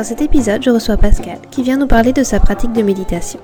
Dans 0.00 0.04
cet 0.04 0.22
épisode, 0.22 0.62
je 0.62 0.70
reçois 0.70 0.96
Pascal 0.96 1.36
qui 1.50 1.62
vient 1.62 1.76
nous 1.76 1.86
parler 1.86 2.14
de 2.14 2.22
sa 2.22 2.40
pratique 2.40 2.72
de 2.72 2.80
méditation. 2.80 3.38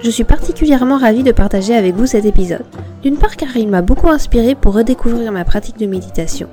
Je 0.00 0.08
suis 0.08 0.22
particulièrement 0.22 0.98
ravie 0.98 1.24
de 1.24 1.32
partager 1.32 1.74
avec 1.74 1.96
vous 1.96 2.06
cet 2.06 2.24
épisode, 2.26 2.64
d'une 3.02 3.16
part 3.16 3.34
car 3.34 3.56
il 3.56 3.66
m'a 3.66 3.82
beaucoup 3.82 4.08
inspiré 4.08 4.54
pour 4.54 4.74
redécouvrir 4.74 5.32
ma 5.32 5.44
pratique 5.44 5.78
de 5.78 5.86
méditation, 5.86 6.48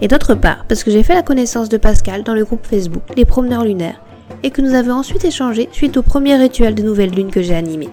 et 0.00 0.08
d'autre 0.08 0.34
part 0.34 0.64
parce 0.66 0.82
que 0.82 0.90
j'ai 0.90 1.04
fait 1.04 1.14
la 1.14 1.22
connaissance 1.22 1.68
de 1.68 1.76
Pascal 1.76 2.24
dans 2.24 2.34
le 2.34 2.44
groupe 2.44 2.66
Facebook 2.66 3.04
Les 3.16 3.24
Promeneurs 3.24 3.64
Lunaires, 3.64 4.02
et 4.42 4.50
que 4.50 4.60
nous 4.60 4.74
avons 4.74 4.94
ensuite 4.94 5.24
échangé 5.24 5.68
suite 5.70 5.96
au 5.96 6.02
premier 6.02 6.34
rituel 6.34 6.74
de 6.74 6.82
nouvelle 6.82 7.12
lune 7.12 7.30
que 7.30 7.42
j'ai 7.42 7.54
animé. 7.54 7.90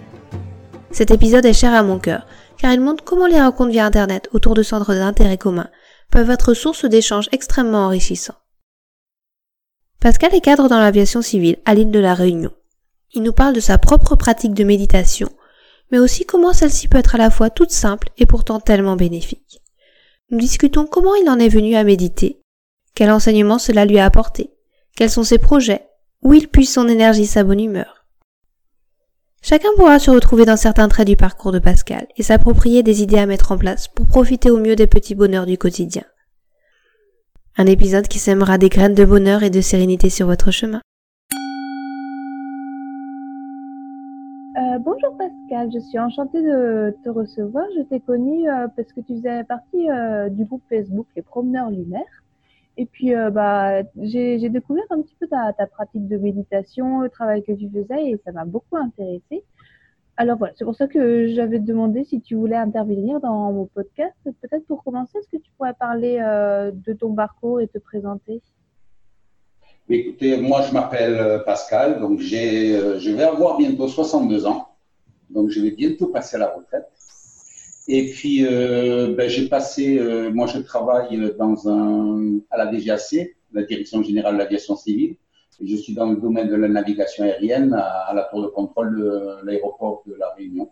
Cet 0.89 1.11
épisode 1.11 1.45
est 1.45 1.53
cher 1.53 1.75
à 1.75 1.83
mon 1.83 1.99
cœur, 1.99 2.25
car 2.57 2.73
il 2.73 2.81
montre 2.81 3.03
comment 3.03 3.27
les 3.27 3.39
rencontres 3.39 3.69
via 3.69 3.85
Internet 3.85 4.29
autour 4.33 4.55
de 4.55 4.63
centres 4.63 4.95
d'intérêt 4.95 5.37
commun 5.37 5.67
peuvent 6.09 6.31
être 6.31 6.55
source 6.55 6.85
d'échanges 6.85 7.29
extrêmement 7.31 7.85
enrichissants. 7.85 8.33
Pascal 10.07 10.33
est 10.33 10.39
cadre 10.39 10.69
dans 10.69 10.79
l'aviation 10.79 11.21
civile 11.21 11.57
à 11.65 11.75
l'île 11.75 11.91
de 11.91 11.99
la 11.99 12.13
Réunion. 12.13 12.51
Il 13.11 13.23
nous 13.23 13.33
parle 13.33 13.53
de 13.53 13.59
sa 13.59 13.77
propre 13.77 14.15
pratique 14.15 14.53
de 14.53 14.63
méditation, 14.63 15.27
mais 15.91 15.99
aussi 15.99 16.25
comment 16.25 16.53
celle-ci 16.53 16.87
peut 16.87 16.99
être 16.99 17.15
à 17.15 17.17
la 17.17 17.29
fois 17.29 17.49
toute 17.49 17.71
simple 17.71 18.07
et 18.17 18.25
pourtant 18.25 18.61
tellement 18.61 18.95
bénéfique. 18.95 19.61
Nous 20.29 20.39
discutons 20.39 20.85
comment 20.85 21.13
il 21.15 21.29
en 21.29 21.39
est 21.39 21.49
venu 21.49 21.75
à 21.75 21.83
méditer, 21.83 22.39
quel 22.95 23.11
enseignement 23.11 23.59
cela 23.59 23.83
lui 23.83 23.99
a 23.99 24.05
apporté, 24.05 24.53
quels 24.95 25.09
sont 25.09 25.25
ses 25.25 25.39
projets, 25.39 25.85
où 26.21 26.33
il 26.33 26.47
puise 26.47 26.71
son 26.71 26.87
énergie 26.87 27.25
sa 27.25 27.43
bonne 27.43 27.59
humeur. 27.59 28.05
Chacun 29.41 29.71
pourra 29.75 29.99
se 29.99 30.09
retrouver 30.09 30.45
dans 30.45 30.55
certains 30.55 30.87
traits 30.87 31.07
du 31.07 31.17
parcours 31.17 31.51
de 31.51 31.59
Pascal 31.59 32.07
et 32.15 32.23
s'approprier 32.23 32.81
des 32.81 33.01
idées 33.01 33.19
à 33.19 33.25
mettre 33.25 33.51
en 33.51 33.57
place 33.57 33.89
pour 33.89 34.07
profiter 34.07 34.51
au 34.51 34.57
mieux 34.57 34.77
des 34.77 34.87
petits 34.87 35.15
bonheurs 35.15 35.45
du 35.45 35.57
quotidien. 35.57 36.05
Un 37.59 37.65
épisode 37.65 38.07
qui 38.07 38.19
sèmera 38.19 38.59
des 38.59 38.69
graines 38.69 38.93
de 38.93 39.03
bonheur 39.03 39.41
et 39.41 39.49
de 39.49 39.61
sérénité 39.61 40.11
sur 40.11 40.27
votre 40.27 40.51
chemin. 40.51 40.79
Euh, 44.57 44.77
bonjour 44.77 45.17
Pascal, 45.17 45.71
je 45.73 45.79
suis 45.79 45.97
enchantée 45.97 46.43
de 46.43 46.95
te 47.03 47.09
recevoir. 47.09 47.65
Je 47.75 47.81
t'ai 47.81 47.99
connu 47.99 48.47
euh, 48.47 48.67
parce 48.75 48.93
que 48.93 49.01
tu 49.01 49.15
faisais 49.15 49.43
partie 49.45 49.89
euh, 49.89 50.29
du 50.29 50.45
groupe 50.45 50.61
Facebook 50.69 51.07
Les 51.15 51.23
Promeneurs 51.23 51.71
Lunaires. 51.71 52.23
Et 52.77 52.85
puis, 52.85 53.11
bah, 53.33 53.81
j'ai 54.03 54.49
découvert 54.49 54.83
un 54.91 55.01
petit 55.01 55.15
peu 55.19 55.25
ta, 55.25 55.51
ta, 55.51 55.65
pratique 55.65 56.07
de 56.07 56.17
méditation, 56.17 57.01
le 57.01 57.09
travail 57.09 57.41
que 57.41 57.53
tu 57.53 57.67
faisais, 57.71 58.11
et 58.11 58.21
ça 58.23 58.31
m'a 58.31 58.45
beaucoup 58.45 58.77
intéressée. 58.77 59.43
Alors 60.19 60.39
voilà, 60.39 60.53
c'est 60.57 60.65
pour 60.65 60.75
ça 60.75 60.87
que 60.87 61.27
j'avais 61.27 61.59
demandé 61.59 62.03
si 62.03 62.21
tu 62.21 62.33
voulais 62.33 62.55
intervenir 62.55 63.19
dans 63.19 63.51
mon 63.51 63.67
podcast. 63.67 64.15
Peut-être 64.23 64.65
pour 64.65 64.83
commencer, 64.83 65.19
est-ce 65.19 65.27
que 65.27 65.37
tu 65.37 65.51
pourrais 65.55 65.75
parler 65.75 66.17
euh, 66.19 66.71
de 66.73 66.93
ton 66.93 67.13
parcours 67.13 67.61
et 67.61 67.67
te 67.67 67.77
présenter? 67.77 68.41
Écoutez, 69.87 70.37
moi 70.37 70.63
je 70.63 70.73
m'appelle 70.73 71.19
euh, 71.19 71.39
Pascal, 71.39 71.99
donc 71.99 72.19
j'ai, 72.19 72.75
euh, 72.75 72.97
je 72.97 73.11
vais 73.11 73.23
avoir 73.23 73.57
bientôt 73.57 73.87
62 73.87 74.47
ans, 74.47 74.69
donc 75.29 75.49
je 75.49 75.61
vais 75.61 75.71
bientôt 75.71 76.07
passer 76.07 76.37
à 76.37 76.39
la 76.39 76.47
retraite. 76.47 76.87
Et 77.87 78.09
puis 78.09 78.43
ben, 78.43 79.29
j'ai 79.29 79.47
passé, 79.47 79.97
moi 80.33 80.45
je 80.47 80.57
travaille 80.59 81.31
dans 81.39 81.55
à 82.49 82.57
la 82.57 82.69
DGAC, 82.69 83.37
la 83.53 83.63
Direction 83.63 84.03
Générale 84.03 84.33
de 84.33 84.39
l'Aviation 84.39 84.75
Civile, 84.75 85.15
je 85.63 85.75
suis 85.75 85.93
dans 85.93 86.09
le 86.09 86.17
domaine 86.17 86.49
de 86.49 86.55
la 86.55 86.67
navigation 86.67 87.23
aérienne 87.23 87.73
à, 87.73 88.13
la 88.13 88.23
tour 88.23 88.43
de 88.43 88.47
contrôle 88.47 88.99
de 88.99 89.45
l'aéroport 89.45 90.03
de 90.05 90.13
la 90.15 90.29
Réunion. 90.33 90.69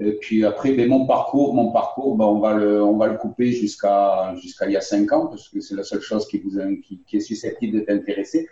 Et 0.00 0.12
puis 0.12 0.44
après, 0.44 0.72
ben, 0.72 0.88
mon 0.88 1.06
parcours, 1.06 1.54
mon 1.54 1.72
parcours, 1.72 2.16
ben, 2.16 2.24
on 2.24 2.38
va 2.38 2.54
le, 2.54 2.82
on 2.82 2.96
va 2.96 3.08
le 3.08 3.18
couper 3.18 3.50
jusqu'à 3.50 4.34
jusqu'à 4.36 4.66
il 4.66 4.72
y 4.72 4.76
a 4.76 4.80
cinq 4.80 5.12
ans 5.12 5.26
parce 5.26 5.48
que 5.48 5.60
c'est 5.60 5.74
la 5.74 5.82
seule 5.82 6.00
chose 6.00 6.26
qui 6.28 6.38
vous 6.38 6.52
qui, 6.82 7.16
est 7.16 7.20
susceptible 7.20 7.80
de 7.80 7.84
t'intéresser. 7.84 8.48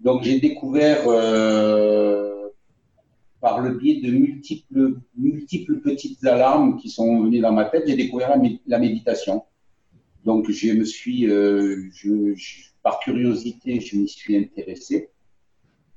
Donc 0.00 0.22
j'ai 0.22 0.38
découvert 0.38 1.02
euh, 1.08 2.48
par 3.40 3.60
le 3.60 3.74
biais 3.74 4.00
de 4.00 4.12
multiples 4.12 4.98
multiples 5.16 5.80
petites 5.80 6.24
alarmes 6.24 6.76
qui 6.78 6.88
sont 6.88 7.24
venues 7.24 7.40
dans 7.40 7.52
ma 7.52 7.64
tête, 7.64 7.84
j'ai 7.86 7.96
découvert 7.96 8.36
la, 8.66 8.78
méditation. 8.78 9.42
Donc 10.24 10.50
je 10.50 10.72
me 10.72 10.84
suis, 10.84 11.28
euh, 11.28 11.88
je, 11.92 12.34
je 12.34 12.62
par 12.86 13.00
curiosité, 13.00 13.80
je 13.80 13.98
m'y 13.98 14.06
suis 14.06 14.36
intéressé. 14.36 15.10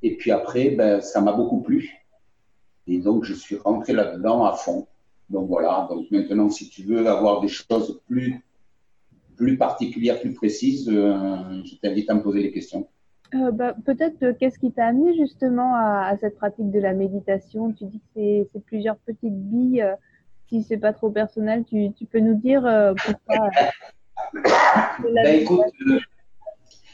Et 0.01 0.17
puis 0.17 0.31
après, 0.31 0.71
ben, 0.71 1.01
ça 1.01 1.21
m'a 1.21 1.33
beaucoup 1.33 1.61
plu. 1.61 1.93
Et 2.87 2.97
donc, 2.97 3.25
je 3.25 3.35
suis 3.35 3.57
rentré 3.57 3.93
là-dedans 3.93 4.43
à 4.43 4.53
fond. 4.53 4.87
Donc 5.29 5.47
voilà, 5.47 5.87
donc 5.87 6.09
maintenant, 6.09 6.49
si 6.49 6.67
tu 6.67 6.81
veux 6.81 7.05
avoir 7.05 7.41
des 7.41 7.47
choses 7.47 8.01
plus, 8.07 8.43
plus 9.37 9.55
particulières, 9.55 10.19
plus 10.19 10.33
précises, 10.33 10.89
euh, 10.89 11.61
je 11.63 11.75
t'invite 11.75 12.09
à 12.09 12.15
me 12.15 12.23
poser 12.23 12.41
les 12.41 12.51
questions. 12.51 12.87
Euh, 13.35 13.51
bah, 13.51 13.75
Peut-être, 13.85 14.23
euh, 14.23 14.33
qu'est-ce 14.33 14.57
qui 14.57 14.71
t'a 14.71 14.87
amené 14.87 15.15
justement 15.15 15.75
à, 15.75 16.17
cette 16.19 16.37
pratique 16.37 16.71
de 16.71 16.79
la 16.79 16.93
méditation? 16.93 17.71
Tu 17.71 17.85
dis 17.85 18.01
que 18.15 18.47
c'est 18.51 18.65
plusieurs 18.65 18.97
petites 18.97 19.39
billes. 19.51 19.85
si 20.47 20.63
c'est 20.63 20.79
pas 20.79 20.93
trop 20.93 21.11
personnel, 21.11 21.65
tu, 21.65 21.91
tu 21.93 22.05
peux 22.07 22.19
nous 22.19 22.33
dire 22.33 22.61
pourquoi 23.05 23.51
ben, 25.13 25.39
écoute, 25.39 25.65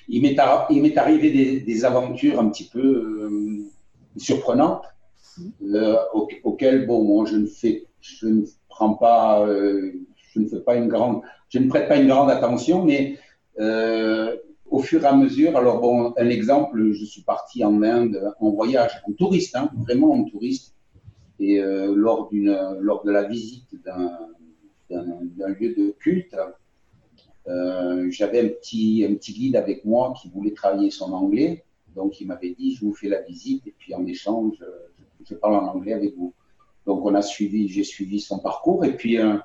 il 0.07 0.21
m'est 0.21 0.97
arrivé 0.97 1.59
des, 1.61 1.85
aventures 1.85 2.39
un 2.39 2.49
petit 2.49 2.65
peu 2.65 2.79
euh, 2.79 3.63
surprenantes 4.17 4.85
euh, 5.63 5.97
auxquelles 6.43 6.85
bon 6.85 7.03
moi 7.03 7.25
je 7.25 7.37
ne 8.27 8.45
prends 8.69 8.93
pas 8.93 9.45
euh, 9.45 9.91
je 10.33 10.39
ne 10.39 10.47
fais 10.47 10.61
pas 10.61 10.75
une 10.75 10.87
grande 10.87 11.21
je 11.49 11.59
ne 11.59 11.67
prête 11.67 11.87
pas 11.87 11.97
une 11.97 12.07
grande 12.07 12.29
attention 12.29 12.83
mais 12.83 13.17
au 14.69 14.79
fur 14.79 15.03
et 15.03 15.07
à 15.07 15.15
mesure 15.15 15.55
alors 15.57 15.79
bon 15.79 16.13
un 16.17 16.29
exemple 16.29 16.91
je 16.91 17.05
suis 17.05 17.21
parti 17.21 17.63
en 17.63 17.81
Inde 17.81 18.33
en 18.39 18.51
voyage 18.51 19.01
en 19.07 19.13
touriste 19.13 19.55
hein, 19.55 19.69
vraiment 19.77 20.11
en 20.11 20.23
touriste 20.23 20.75
et 21.39 21.59
lors 21.59 22.29
d'une 22.29 22.57
lors 22.79 23.03
de 23.03 23.11
la 23.11 23.23
visite 23.23 23.75
d'un 24.89 25.47
lieu 25.59 25.73
de 25.75 25.95
culte 25.99 26.35
euh, 27.47 28.09
j'avais 28.09 28.39
un 28.41 28.47
petit, 28.49 29.33
guide 29.33 29.55
avec 29.55 29.85
moi 29.85 30.13
qui 30.19 30.29
voulait 30.29 30.51
travailler 30.51 30.89
son 30.89 31.13
anglais. 31.13 31.63
Donc, 31.95 32.19
il 32.19 32.27
m'avait 32.27 32.51
dit, 32.51 32.75
je 32.75 32.81
vous 32.81 32.93
fais 32.93 33.07
la 33.07 33.21
visite 33.21 33.65
et 33.67 33.73
puis 33.77 33.93
en 33.93 34.05
échange, 34.05 34.53
je, 34.59 34.65
je 35.29 35.35
parle 35.35 35.55
en 35.55 35.67
anglais 35.67 35.93
avec 35.93 36.15
vous. 36.15 36.33
Donc, 36.85 37.05
on 37.05 37.15
a 37.15 37.21
suivi, 37.21 37.67
j'ai 37.67 37.83
suivi 37.83 38.19
son 38.19 38.39
parcours 38.39 38.85
et 38.85 38.95
puis 38.95 39.17
euh, 39.17 39.37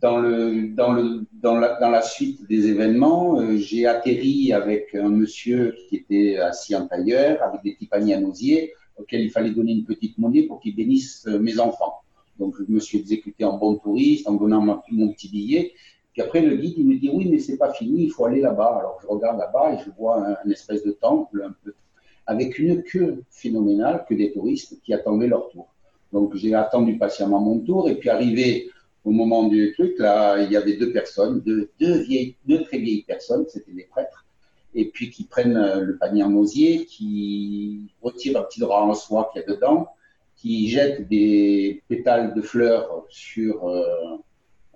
dans, 0.00 0.20
la, 0.20 2.02
suite 2.02 2.46
des 2.48 2.66
événements, 2.68 3.40
euh, 3.40 3.56
j'ai 3.56 3.86
atterri 3.86 4.52
avec 4.52 4.94
un 4.94 5.08
monsieur 5.08 5.76
qui 5.88 5.96
était 5.96 6.36
assis 6.38 6.74
en 6.74 6.86
tailleur 6.86 7.42
avec 7.42 7.62
des 7.62 7.74
petits 7.74 7.86
paniers 7.86 8.14
à 8.14 8.20
nausier 8.20 8.72
auxquels 8.96 9.22
il 9.22 9.30
fallait 9.30 9.50
donner 9.50 9.72
une 9.72 9.84
petite 9.84 10.18
monnaie 10.18 10.42
pour 10.44 10.60
qu'il 10.60 10.76
bénisse 10.76 11.26
mes 11.26 11.58
enfants. 11.58 11.94
Donc, 12.38 12.56
je 12.58 12.72
me 12.72 12.80
suis 12.80 12.98
exécuté 12.98 13.44
en 13.44 13.56
bon 13.56 13.76
touriste 13.76 14.28
en 14.28 14.34
donnant 14.34 14.82
mon 14.90 15.12
petit 15.12 15.28
billet. 15.28 15.72
Puis 16.14 16.22
après, 16.22 16.40
le 16.40 16.56
guide, 16.56 16.74
il 16.78 16.86
me 16.86 16.94
dit, 16.94 17.10
oui, 17.12 17.28
mais 17.28 17.40
c'est 17.40 17.56
pas 17.56 17.72
fini, 17.72 18.04
il 18.04 18.10
faut 18.10 18.24
aller 18.24 18.40
là-bas. 18.40 18.76
Alors, 18.78 18.98
je 19.02 19.06
regarde 19.08 19.36
là-bas 19.36 19.74
et 19.74 19.84
je 19.84 19.90
vois 19.90 20.24
un, 20.24 20.50
espèce 20.50 20.84
de 20.84 20.92
temple, 20.92 21.42
un 21.44 21.54
peu, 21.64 21.74
avec 22.26 22.56
une 22.60 22.84
queue 22.84 23.24
phénoménale 23.30 24.04
que 24.08 24.14
des 24.14 24.32
touristes 24.32 24.80
qui 24.82 24.94
attendaient 24.94 25.26
leur 25.26 25.48
tour. 25.50 25.66
Donc, 26.12 26.36
j'ai 26.36 26.54
attendu 26.54 26.96
patiemment 26.98 27.40
mon 27.40 27.58
tour 27.58 27.88
et 27.88 27.96
puis 27.96 28.10
arrivé 28.10 28.70
au 29.04 29.10
moment 29.10 29.48
du 29.48 29.72
truc, 29.72 29.98
là, 29.98 30.40
il 30.40 30.52
y 30.52 30.56
avait 30.56 30.76
deux 30.76 30.92
personnes, 30.92 31.40
deux, 31.40 31.68
vieilles, 31.80 32.36
deux 32.46 32.62
très 32.62 32.78
vieilles 32.78 33.02
personnes, 33.02 33.44
c'était 33.48 33.72
des 33.72 33.84
prêtres, 33.84 34.24
et 34.74 34.86
puis 34.86 35.10
qui 35.10 35.24
prennent 35.24 35.56
euh, 35.56 35.80
le 35.80 35.98
panier 35.98 36.22
en 36.22 36.34
osier, 36.34 36.86
qui 36.86 37.92
retirent 38.02 38.40
un 38.40 38.44
petit 38.44 38.60
drap 38.60 38.82
en 38.82 38.94
soie 38.94 39.30
qu'il 39.32 39.42
y 39.42 39.44
a 39.44 39.54
dedans, 39.54 39.88
qui 40.36 40.68
jettent 40.68 41.06
des 41.08 41.82
pétales 41.88 42.34
de 42.34 42.40
fleurs 42.40 43.04
sur, 43.10 43.68
euh, 43.68 44.16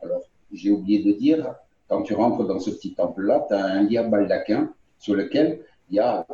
alors, 0.03 0.28
j'ai 0.53 0.71
oublié 0.71 1.03
de 1.03 1.13
dire, 1.13 1.55
quand 1.89 2.03
tu 2.03 2.15
rentres 2.15 2.47
dans 2.47 2.59
ce 2.59 2.71
petit 2.71 2.95
temple-là, 2.95 3.47
tu 3.49 3.55
as 3.55 3.65
un 3.65 3.83
lit 3.83 3.99
baldaquin 3.99 4.73
sur 4.99 5.15
lequel 5.15 5.61
il 5.91 5.97
y 5.97 6.01
a 6.01 6.27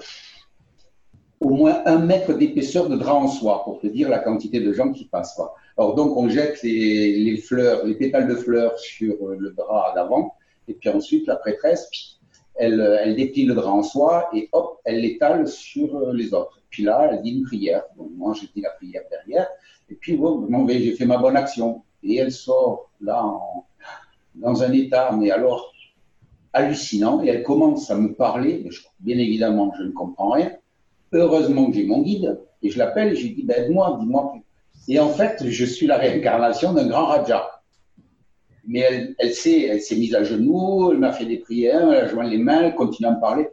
au 1.40 1.50
moins 1.50 1.82
un 1.84 1.98
mètre 1.98 2.32
d'épaisseur 2.32 2.88
de 2.88 2.96
drap 2.96 3.14
en 3.14 3.28
soie, 3.28 3.62
pour 3.64 3.80
te 3.80 3.86
dire 3.86 4.08
la 4.08 4.18
quantité 4.18 4.60
de 4.60 4.72
gens 4.72 4.92
qui 4.92 5.04
passent. 5.04 5.38
Alors 5.76 5.94
donc, 5.94 6.16
on 6.16 6.28
jette 6.28 6.62
les, 6.62 7.36
fleurs, 7.36 7.84
les 7.84 7.94
pétales 7.94 8.28
de 8.28 8.34
fleurs 8.34 8.78
sur 8.78 9.14
le 9.28 9.50
drap 9.50 9.92
d'avant, 9.94 10.34
et 10.68 10.74
puis 10.74 10.88
ensuite, 10.88 11.26
la 11.26 11.36
prêtresse 11.36 12.18
elle, 12.56 12.98
elle 13.02 13.16
déplie 13.16 13.44
le 13.44 13.54
drap 13.54 13.72
en 13.72 13.82
soie 13.82 14.28
et 14.32 14.48
hop, 14.52 14.80
elle 14.84 15.00
l'étale 15.00 15.48
sur 15.48 16.12
les 16.12 16.32
autres. 16.34 16.60
Puis 16.70 16.84
là, 16.84 17.08
elle 17.10 17.22
dit 17.22 17.30
une 17.30 17.44
prière. 17.44 17.82
Donc 17.96 18.10
moi, 18.16 18.34
je 18.34 18.46
dis 18.54 18.60
la 18.60 18.70
prière 18.70 19.02
derrière. 19.10 19.48
Et 19.90 19.94
puis, 19.94 20.16
bon, 20.16 20.66
j'ai 20.68 20.92
fait 20.92 21.06
ma 21.06 21.18
bonne 21.18 21.36
action. 21.36 21.82
Et 22.02 22.16
elle 22.16 22.32
sort 22.32 22.90
là 23.00 23.24
dans 24.34 24.62
un 24.62 24.72
état, 24.72 25.16
mais 25.18 25.30
alors 25.30 25.74
hallucinant. 26.52 27.22
Et 27.22 27.28
elle 27.28 27.42
commence 27.42 27.90
à 27.90 27.96
me 27.96 28.14
parler. 28.14 28.68
Bien 29.00 29.18
évidemment, 29.18 29.72
je 29.78 29.84
ne 29.84 29.90
comprends 29.92 30.30
rien. 30.30 30.52
Heureusement 31.12 31.66
que 31.66 31.76
j'ai 31.76 31.86
mon 31.86 32.02
guide. 32.02 32.40
Et 32.62 32.70
je 32.70 32.78
l'appelle 32.78 33.12
et 33.12 33.16
je 33.16 33.26
lui 33.26 33.34
dis, 33.34 33.42
ben, 33.42 33.64
aide-moi, 33.64 33.98
dis-moi. 34.00 34.34
Et 34.88 34.98
en 34.98 35.10
fait, 35.10 35.44
je 35.46 35.64
suis 35.64 35.86
la 35.86 35.98
réincarnation 35.98 36.72
d'un 36.72 36.86
grand 36.86 37.06
Raja. 37.06 37.50
Mais 38.66 38.80
elle, 38.80 39.14
elle 39.18 39.34
s'est 39.34 39.96
mise 39.96 40.14
à 40.14 40.24
genoux, 40.24 40.90
elle 40.90 40.98
m'a 40.98 41.12
fait 41.12 41.26
des 41.26 41.38
prières, 41.38 41.92
elle 41.92 42.04
a 42.04 42.08
joint 42.08 42.24
les 42.24 42.38
mains, 42.38 42.62
elle 42.62 42.74
continue 42.74 43.08
à 43.08 43.14
me 43.14 43.20
parler. 43.20 43.48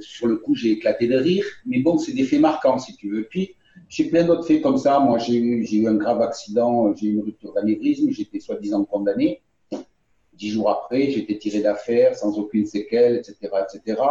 sur 0.00 0.26
le 0.26 0.36
coup, 0.38 0.56
j'ai 0.56 0.72
éclaté 0.72 1.06
de 1.06 1.16
rire. 1.16 1.44
Mais 1.66 1.78
bon, 1.78 1.98
c'est 1.98 2.12
des 2.12 2.24
faits 2.24 2.40
marquants, 2.40 2.78
si 2.78 2.96
tu 2.96 3.10
veux. 3.10 3.24
Puis, 3.24 3.54
j'ai 3.88 4.04
plein 4.04 4.24
d'autres 4.24 4.46
faits 4.46 4.62
comme 4.62 4.78
ça. 4.78 4.98
Moi, 4.98 5.18
j'ai 5.18 5.34
eu, 5.34 5.64
eu 5.64 5.86
un 5.86 5.94
grave 5.94 6.20
accident, 6.22 6.94
j'ai 6.96 7.06
eu 7.06 7.12
une 7.14 7.22
rupture 7.22 7.52
d'anévrisme, 7.52 8.10
j'étais 8.10 8.40
soi-disant 8.40 8.84
condamné. 8.84 9.42
Dix 10.36 10.50
jours 10.50 10.70
après, 10.70 11.10
j'étais 11.10 11.38
tiré 11.38 11.60
d'affaire 11.60 12.16
sans 12.16 12.38
aucune 12.38 12.66
séquelle, 12.66 13.16
etc., 13.16 13.36
etc. 13.42 14.02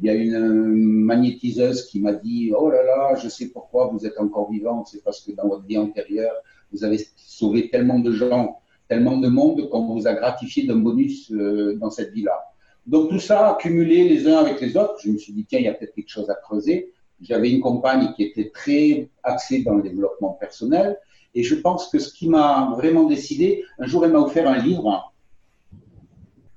Il 0.00 0.06
y 0.06 0.10
a 0.10 0.14
une 0.14 0.38
magnétiseuse 0.40 1.86
qui 1.86 2.00
m'a 2.00 2.12
dit 2.12 2.52
Oh 2.56 2.68
là 2.70 2.82
là, 2.82 3.14
je 3.14 3.28
sais 3.28 3.48
pourquoi 3.48 3.86
vous 3.86 4.06
êtes 4.06 4.18
encore 4.18 4.50
vivant. 4.50 4.84
C'est 4.84 5.02
parce 5.02 5.20
que 5.20 5.32
dans 5.32 5.48
votre 5.48 5.64
vie 5.64 5.78
antérieure, 5.78 6.34
vous 6.72 6.84
avez 6.84 6.98
sauvé 7.16 7.70
tellement 7.70 8.00
de 8.00 8.12
gens, 8.12 8.60
tellement 8.88 9.18
de 9.18 9.28
monde 9.28 9.68
qu'on 9.70 9.86
vous 9.86 10.06
a 10.06 10.14
gratifié 10.14 10.66
d'un 10.66 10.76
bonus 10.76 11.30
euh, 11.30 11.76
dans 11.76 11.90
cette 11.90 12.12
vie-là. 12.12 12.50
Donc 12.86 13.08
tout 13.08 13.20
ça 13.20 13.52
accumulé 13.52 14.08
les 14.08 14.26
uns 14.28 14.38
avec 14.38 14.60
les 14.60 14.76
autres, 14.76 14.96
je 15.02 15.10
me 15.10 15.18
suis 15.18 15.32
dit 15.32 15.46
Tiens, 15.48 15.60
il 15.60 15.64
y 15.64 15.68
a 15.68 15.74
peut-être 15.74 15.94
quelque 15.94 16.10
chose 16.10 16.28
à 16.28 16.34
creuser. 16.34 16.92
J'avais 17.22 17.50
une 17.50 17.60
compagne 17.60 18.12
qui 18.14 18.24
était 18.24 18.50
très 18.50 19.08
axée 19.22 19.62
dans 19.62 19.74
le 19.74 19.82
développement 19.82 20.32
personnel. 20.32 20.98
Et 21.34 21.42
je 21.42 21.54
pense 21.54 21.88
que 21.88 21.98
ce 21.98 22.12
qui 22.12 22.28
m'a 22.28 22.74
vraiment 22.76 23.04
décidé, 23.04 23.64
un 23.78 23.86
jour, 23.86 24.04
elle 24.04 24.12
m'a 24.12 24.20
offert 24.20 24.48
un 24.48 24.58
livre, 24.58 25.13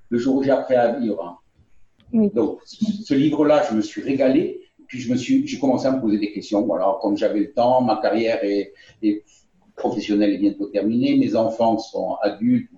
le 0.09 0.18
jour 0.18 0.36
où 0.38 0.44
j'ai 0.44 0.51
appris 0.51 0.75
à 0.75 0.94
vivre. 0.94 1.42
Donc, 2.13 2.59
ce 2.65 3.13
livre-là, 3.13 3.63
je 3.69 3.75
me 3.75 3.81
suis 3.81 4.01
régalé. 4.01 4.62
Puis, 4.88 5.00
je 5.00 5.12
me 5.12 5.18
suis, 5.18 5.45
j'ai 5.45 5.59
commencé 5.59 5.88
à 5.88 5.92
me 5.92 6.00
poser 6.00 6.18
des 6.18 6.31
questions. 6.31 6.65
Voilà, 6.65 6.98
comme 7.01 7.18
j'avais 7.18 7.39
le 7.39 7.51
temps, 7.51 7.81
ma 7.81 7.98
carrière 7.98 8.39
est, 8.44 8.74
professionnelle 9.75 10.33
est 10.33 10.38
bientôt 10.38 10.68
terminée, 10.68 11.18
mes 11.18 11.36
enfants 11.36 11.77
sont 11.77 12.15
adultes. 12.21 12.69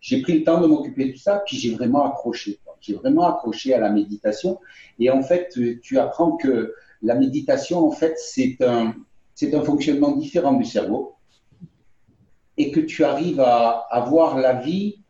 J'ai 0.00 0.20
pris 0.20 0.38
le 0.38 0.44
temps 0.44 0.60
de 0.60 0.66
m'occuper 0.66 1.06
de 1.06 1.12
tout 1.12 1.18
ça, 1.18 1.42
puis 1.44 1.56
j'ai 1.56 1.74
vraiment 1.74 2.04
accroché. 2.06 2.60
J'ai 2.80 2.94
vraiment 2.94 3.26
accroché 3.26 3.74
à 3.74 3.80
la 3.80 3.90
méditation. 3.90 4.60
Et 4.98 5.10
en 5.10 5.22
fait, 5.22 5.58
tu 5.82 5.98
apprends 5.98 6.36
que 6.36 6.74
la 7.02 7.14
méditation, 7.14 7.86
en 7.86 7.90
fait, 7.90 8.14
c'est 8.18 8.58
un, 8.60 8.94
c'est 9.34 9.54
un 9.54 9.62
fonctionnement 9.62 10.12
différent 10.12 10.52
du 10.52 10.64
cerveau 10.64 11.14
et 12.58 12.70
que 12.70 12.80
tu 12.80 13.04
arrives 13.04 13.40
à, 13.40 13.86
à 13.90 14.00
voir 14.00 14.38
la 14.38 14.54
vie 14.54 15.00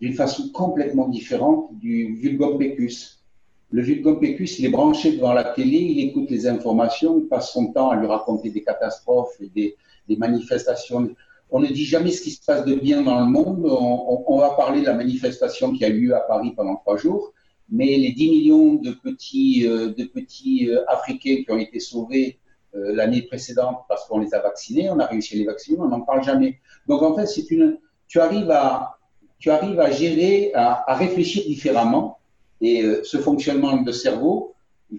d'une 0.00 0.14
façon 0.14 0.48
complètement 0.50 1.08
différente 1.08 1.70
du 1.78 2.14
vulgompécus. 2.14 3.24
Le 3.70 3.82
vulgompécus, 3.82 4.58
il 4.58 4.66
est 4.66 4.70
branché 4.70 5.12
devant 5.12 5.32
la 5.32 5.44
télé, 5.44 5.78
il 5.78 6.08
écoute 6.08 6.30
les 6.30 6.46
informations, 6.46 7.18
il 7.18 7.26
passe 7.26 7.52
son 7.52 7.72
temps 7.72 7.90
à 7.90 7.96
lui 7.96 8.06
raconter 8.06 8.50
des 8.50 8.62
catastrophes 8.62 9.36
et 9.40 9.50
des, 9.54 9.76
manifestations. 10.16 11.10
On 11.50 11.60
ne 11.60 11.66
dit 11.66 11.84
jamais 11.84 12.10
ce 12.10 12.22
qui 12.22 12.30
se 12.30 12.42
passe 12.42 12.64
de 12.64 12.74
bien 12.74 13.02
dans 13.02 13.20
le 13.20 13.26
monde. 13.26 13.66
On, 13.66 14.24
on, 14.26 14.38
va 14.38 14.50
parler 14.50 14.80
de 14.80 14.86
la 14.86 14.94
manifestation 14.94 15.72
qui 15.72 15.84
a 15.84 15.88
eu 15.88 16.06
lieu 16.06 16.14
à 16.16 16.20
Paris 16.20 16.54
pendant 16.56 16.76
trois 16.76 16.96
jours, 16.96 17.34
mais 17.68 17.98
les 17.98 18.12
10 18.12 18.30
millions 18.30 18.74
de 18.74 18.92
petits, 18.92 19.66
euh, 19.66 19.92
de 19.92 20.04
petits 20.04 20.70
euh, 20.70 20.82
Africains 20.88 21.42
qui 21.44 21.50
ont 21.50 21.58
été 21.58 21.78
sauvés 21.78 22.38
euh, 22.74 22.94
l'année 22.94 23.20
précédente 23.22 23.80
parce 23.86 24.06
qu'on 24.06 24.18
les 24.18 24.32
a 24.34 24.40
vaccinés, 24.40 24.88
on 24.88 24.98
a 24.98 25.06
réussi 25.06 25.34
à 25.34 25.38
les 25.38 25.44
vacciner, 25.44 25.78
on 25.78 25.88
n'en 25.88 26.00
parle 26.00 26.22
jamais. 26.24 26.58
Donc 26.86 27.02
en 27.02 27.14
fait, 27.14 27.26
c'est 27.26 27.50
une, 27.50 27.78
tu 28.06 28.18
arrives 28.18 28.50
à, 28.50 28.97
tu 29.38 29.50
arrives 29.50 29.80
à 29.80 29.90
gérer, 29.90 30.52
à, 30.54 30.94
réfléchir 30.94 31.44
différemment. 31.46 32.18
Et 32.60 32.82
euh, 32.82 33.02
ce 33.04 33.18
fonctionnement 33.18 33.76
de 33.76 33.92
cerveau, 33.92 34.54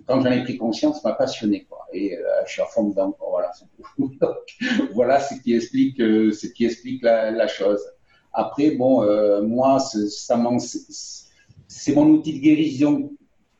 quand 0.05 0.21
j'en 0.21 0.31
ai 0.31 0.43
pris 0.43 0.57
conscience, 0.57 1.03
m'a 1.03 1.13
passionné. 1.13 1.67
Et 1.91 2.17
euh, 2.17 2.21
je 2.45 2.53
suis 2.53 2.61
à 2.61 2.65
fond 2.65 2.85
dedans. 2.85 3.15
Voilà, 3.19 3.51
voilà 4.93 5.19
ce 5.19 5.35
qui 5.41 5.55
explique, 5.55 5.99
euh, 5.99 6.31
la, 7.01 7.47
chose. 7.47 7.81
Après, 8.31 8.71
bon, 8.71 9.03
moi, 9.45 9.79
c'est 9.79 10.35
mon 11.93 12.05
outil 12.07 12.33
de 12.33 12.39
guérison. 12.39 13.11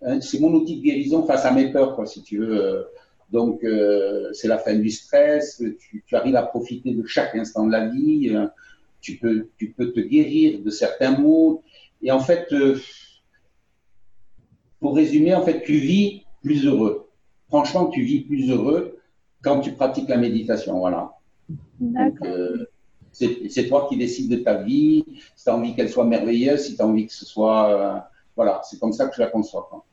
Hein, 0.02 0.22
c'est 0.22 0.40
mon 0.40 0.54
outil 0.54 0.78
de 0.78 0.84
guérison 0.84 1.26
face 1.26 1.44
à 1.44 1.52
mes 1.52 1.72
peurs, 1.72 2.08
si 2.08 2.24
tu 2.24 2.38
veux. 2.38 2.88
Donc, 3.32 3.66
c'est 4.34 4.48
la 4.48 4.60
fin 4.60 4.76
du 4.76 4.90
stress. 4.92 5.62
Tu, 5.80 6.04
tu, 6.08 6.16
arrives 6.16 6.38
à 6.38 6.44
profiter 6.44 6.94
de 6.94 7.06
chaque 7.06 7.36
instant 7.36 7.66
de 7.66 7.72
la 7.72 7.88
vie 7.90 8.32
tu 9.02 9.18
peux, 9.18 9.50
tu 9.58 9.72
peux 9.72 9.92
te 9.92 10.00
guérir 10.00 10.60
de 10.62 10.70
certains 10.70 11.18
maux. 11.18 11.64
Et 12.02 12.12
en 12.12 12.20
fait, 12.20 12.48
euh, 12.52 12.78
pour 14.80 14.96
résumer, 14.96 15.34
en 15.36 15.42
fait, 15.42 15.64
tu 15.64 15.74
vis 15.74 16.24
plus 16.42 16.66
heureux. 16.66 17.10
Franchement, 17.48 17.88
tu 17.88 18.02
vis 18.02 18.22
plus 18.22 18.50
heureux 18.50 19.00
quand 19.42 19.62
tu 19.62 19.74
pratiques 19.74 20.10
la 20.10 20.18
méditation. 20.18 20.80
Voilà. 20.80 21.14
D'accord. 21.80 22.28
Euh, 22.28 22.66
c'est 23.12 23.68
toi 23.68 23.88
qui 23.90 23.98
décides 23.98 24.30
de 24.30 24.38
ta 24.38 24.62
vie, 24.62 25.04
si 25.36 25.44
tu 25.44 25.50
as 25.50 25.56
envie 25.56 25.76
qu'elle 25.76 25.90
soit 25.90 26.06
merveilleuse, 26.06 26.62
si 26.62 26.76
tu 26.76 26.82
as 26.82 26.88
envie 26.88 27.08
que 27.08 27.14
ce 27.14 27.26
soit. 27.26 27.70
Euh, 27.70 28.00
voilà, 28.36 28.62
c'est 28.64 28.80
comme 28.80 28.94
ça 28.94 29.08
que 29.08 29.16
je 29.16 29.22
la 29.22 29.28
conçois. 29.28 29.86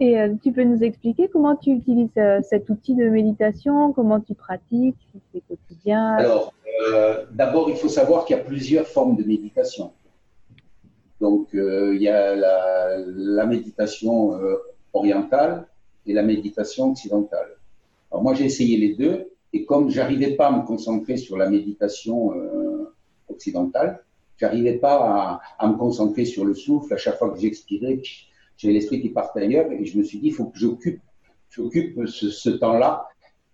Et 0.00 0.16
tu 0.42 0.52
peux 0.52 0.62
nous 0.62 0.84
expliquer 0.84 1.28
comment 1.28 1.56
tu 1.56 1.70
utilises 1.70 2.10
cet 2.42 2.70
outil 2.70 2.94
de 2.94 3.08
méditation, 3.08 3.92
comment 3.92 4.20
tu 4.20 4.34
pratiques, 4.34 4.96
si 5.12 5.20
c'est 5.32 5.42
quotidien? 5.48 6.14
Alors, 6.14 6.52
euh, 6.80 7.24
d'abord, 7.32 7.70
il 7.70 7.76
faut 7.76 7.88
savoir 7.88 8.24
qu'il 8.24 8.36
y 8.36 8.40
a 8.40 8.42
plusieurs 8.42 8.86
formes 8.86 9.16
de 9.16 9.24
méditation. 9.24 9.92
Donc, 11.20 11.54
euh, 11.54 11.94
il 11.94 12.02
y 12.02 12.08
a 12.08 12.36
la, 12.36 13.46
méditation 13.46 14.34
euh, 14.34 14.56
orientale 14.92 15.66
et 16.06 16.12
la 16.12 16.22
méditation 16.22 16.90
occidentale. 16.90 17.56
Alors, 18.10 18.22
moi, 18.22 18.34
j'ai 18.34 18.44
essayé 18.44 18.76
les 18.76 18.94
deux, 18.94 19.30
et 19.52 19.64
comme 19.64 19.90
j'arrivais 19.90 20.36
pas 20.36 20.48
à 20.48 20.52
me 20.52 20.64
concentrer 20.64 21.16
sur 21.16 21.36
la 21.36 21.48
méditation 21.48 22.32
occidentale, 23.28 24.04
j'arrivais 24.36 24.74
pas 24.74 25.40
à, 25.58 25.68
me 25.68 25.76
concentrer 25.76 26.24
sur 26.24 26.44
le 26.44 26.54
souffle. 26.54 26.92
À 26.94 26.96
chaque 26.96 27.18
fois 27.18 27.30
que 27.30 27.40
j'expirais, 27.40 28.00
j'avais 28.58 28.74
l'esprit 28.74 29.00
qui 29.00 29.08
partait 29.08 29.40
ailleurs, 29.40 29.72
et 29.72 29.86
je 29.86 29.96
me 29.96 30.02
suis 30.02 30.18
dit, 30.18 30.26
il 30.26 30.34
faut 30.34 30.46
que 30.46 30.58
j'occupe, 30.58 31.00
j'occupe 31.48 32.06
ce, 32.06 32.50
temps-là 32.50 33.08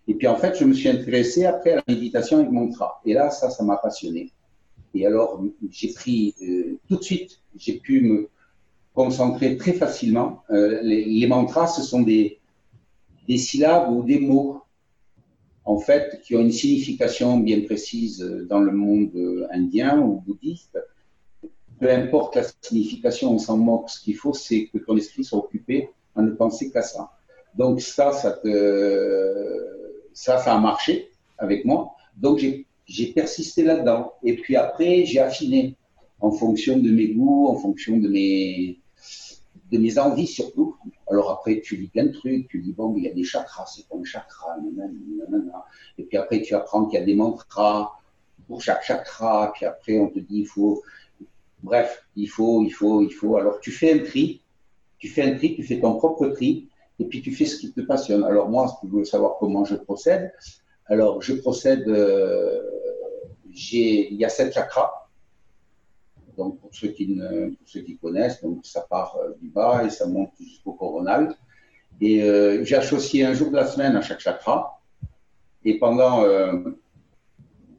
et 0.07 0.13
puis 0.13 0.27
en 0.27 0.35
fait, 0.35 0.57
je 0.57 0.65
me 0.65 0.73
suis 0.73 0.89
intéressé 0.89 1.45
après 1.45 1.71
à 1.71 1.75
la 1.77 1.83
méditation 1.87 2.37
avec 2.37 2.51
mantra. 2.51 3.01
Et 3.05 3.13
là, 3.13 3.29
ça, 3.31 3.49
ça 3.49 3.63
m'a 3.63 3.77
passionné. 3.77 4.31
Et 4.93 5.05
alors, 5.05 5.43
j'ai 5.71 5.91
pris 5.93 6.35
euh, 6.41 6.77
tout 6.87 6.97
de 6.97 7.03
suite, 7.03 7.41
j'ai 7.57 7.79
pu 7.79 8.01
me 8.01 8.29
concentrer 8.93 9.57
très 9.57 9.73
facilement. 9.73 10.43
Euh, 10.51 10.79
les, 10.83 11.05
les, 11.05 11.27
mantras, 11.27 11.67
ce 11.67 11.81
sont 11.81 12.01
des, 12.01 12.39
des 13.27 13.37
syllabes 13.37 13.91
ou 13.91 14.03
des 14.03 14.19
mots, 14.19 14.61
en 15.65 15.79
fait, 15.79 16.21
qui 16.21 16.35
ont 16.35 16.41
une 16.41 16.51
signification 16.51 17.39
bien 17.39 17.61
précise 17.61 18.19
dans 18.47 18.59
le 18.59 18.71
monde 18.71 19.47
indien 19.51 19.99
ou 19.99 20.21
bouddhiste. 20.21 20.77
Peu 21.79 21.89
importe 21.91 22.35
la 22.35 22.43
signification, 22.61 23.33
on 23.33 23.37
s'en 23.37 23.57
moque. 23.57 23.89
Ce 23.89 24.01
qu'il 24.01 24.15
faut, 24.15 24.33
c'est 24.33 24.67
que 24.67 24.77
ton 24.77 24.95
esprit 24.97 25.23
soit 25.23 25.39
occupé 25.39 25.89
à 26.15 26.21
ne 26.21 26.31
penser 26.31 26.71
qu'à 26.71 26.81
ça. 26.81 27.11
Donc 27.55 27.81
ça, 27.81 28.11
ça 28.11 28.31
te 28.31 29.75
ça, 30.13 30.37
ça 30.37 30.55
a 30.55 30.59
marché 30.59 31.11
avec 31.37 31.65
moi. 31.65 31.95
Donc, 32.15 32.43
j'ai 32.85 33.07
persisté 33.13 33.63
là-dedans. 33.63 34.13
Et 34.23 34.35
puis 34.37 34.55
après, 34.55 35.05
j'ai 35.05 35.19
affiné 35.19 35.75
en 36.21 36.31
fonction 36.31 36.79
de 36.79 36.89
mes 36.89 37.09
goûts, 37.09 37.47
en 37.47 37.55
fonction 37.55 37.97
de 37.97 38.07
mes, 38.07 38.79
de 39.71 39.77
mes 39.77 39.99
envies 39.99 40.27
surtout. 40.27 40.77
Alors 41.09 41.29
après, 41.31 41.59
tu 41.59 41.75
lis 41.75 41.87
plein 41.87 42.05
de 42.05 42.11
trucs, 42.11 42.47
tu 42.47 42.61
dis, 42.61 42.71
bon, 42.71 42.95
il 42.97 43.03
y 43.03 43.09
a 43.09 43.13
des 43.13 43.23
chakras, 43.23 43.65
c'est 43.67 43.83
un 43.93 44.03
chakra, 44.03 44.55
nanana. 44.57 45.65
Et 45.97 46.03
puis 46.03 46.17
après, 46.17 46.41
tu 46.41 46.55
apprends 46.55 46.85
qu'il 46.85 46.99
y 46.99 47.03
a 47.03 47.05
des 47.05 47.15
mantras 47.15 47.91
pour 48.47 48.61
chaque 48.61 48.83
chakra, 48.83 49.51
puis 49.53 49.65
après, 49.65 49.99
on 49.99 50.07
te 50.07 50.19
dit, 50.19 50.39
il 50.39 50.47
faut, 50.47 50.81
bref, 51.65 51.89
il 52.15 52.29
faut, 52.35 52.63
il 52.63 52.73
faut, 52.79 53.01
il 53.01 53.13
faut. 53.19 53.33
Alors, 53.41 53.59
tu 53.59 53.71
fais 53.71 53.91
un 53.97 54.03
tri, 54.09 54.41
tu 55.01 55.07
fais 55.09 55.23
un 55.23 55.35
tri, 55.35 55.55
tu 55.55 55.63
fais 55.63 55.79
ton 55.79 55.95
propre 55.95 56.27
tri, 56.27 56.69
et 56.99 57.05
puis 57.05 57.21
tu 57.21 57.31
fais 57.37 57.45
ce 57.45 57.57
qui 57.59 57.73
te 57.73 57.81
passionne. 57.81 58.23
Alors 58.23 58.47
moi, 58.49 58.67
si 58.67 58.75
tu 58.81 58.87
veux 58.93 59.03
savoir 59.03 59.31
comment 59.39 59.65
je 59.65 59.75
procède, 59.75 60.31
alors 60.85 61.21
je 61.21 61.33
procède, 61.33 61.87
euh, 61.87 62.61
j'ai, 63.51 64.11
il 64.11 64.17
y 64.17 64.25
a 64.25 64.29
sept 64.29 64.53
chakras. 64.53 64.91
Donc 66.37 66.59
pour 66.59 66.73
ceux 66.73 66.89
qui 66.89 67.07
ne, 67.07 67.49
pour 67.55 67.67
ceux 67.67 67.81
qui 67.81 67.97
connaissent, 67.97 68.41
donc 68.41 68.65
ça 68.65 68.81
part 68.89 69.17
euh, 69.17 69.33
du 69.41 69.49
bas 69.49 69.83
et 69.85 69.89
ça 69.89 70.05
monte 70.07 70.31
jusqu'au 70.39 70.73
coronal. 70.73 71.35
Et 72.01 72.23
euh, 72.23 72.63
j'ai 72.65 72.75
associé 72.75 73.25
un 73.25 73.33
jour 73.33 73.49
de 73.51 73.55
la 73.55 73.65
semaine 73.65 73.95
à 73.95 74.01
chaque 74.01 74.19
chakra. 74.19 74.81
Et 75.63 75.79
pendant 75.79 76.23
euh, 76.23 76.77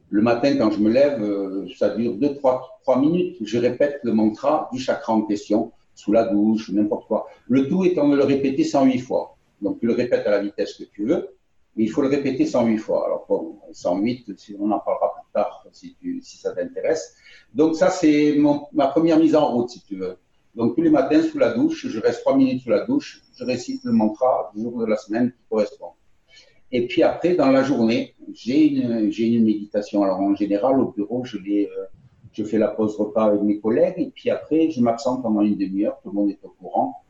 le 0.09 0.21
matin, 0.21 0.55
quand 0.57 0.71
je 0.71 0.79
me 0.79 0.89
lève, 0.89 1.21
euh, 1.21 1.67
ça 1.77 1.89
dure 1.89 2.15
deux, 2.15 2.35
trois, 2.35 2.79
trois 2.83 2.99
minutes. 2.99 3.37
Je 3.41 3.57
répète 3.57 3.99
le 4.03 4.13
mantra 4.13 4.69
du 4.71 4.79
chakra 4.79 5.13
en 5.13 5.23
question 5.23 5.71
sous 5.95 6.11
la 6.11 6.25
douche, 6.25 6.69
n'importe 6.69 7.07
quoi. 7.07 7.27
Le 7.47 7.67
tout 7.67 7.83
étant 7.83 8.07
de 8.07 8.15
le 8.15 8.23
répéter 8.23 8.63
108 8.63 8.99
fois. 8.99 9.35
Donc, 9.61 9.79
tu 9.79 9.87
le 9.87 9.93
répètes 9.93 10.25
à 10.25 10.31
la 10.31 10.39
vitesse 10.39 10.75
que 10.75 10.83
tu 10.83 11.05
veux, 11.05 11.35
mais 11.75 11.83
il 11.83 11.89
faut 11.89 12.01
le 12.01 12.07
répéter 12.07 12.45
108 12.45 12.77
fois. 12.77 13.05
Alors, 13.05 13.25
bon, 13.27 13.59
108, 13.71 14.25
on 14.59 14.71
en 14.71 14.79
parlera 14.79 15.13
plus 15.15 15.31
tard 15.33 15.65
si, 15.71 15.97
si 16.21 16.37
ça 16.37 16.53
t'intéresse. 16.53 17.15
Donc, 17.53 17.75
ça, 17.75 17.89
c'est 17.89 18.37
ma 18.71 18.87
première 18.87 19.19
mise 19.19 19.35
en 19.35 19.51
route, 19.51 19.69
si 19.71 19.83
tu 19.83 19.97
veux. 19.97 20.17
Donc, 20.55 20.75
tous 20.75 20.81
les 20.81 20.89
matins, 20.89 21.21
sous 21.21 21.37
la 21.37 21.53
douche, 21.53 21.87
je 21.87 21.99
reste 21.99 22.21
trois 22.21 22.37
minutes 22.37 22.61
sous 22.63 22.69
la 22.69 22.85
douche, 22.85 23.21
je 23.35 23.43
récite 23.43 23.83
le 23.83 23.91
mantra 23.91 24.51
du 24.55 24.61
jour 24.61 24.79
de 24.79 24.85
la 24.85 24.97
semaine 24.97 25.31
qui 25.31 25.43
correspond. 25.49 25.91
Et 26.71 26.87
puis 26.87 27.03
après, 27.03 27.35
dans 27.35 27.49
la 27.49 27.63
journée, 27.63 28.15
j'ai 28.33 28.67
une, 28.67 29.11
j'ai 29.11 29.27
une 29.27 29.45
méditation. 29.45 30.03
Alors, 30.03 30.19
en 30.19 30.35
général, 30.35 30.79
au 30.79 30.91
bureau, 30.91 31.23
je 31.23 31.37
euh, 31.37 31.67
je 32.33 32.43
fais 32.43 32.57
la 32.57 32.67
pause 32.67 32.95
repas 32.97 33.25
avec 33.25 33.41
mes 33.41 33.59
collègues 33.59 33.95
et 33.97 34.11
puis 34.13 34.29
après, 34.29 34.69
je 34.69 34.81
m'absente 34.81 35.23
pendant 35.23 35.41
une 35.41 35.57
demi-heure. 35.57 35.99
Tout 36.03 36.09
le 36.09 36.15
monde 36.15 36.29
est 36.29 36.39
au 36.43 36.49
courant 36.49 37.03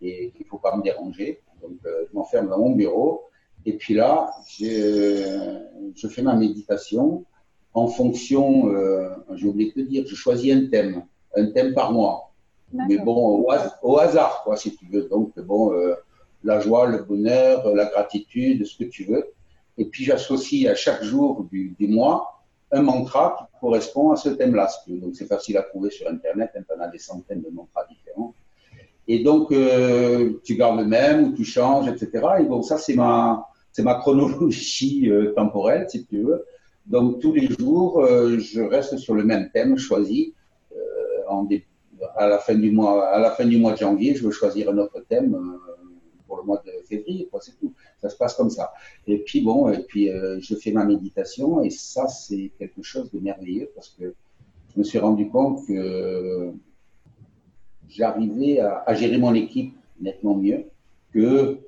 et 0.00 0.32
qu'il 0.34 0.46
ne 0.46 0.48
faut 0.48 0.58
pas 0.58 0.76
me 0.76 0.82
déranger. 0.82 1.40
Donc, 1.62 1.78
euh, 1.86 2.06
je 2.08 2.16
m'enferme 2.16 2.48
dans 2.48 2.58
mon 2.58 2.70
bureau 2.70 3.24
et 3.64 3.74
puis 3.74 3.94
là, 3.94 4.32
je 4.58 6.08
fais 6.08 6.22
ma 6.22 6.34
méditation 6.34 7.24
en 7.74 7.86
fonction, 7.86 8.68
euh, 8.68 9.08
j'ai 9.34 9.46
oublié 9.46 9.70
de 9.70 9.82
te 9.82 9.88
dire, 9.88 10.04
je 10.06 10.14
choisis 10.14 10.52
un 10.52 10.66
thème, 10.66 11.04
un 11.34 11.46
thème 11.52 11.74
par 11.74 11.92
mois. 11.92 12.32
Mais 12.88 12.98
bon, 12.98 13.44
au, 13.82 13.98
hasard, 13.98 14.42
quoi, 14.44 14.56
si 14.56 14.74
tu 14.74 14.86
veux. 14.86 15.08
Donc, 15.08 15.38
bon, 15.40 15.72
euh, 15.74 15.94
la 16.44 16.60
joie, 16.60 16.86
le 16.86 17.02
bonheur, 17.02 17.74
la 17.74 17.86
gratitude, 17.86 18.64
ce 18.66 18.76
que 18.76 18.84
tu 18.84 19.04
veux. 19.04 19.32
Et 19.78 19.86
puis, 19.86 20.04
j'associe 20.04 20.70
à 20.70 20.74
chaque 20.74 21.02
jour 21.02 21.46
du, 21.50 21.74
mois 21.80 22.32
un 22.72 22.82
mantra 22.82 23.36
qui 23.38 23.60
correspond 23.60 24.10
à 24.10 24.16
ce 24.16 24.30
thème-là. 24.30 24.68
Donc 24.88 25.14
c'est 25.14 25.26
facile 25.26 25.58
à 25.58 25.62
trouver 25.62 25.90
sur 25.90 26.08
Internet, 26.08 26.50
hein, 26.56 26.62
on 26.74 26.80
a 26.80 26.88
des 26.88 26.98
centaines 26.98 27.42
de 27.42 27.50
mantras 27.50 27.84
différents. 27.88 28.34
Et 29.08 29.22
donc 29.22 29.52
euh, 29.52 30.40
tu 30.42 30.56
gardes 30.56 30.78
le 30.78 30.86
même 30.86 31.24
ou 31.24 31.32
tu 31.32 31.44
changes, 31.44 31.88
etc. 31.88 32.26
Et 32.40 32.44
donc 32.44 32.64
ça 32.64 32.78
c'est 32.78 32.94
ma 32.94 33.44
chronologie 34.00 35.10
euh, 35.10 35.34
temporelle, 35.34 35.86
si 35.88 36.06
tu 36.06 36.22
veux. 36.22 36.46
Donc 36.86 37.20
tous 37.20 37.32
les 37.32 37.46
jours, 37.46 38.00
euh, 38.00 38.38
je 38.38 38.62
reste 38.62 38.96
sur 38.96 39.14
le 39.14 39.24
même 39.24 39.50
thème 39.52 39.76
choisi. 39.76 40.34
à 42.16 42.26
la 42.26 42.38
fin 42.38 42.54
du 42.54 42.70
mois, 42.70 43.06
à 43.08 43.18
la 43.18 43.30
fin 43.30 43.44
du 43.44 43.58
mois 43.58 43.72
de 43.72 43.78
janvier, 43.78 44.14
je 44.14 44.24
veux 44.24 44.32
choisir 44.32 44.70
un 44.70 44.78
autre 44.78 45.00
thème 45.08 45.36
le 46.36 46.44
mois 46.44 46.62
de 46.64 46.72
février, 46.86 47.28
c'est 47.40 47.58
tout. 47.58 47.72
Ça 48.00 48.08
se 48.08 48.16
passe 48.16 48.34
comme 48.34 48.50
ça. 48.50 48.72
Et 49.06 49.18
puis 49.18 49.40
bon, 49.40 49.70
et 49.70 49.82
puis 49.82 50.10
euh, 50.10 50.38
je 50.40 50.54
fais 50.54 50.72
ma 50.72 50.84
méditation 50.84 51.62
et 51.62 51.70
ça 51.70 52.08
c'est 52.08 52.52
quelque 52.58 52.82
chose 52.82 53.10
de 53.10 53.18
merveilleux 53.20 53.70
parce 53.74 53.90
que 53.90 54.14
je 54.72 54.78
me 54.78 54.84
suis 54.84 54.98
rendu 54.98 55.28
compte 55.28 55.66
que 55.66 56.52
j'arrivais 57.88 58.60
à, 58.60 58.94
gérer 58.94 59.18
mon 59.18 59.34
équipe 59.34 59.74
nettement 60.00 60.36
mieux 60.36 60.64
que 61.12 61.58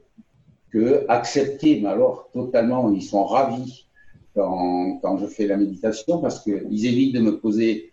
que 0.71 1.05
accepter, 1.09 1.81
mais 1.81 1.89
alors 1.89 2.31
totalement, 2.33 2.91
ils 2.91 3.03
sont 3.03 3.25
ravis 3.25 3.87
quand, 4.35 4.99
quand 5.01 5.19
je 5.19 5.27
fais 5.27 5.47
la 5.47 5.57
méditation 5.57 6.19
parce 6.19 6.43
qu'ils 6.43 6.87
évitent 6.87 7.15
de 7.15 7.21
me 7.21 7.39
poser 7.39 7.93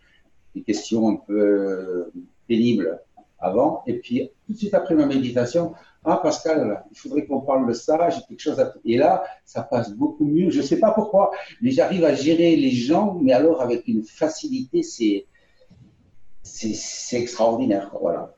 des 0.55 0.63
questions 0.63 1.07
un 1.07 1.15
peu 1.15 2.11
pénibles 2.47 2.99
avant. 3.41 3.83
Et 3.87 3.99
puis, 3.99 4.29
tout 4.45 4.53
de 4.53 4.57
suite 4.57 4.73
après 4.73 4.95
ma 4.95 5.05
méditation, 5.05 5.73
ah 6.03 6.17
Pascal, 6.17 6.83
il 6.91 6.97
faudrait 6.97 7.25
qu'on 7.25 7.41
parle 7.41 7.67
de 7.67 7.73
ça, 7.73 8.09
j'ai 8.09 8.21
quelque 8.27 8.39
chose 8.39 8.59
à... 8.59 8.73
Et 8.85 8.97
là, 8.97 9.23
ça 9.45 9.61
passe 9.61 9.93
beaucoup 9.93 10.25
mieux. 10.25 10.49
Je 10.49 10.57
ne 10.57 10.63
sais 10.63 10.79
pas 10.79 10.91
pourquoi, 10.91 11.31
mais 11.61 11.69
j'arrive 11.69 12.03
à 12.05 12.15
gérer 12.15 12.55
les 12.55 12.71
gens, 12.71 13.19
mais 13.21 13.33
alors 13.33 13.61
avec 13.61 13.87
une 13.87 14.03
facilité, 14.03 14.81
c'est 14.83 15.25
c'est 16.43 17.19
extraordinaire. 17.19 17.91
Voilà. 18.01 18.33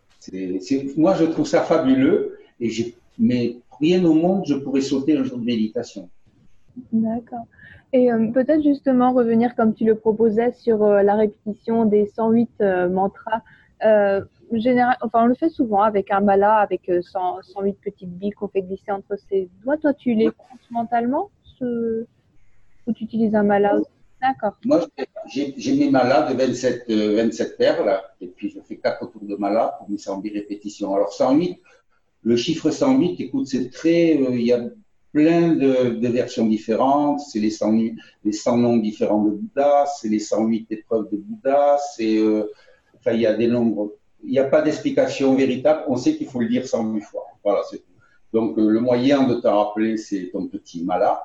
moi, 0.97 1.15
je 1.15 1.25
trouve 1.25 1.47
ça 1.47 1.61
fabuleux, 1.61 2.37
et 2.59 2.69
mais 3.17 3.57
rien 3.79 4.03
au 4.03 4.13
monde, 4.13 4.43
je 4.45 4.55
pourrais 4.55 4.81
sauter 4.81 5.17
un 5.17 5.23
jour 5.23 5.37
de 5.37 5.45
méditation. 5.45 6.09
D'accord. 6.91 7.45
Et 7.93 8.11
euh, 8.11 8.31
peut-être 8.31 8.63
justement 8.63 9.13
revenir, 9.13 9.55
comme 9.55 9.73
tu 9.75 9.85
le 9.85 9.95
proposais, 9.95 10.51
sur 10.53 10.83
euh, 10.83 11.03
la 11.03 11.15
répétition 11.15 11.85
des 11.85 12.07
108 12.07 12.49
euh, 12.61 12.89
mantras 12.89 13.41
général, 14.51 14.97
enfin, 15.01 15.23
on 15.23 15.27
le 15.27 15.35
fait 15.35 15.49
souvent 15.49 15.81
avec 15.81 16.11
un 16.11 16.21
mala, 16.21 16.55
avec 16.55 16.91
100, 17.01 17.37
euh, 17.37 17.41
108 17.41 17.77
petites 17.81 18.09
billes 18.09 18.31
qu'on 18.31 18.47
fait 18.47 18.61
glisser 18.61 18.91
entre 18.91 19.15
ses 19.29 19.49
doigts. 19.63 19.77
Toi, 19.77 19.93
tu 19.93 20.13
les 20.13 20.27
comptes 20.27 20.71
mentalement 20.71 21.29
ou 21.61 22.91
tu 22.93 23.03
utilises 23.03 23.35
un 23.35 23.43
mala 23.43 23.79
D'accord. 24.21 24.53
Moi, 24.63 24.87
j'ai 25.27 25.75
mes 25.75 25.89
malas 25.89 26.31
de 26.31 26.37
27, 26.37 26.89
27 26.89 27.57
euh, 27.59 27.97
et 28.21 28.27
puis 28.27 28.49
je 28.49 28.59
fais 28.61 28.77
quatre 28.77 29.11
tours 29.11 29.25
de 29.25 29.35
mala 29.35 29.75
pour 29.77 29.89
mes 29.89 29.97
108 29.97 30.33
répétitions. 30.33 30.95
Alors, 30.95 31.11
108, 31.11 31.59
le 32.21 32.35
chiffre 32.37 32.71
108, 32.71 33.19
écoute, 33.19 33.47
c'est 33.47 33.69
très. 33.69 34.17
Euh, 34.17 34.29
il 34.31 34.45
y 34.45 34.53
a 34.53 34.61
plein 35.11 35.55
de, 35.55 36.07
versions 36.07 36.47
différentes. 36.47 37.19
C'est 37.19 37.39
les 37.39 37.49
100, 37.49 37.77
les 38.23 38.31
100 38.31 38.57
noms 38.59 38.77
différents 38.77 39.23
de 39.23 39.31
Bouddha, 39.31 39.85
c'est 39.87 40.07
les 40.07 40.19
108 40.19 40.67
épreuves 40.71 41.09
de 41.11 41.17
Bouddha, 41.17 41.77
c'est. 41.93 42.17
enfin, 42.95 43.11
il 43.11 43.19
y 43.19 43.25
a 43.25 43.33
des 43.33 43.47
nombres 43.47 43.93
il 44.23 44.31
n'y 44.31 44.39
a 44.39 44.45
pas 44.45 44.61
d'explication 44.61 45.35
véritable. 45.35 45.83
On 45.87 45.95
sait 45.95 46.15
qu'il 46.15 46.27
faut 46.27 46.39
le 46.39 46.47
dire 46.47 46.67
108 46.67 47.01
fois. 47.01 47.25
Voilà, 47.43 47.61
c'est 47.69 47.77
tout. 47.77 47.91
Donc, 48.31 48.57
euh, 48.57 48.69
le 48.69 48.79
moyen 48.79 49.27
de 49.27 49.35
te 49.35 49.47
rappeler, 49.47 49.97
c'est 49.97 50.29
ton 50.31 50.47
petit 50.47 50.83
mala. 50.83 51.21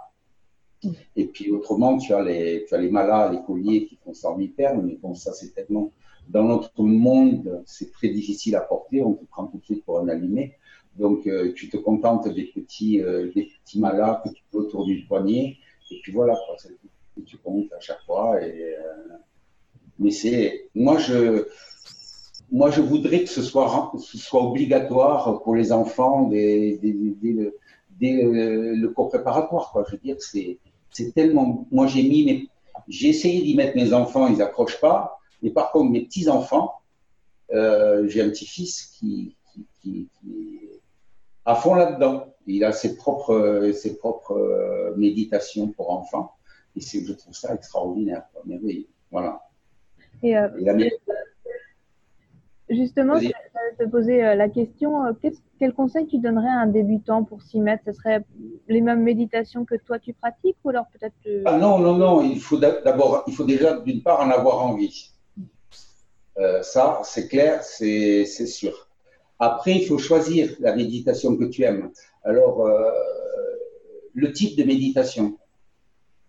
Et 1.16 1.26
puis, 1.26 1.50
autrement, 1.50 1.98
tu 1.98 2.12
as 2.12 2.22
les, 2.22 2.64
tu 2.68 2.74
as 2.74 2.78
les 2.78 2.90
malas, 2.90 3.32
les 3.32 3.40
colliers 3.46 3.86
qui 3.86 3.96
font 3.96 4.14
108 4.14 4.48
perles. 4.48 4.82
Mais 4.84 4.96
bon, 4.96 5.14
ça, 5.14 5.32
c'est 5.32 5.54
tellement. 5.54 5.92
Dans 6.28 6.44
notre 6.44 6.82
monde, 6.82 7.62
c'est 7.66 7.90
très 7.92 8.08
difficile 8.08 8.56
à 8.56 8.60
porter. 8.60 9.02
On 9.02 9.14
te 9.14 9.24
prend 9.24 9.46
tout 9.46 9.58
de 9.58 9.64
suite 9.64 9.84
pour 9.84 9.98
un 10.00 10.08
allumé. 10.08 10.54
Donc, 10.96 11.26
euh, 11.26 11.52
tu 11.54 11.68
te 11.68 11.76
contentes 11.76 12.28
des 12.28 12.46
petits, 12.46 13.00
euh, 13.00 13.32
des 13.34 13.48
petits 13.64 13.80
malas 13.80 14.20
que 14.24 14.30
tu 14.30 14.42
peux 14.50 14.58
autour 14.58 14.84
du 14.84 15.04
poignet. 15.06 15.56
Et 15.90 16.00
puis 16.02 16.12
voilà, 16.12 16.36
quoi, 16.46 16.56
tu 17.24 17.38
comptes 17.38 17.72
à 17.72 17.80
chaque 17.80 18.02
fois. 18.04 18.42
Et, 18.44 18.74
mais 19.98 20.10
c'est. 20.10 20.68
Moi, 20.74 20.98
je 20.98 21.46
moi, 22.50 22.70
je 22.70 22.80
voudrais 22.80 23.24
que 23.24 23.28
ce 23.28 23.42
soit, 23.42 23.92
ce 23.98 24.18
soit 24.18 24.42
obligatoire 24.42 25.42
pour 25.42 25.54
les 25.54 25.72
enfants 25.72 26.28
dès, 26.28 26.78
le 28.00 28.86
cours 28.88 29.08
préparatoire. 29.08 29.70
Quoi. 29.72 29.84
Je 29.86 29.92
veux 29.92 29.98
dire, 29.98 30.16
c'est, 30.18 30.58
c'est 30.90 31.12
tellement. 31.12 31.66
Moi, 31.70 31.86
j'ai 31.86 32.02
mis 32.02 32.24
mes, 32.24 32.48
j'ai 32.88 33.08
essayé 33.08 33.42
d'y 33.42 33.54
mettre 33.54 33.76
mes 33.76 33.92
enfants, 33.92 34.28
ils 34.28 34.40
accrochent 34.40 34.80
pas. 34.80 35.18
Mais 35.42 35.50
par 35.50 35.70
contre, 35.70 35.90
mes 35.90 36.04
petits 36.04 36.28
enfants, 36.28 36.74
euh, 37.52 38.08
j'ai 38.08 38.22
un 38.22 38.30
petit-fils 38.30 38.86
qui, 38.98 39.36
qui, 39.52 39.66
qui, 39.80 40.08
qui, 40.20 40.60
est 40.64 40.80
à 41.44 41.54
fond 41.54 41.74
là-dedans. 41.74 42.26
Il 42.46 42.64
a 42.64 42.72
ses 42.72 42.96
propres, 42.96 43.70
ses 43.74 43.98
propres 43.98 44.32
euh, 44.32 44.94
méditations 44.96 45.68
pour 45.68 45.90
enfants. 45.90 46.32
Et 46.76 46.80
c'est, 46.80 47.04
je 47.04 47.12
trouve 47.12 47.34
ça 47.34 47.54
extraordinaire, 47.54 48.24
quoi, 48.32 48.42
merveilleux. 48.46 48.88
Voilà. 49.10 49.42
Et, 50.22 50.36
euh, 50.36 50.48
Justement, 52.70 53.18
je 53.18 53.28
vais 53.28 53.32
te 53.78 53.90
poser 53.90 54.24
euh, 54.24 54.34
la 54.34 54.48
question, 54.48 55.06
euh, 55.06 55.12
quel 55.58 55.72
conseil 55.72 56.06
tu 56.06 56.18
donnerais 56.18 56.48
à 56.48 56.60
un 56.60 56.66
débutant 56.66 57.24
pour 57.24 57.42
s'y 57.42 57.60
mettre? 57.60 57.84
Ce 57.86 57.92
serait 57.92 58.24
les 58.68 58.82
mêmes 58.82 59.02
méditations 59.02 59.64
que 59.64 59.74
toi 59.76 59.98
tu 59.98 60.12
pratiques 60.12 60.56
ou 60.64 60.70
alors 60.70 60.84
peut-être 60.92 61.14
ah 61.46 61.56
Non, 61.56 61.78
non, 61.78 61.96
non, 61.96 62.22
il 62.22 62.38
faut 62.40 62.58
d'abord, 62.58 63.24
il 63.26 63.34
faut 63.34 63.44
déjà 63.44 63.78
d'une 63.80 64.02
part 64.02 64.20
en 64.20 64.30
avoir 64.30 64.64
envie. 64.64 65.12
Euh, 66.38 66.62
ça, 66.62 67.00
c'est 67.04 67.28
clair, 67.28 67.62
c'est 67.62 68.24
sûr. 68.26 68.88
Après, 69.38 69.76
il 69.76 69.86
faut 69.86 69.98
choisir 69.98 70.50
la 70.60 70.76
méditation 70.76 71.36
que 71.36 71.44
tu 71.44 71.62
aimes. 71.62 71.90
Alors, 72.24 72.68
le 74.12 74.32
type 74.32 74.58
de 74.58 74.64
méditation. 74.64 75.38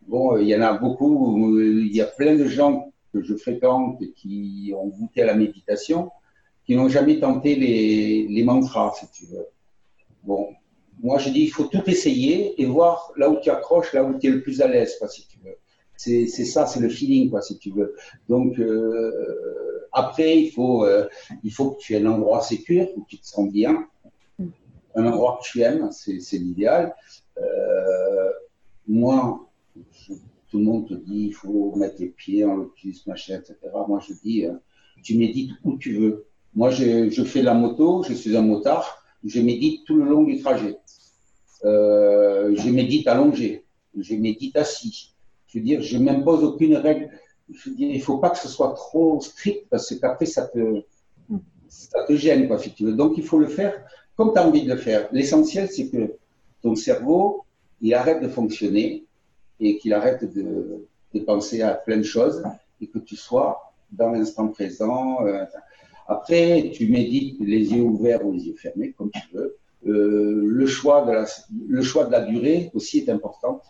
Bon, 0.08 0.38
il 0.38 0.48
y 0.48 0.55
en 0.55 0.62
a 0.62 0.74
beaucoup, 0.74 1.60
il 1.60 1.93
y 1.96 2.01
a 2.01 2.05
plein 2.05 2.36
de 2.36 2.46
gens 2.46 2.91
que 3.12 3.22
je 3.22 3.36
fréquente 3.36 4.01
qui 4.15 4.74
ont 4.77 4.88
goûté 4.88 5.24
à 5.24 5.25
la 5.25 5.34
méditation 5.34 6.12
qui 6.70 6.76
n'ont 6.76 6.88
jamais 6.88 7.20
tenté 7.20 7.56
les, 7.56 8.44
mantras, 8.44 8.94
si 8.94 9.08
tu 9.10 9.26
veux. 9.26 9.48
Bon, 10.24 10.50
moi 11.02 11.18
je 11.18 11.32
dis, 11.32 11.42
il 11.42 11.50
faut 11.50 11.64
tout 11.64 11.82
essayer 11.88 12.62
et 12.62 12.66
voir 12.68 13.12
là 13.18 13.28
où 13.28 13.40
tu 13.40 13.50
accroches, 13.50 13.92
là 13.92 14.04
où 14.04 14.20
tu 14.20 14.28
es 14.28 14.30
le 14.30 14.44
plus 14.44 14.62
à 14.62 14.68
l'aise, 14.68 14.96
si 15.10 15.28
tu 15.28 15.40
veux. 15.44 15.58
C'est 15.98 16.28
ça, 16.28 16.68
c'est 16.68 16.80
le 16.80 16.90
feeling, 16.90 17.32
quoi, 17.32 17.42
si 17.42 17.58
tu 17.58 17.72
veux. 17.72 17.96
Donc, 18.28 18.60
euh, 18.60 19.88
après, 19.94 20.40
il 20.40 20.52
faut, 20.52 20.86
euh, 20.86 21.08
il 21.44 21.52
faut 21.52 21.72
que 21.72 21.80
tu 21.80 21.96
aies 21.96 22.06
un 22.06 22.06
endroit 22.06 22.44
sécur, 22.44 22.88
où 22.96 23.04
tu 23.10 23.18
te 23.18 23.26
sens 23.26 23.52
bien. 23.52 23.88
Un 24.94 25.08
endroit 25.08 25.40
que 25.42 25.50
tu 25.50 25.62
aimes, 25.62 25.90
c'est 25.92 26.38
l'idéal. 26.38 26.94
Euh, 27.40 28.30
moi, 28.88 29.50
tout 30.06 30.60
le 30.60 30.64
monde 30.66 30.88
te 30.88 30.94
dit, 30.94 31.26
il 31.30 31.34
faut 31.34 31.76
mettre 31.76 31.96
les 32.00 32.10
pieds 32.10 32.46
en 32.46 32.58
lotus, 32.58 33.08
machin, 33.08 33.40
etc. 33.40 33.56
Moi, 33.88 34.00
je 34.08 34.14
dis, 34.24 34.46
tu 35.02 35.18
médites 35.18 35.54
où 35.64 35.76
tu 35.76 35.98
veux. 35.98 36.28
Moi, 36.56 36.72
je, 36.72 37.24
fais 37.24 37.41
la 37.41 37.53
moto, 37.53 38.03
je 38.03 38.13
suis 38.13 38.36
un 38.36 38.41
motard, 38.41 39.03
je 39.24 39.39
médite 39.41 39.86
tout 39.86 39.96
le 39.96 40.06
long 40.06 40.24
du 40.24 40.41
trajet. 40.41 40.77
Euh, 41.65 42.56
je 42.56 42.70
médite 42.70 43.08
allongé, 43.08 43.65
je 43.98 44.15
médite 44.15 44.56
assis. 44.56 45.13
Je 45.48 45.60
veux 45.60 45.63
dire, 45.63 45.82
je 45.82 45.98
m'impose 45.98 46.44
aucune 46.44 46.75
règle. 46.75 47.10
Je 47.51 47.70
veux 47.70 47.75
dire, 47.75 47.89
il 47.91 48.01
faut 48.01 48.18
pas 48.18 48.29
que 48.29 48.38
ce 48.38 48.48
soit 48.48 48.74
trop 48.74 49.20
strict 49.22 49.68
parce 49.70 49.94
qu'après, 50.00 50.25
ça 50.25 50.48
te, 50.48 50.84
ça 51.68 52.03
te 52.03 52.15
gêne. 52.15 52.48
Donc, 52.96 53.18
il 53.18 53.24
faut 53.24 53.39
le 53.39 53.48
faire 53.48 53.74
comme 54.20 54.34
tu 54.34 54.39
as 54.39 54.46
envie 54.46 54.63
de 54.63 54.74
le 54.74 54.77
faire. 54.77 55.08
L'essentiel, 55.13 55.70
c'est 55.70 55.88
que 55.88 56.15
ton 56.62 56.75
cerveau, 56.75 57.46
il 57.79 57.94
arrête 57.94 58.22
de 58.22 58.27
fonctionner 58.27 59.06
et 59.62 59.77
qu'il 59.77 59.94
arrête 59.94 60.25
de, 60.36 60.86
de, 61.13 61.20
penser 61.22 61.62
à 61.62 61.74
plein 61.74 61.96
de 61.96 62.03
choses 62.03 62.44
et 62.82 62.88
que 62.88 63.00
tu 63.00 63.15
sois 63.15 63.72
dans 63.91 64.10
l'instant 64.10 64.50
présent. 64.50 65.25
Euh, 65.25 65.46
après, 66.10 66.72
tu 66.74 66.88
médites 66.88 67.39
les 67.39 67.72
yeux 67.72 67.84
ouverts 67.84 68.25
ou 68.25 68.34
les 68.34 68.48
yeux 68.48 68.56
fermés, 68.56 68.94
comme 68.94 69.12
tu 69.12 69.22
veux. 69.32 69.58
Euh, 69.86 70.42
le, 70.44 70.66
choix 70.66 71.06
de 71.06 72.12
la, 72.12 72.22
durée 72.22 72.72
aussi 72.74 72.98
est 72.98 73.10
important. 73.10 73.62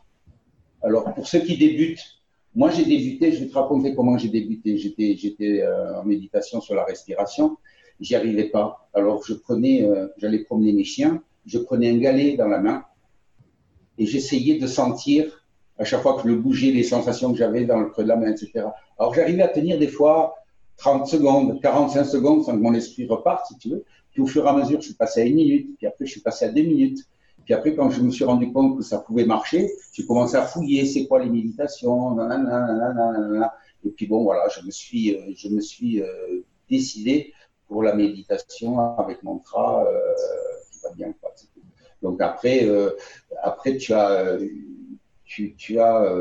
Alors, 0.82 1.14
pour 1.14 1.28
ceux 1.28 1.40
qui 1.40 1.58
débutent, 1.58 2.22
moi 2.56 2.72
j'ai 2.72 2.86
débuté, 2.86 3.34
je 3.34 3.44
vais 3.44 3.50
te 3.50 3.54
raconter 3.54 3.94
comment 3.94 4.18
j'ai 4.18 4.30
débuté. 4.30 4.78
J'étais, 4.78 5.18
j'étais 5.18 5.62
euh, 5.62 6.00
en 6.00 6.06
méditation 6.06 6.62
sur 6.62 6.76
la 6.76 6.86
respiration, 6.86 7.58
j'y 8.00 8.16
arrivais 8.16 8.46
pas. 8.46 8.90
Alors, 8.94 9.22
je 9.26 9.34
prenais, 9.34 9.84
euh, 9.84 10.08
j'allais 10.18 10.40
promener 10.40 10.72
mes 10.72 10.86
chiens, 10.86 11.22
je 11.46 11.60
prenais 11.60 11.90
un 11.90 11.98
galet 11.98 12.38
dans 12.38 12.48
la 12.48 12.60
main 12.60 12.86
et 13.98 14.06
j'essayais 14.06 14.58
de 14.58 14.66
sentir 14.66 15.46
à 15.78 15.84
chaque 15.84 16.02
fois 16.02 16.16
que 16.16 16.24
je 16.24 16.30
le 16.30 16.36
bougeais, 16.38 16.72
les 16.72 16.84
sensations 16.84 17.34
que 17.34 17.38
j'avais 17.38 17.66
dans 17.66 17.82
le 17.82 17.88
creux 17.88 18.04
de 18.04 18.10
la 18.10 18.16
main, 18.16 18.32
etc. 18.32 18.66
Alors, 18.98 19.14
j'arrivais 19.14 19.44
à 19.44 19.50
tenir 19.50 19.78
des 19.78 19.90
fois 19.90 20.39
30 20.80 21.08
secondes, 21.08 21.62
45 21.62 22.04
secondes 22.06 22.44
sans 22.44 22.54
que 22.54 22.62
mon 22.62 22.74
esprit 22.74 23.06
reparte, 23.06 23.46
si 23.48 23.58
tu 23.58 23.70
veux. 23.70 23.84
Puis 24.12 24.22
au 24.22 24.26
fur 24.26 24.46
et 24.46 24.50
à 24.50 24.54
mesure, 24.54 24.82
je 24.82 24.88
suis 24.88 24.96
passé 24.96 25.22
à 25.22 25.26
une 25.26 25.36
minute, 25.36 25.78
puis 25.78 25.86
après, 25.86 26.06
je 26.06 26.12
suis 26.12 26.22
passé 26.22 26.46
à 26.46 26.50
deux 26.50 26.64
minutes. 26.64 27.00
Puis 27.46 27.54
après, 27.54 27.76
quand 27.76 27.90
je 27.90 28.02
me 28.02 28.12
suis 28.12 28.24
rendu 28.24 28.52
compte 28.52 28.78
que 28.78 28.84
ça 28.84 29.00
pouvait 29.00 29.26
marcher, 29.26 29.72
j'ai 29.94 30.06
commencé 30.06 30.36
à 30.36 30.44
fouiller, 30.44 30.86
c'est 30.86 31.08
quoi 31.08 31.24
les 31.24 31.30
méditations, 31.30 32.16
nanana, 32.16 33.54
et 33.86 33.90
puis 33.90 34.08
bon, 34.08 34.24
voilà, 34.24 34.48
je 34.50 34.66
me 34.66 34.72
suis, 34.72 35.16
euh, 35.16 35.32
je 35.36 35.48
me 35.50 35.62
suis 35.62 36.02
euh, 36.02 36.46
décidé 36.70 37.34
pour 37.68 37.84
la 37.84 37.94
méditation 37.94 38.80
avec 38.98 39.24
mantra 39.24 39.86
euh, 39.86 40.14
qui 40.72 40.80
va 40.82 40.92
bien. 40.94 41.14
Quoi. 41.22 41.34
Donc 42.02 42.22
après, 42.22 42.66
euh, 42.66 42.92
après 43.42 43.78
tu 43.78 43.94
as, 43.94 44.38
tu, 45.26 45.80
as, 45.80 46.16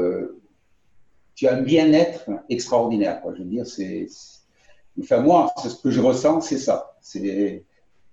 tu 1.35 1.49
as 1.49 1.55
un 1.55 1.63
bien-être 1.63 2.31
extraordinaire. 2.49 3.21
Quoi. 3.23 3.35
Je 3.35 3.43
veux 3.43 3.49
dire, 3.49 3.67
c'est 3.67 4.07
Enfin, 5.01 5.21
moi, 5.21 5.53
ce 5.57 5.81
que 5.81 5.91
je 5.91 6.01
ressens, 6.01 6.41
c'est 6.43 6.59
ça. 6.59 6.97
C'est, 7.01 7.65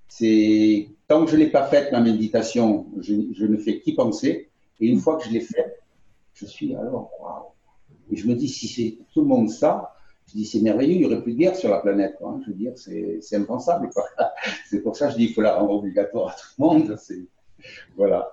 c'est, 0.08 0.90
tant 1.08 1.26
que 1.26 1.32
je 1.32 1.38
l'ai 1.38 1.50
pas 1.50 1.66
faite, 1.66 1.92
ma 1.92 2.02
méditation, 2.02 2.88
je, 3.00 3.14
je, 3.34 3.46
ne 3.46 3.58
fais 3.58 3.80
qu'y 3.80 3.96
penser. 3.96 4.50
Et 4.80 4.88
une 4.88 5.00
fois 5.00 5.18
que 5.18 5.26
je 5.26 5.32
l'ai 5.32 5.40
faite, 5.40 5.82
je 6.34 6.46
suis 6.46 6.76
alors, 6.76 7.12
waouh. 7.20 7.46
Et 8.12 8.18
je 8.18 8.28
me 8.28 8.36
dis, 8.36 8.48
si 8.48 8.68
c'est 8.68 8.98
tout 9.14 9.22
le 9.22 9.28
monde 9.28 9.50
ça, 9.50 9.94
je 10.28 10.34
dis, 10.34 10.46
c'est 10.46 10.62
merveilleux, 10.62 10.94
il 10.94 11.00
n'y 11.00 11.06
aurait 11.06 11.22
plus 11.22 11.34
de 11.34 11.38
guerre 11.38 11.56
sur 11.56 11.70
la 11.70 11.80
planète. 11.80 12.16
Quoi. 12.18 12.40
Je 12.44 12.52
veux 12.52 12.58
dire, 12.58 12.74
c'est, 12.76 13.20
c'est 13.22 13.36
impensable. 13.36 13.90
C'est 14.70 14.82
pour 14.82 14.96
ça 14.96 15.08
que 15.08 15.14
je 15.14 15.18
dis 15.18 15.26
qu'il 15.28 15.36
faut 15.36 15.42
la 15.42 15.56
rendre 15.56 15.72
obligatoire 15.72 16.30
à 16.30 16.34
tout 16.34 16.48
le 16.60 16.66
monde. 16.66 16.96
C'est, 16.98 17.26
voilà. 17.96 18.32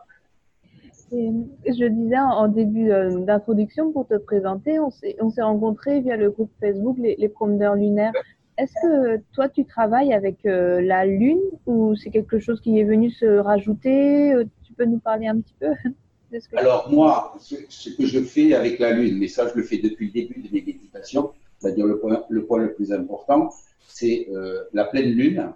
Je 1.11 1.89
disais 1.89 2.19
en 2.19 2.49
début 2.49 2.91
euh, 2.91 3.21
d'introduction 3.21 3.93
pour 3.93 4.07
te 4.07 4.17
présenter, 4.17 4.79
on 4.79 4.91
s'est, 4.91 5.17
on 5.21 5.31
s'est 5.31 5.43
rencontrés 5.43 6.01
via 6.01 6.17
le 6.17 6.31
groupe 6.31 6.51
Facebook 6.59 6.97
les 6.99 7.29
promeneurs 7.29 7.75
lunaires. 7.75 8.13
Est-ce 8.59 8.73
que 8.83 9.23
toi, 9.33 9.49
tu 9.49 9.65
travailles 9.65 10.13
avec 10.13 10.45
euh, 10.45 10.81
la 10.81 11.07
Lune 11.07 11.41
ou 11.67 11.97
c'est 11.97 12.11
quelque 12.11 12.39
chose 12.39 12.61
qui 12.61 12.79
est 12.79 12.85
venu 12.85 13.11
se 13.11 13.27
rajouter? 13.39 14.33
Euh, 14.35 14.45
Tu 14.63 14.73
peux 14.75 14.85
nous 14.85 14.99
parler 14.99 15.27
un 15.27 15.41
petit 15.41 15.55
peu 15.59 15.69
de 16.33 16.39
ce 16.39 16.49
que 16.49 16.57
Alors 16.57 16.91
moi, 16.91 17.35
ce, 17.41 17.57
ce, 17.69 17.91
que 17.91 18.07
je 18.07 18.21
fais 18.21 18.55
avec 18.55 18.79
la 18.79 18.93
Lune, 18.93 19.19
mais 19.19 19.29
ça 19.29 19.49
je 19.49 19.55
le 19.55 19.63
fais 19.63 19.79
depuis 19.79 20.07
le 20.07 20.13
début 20.13 20.41
de 20.43 20.53
mes 20.53 20.63
méditations, 20.63 21.33
c'est-à-dire 21.59 21.87
le 21.87 21.99
point, 21.99 22.25
le 22.29 22.45
point 22.45 22.59
le 22.59 22.75
plus 22.75 22.93
important, 22.93 23.51
c'est 23.89 24.29
euh, 24.31 24.65
la 24.73 24.85
pleine 24.85 25.11
Lune. 25.11 25.53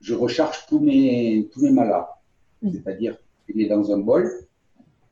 Je 0.00 0.14
recharge 0.14 0.66
tous 0.66 0.80
mes, 0.80 1.48
tous 1.52 1.62
mes 1.62 1.70
malas, 1.70 2.08
c'est-à-dire 2.62 3.16
je 3.48 3.54
les 3.54 3.62
mets 3.62 3.68
dans 3.68 3.90
un 3.92 3.98
bol 3.98 4.30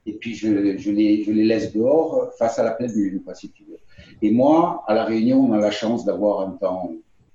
et 0.07 0.15
puis 0.15 0.35
je, 0.35 0.49
les, 0.49 1.25
laisse 1.25 1.73
dehors 1.73 2.33
face 2.38 2.59
à 2.59 2.65
la 2.65 2.73
pleine 2.73 2.93
Lune, 2.93 3.23
quoi, 3.23 3.35
si 3.35 3.51
tu 3.51 3.65
veux. 3.65 3.79
Et 4.21 4.31
moi, 4.31 4.85
à 4.87 4.95
La 4.95 5.05
Réunion, 5.05 5.41
on 5.41 5.53
a 5.53 5.59
la 5.59 5.71
chance 5.71 6.05
d'avoir 6.05 6.41
un 6.41 6.53
temps 6.53 6.93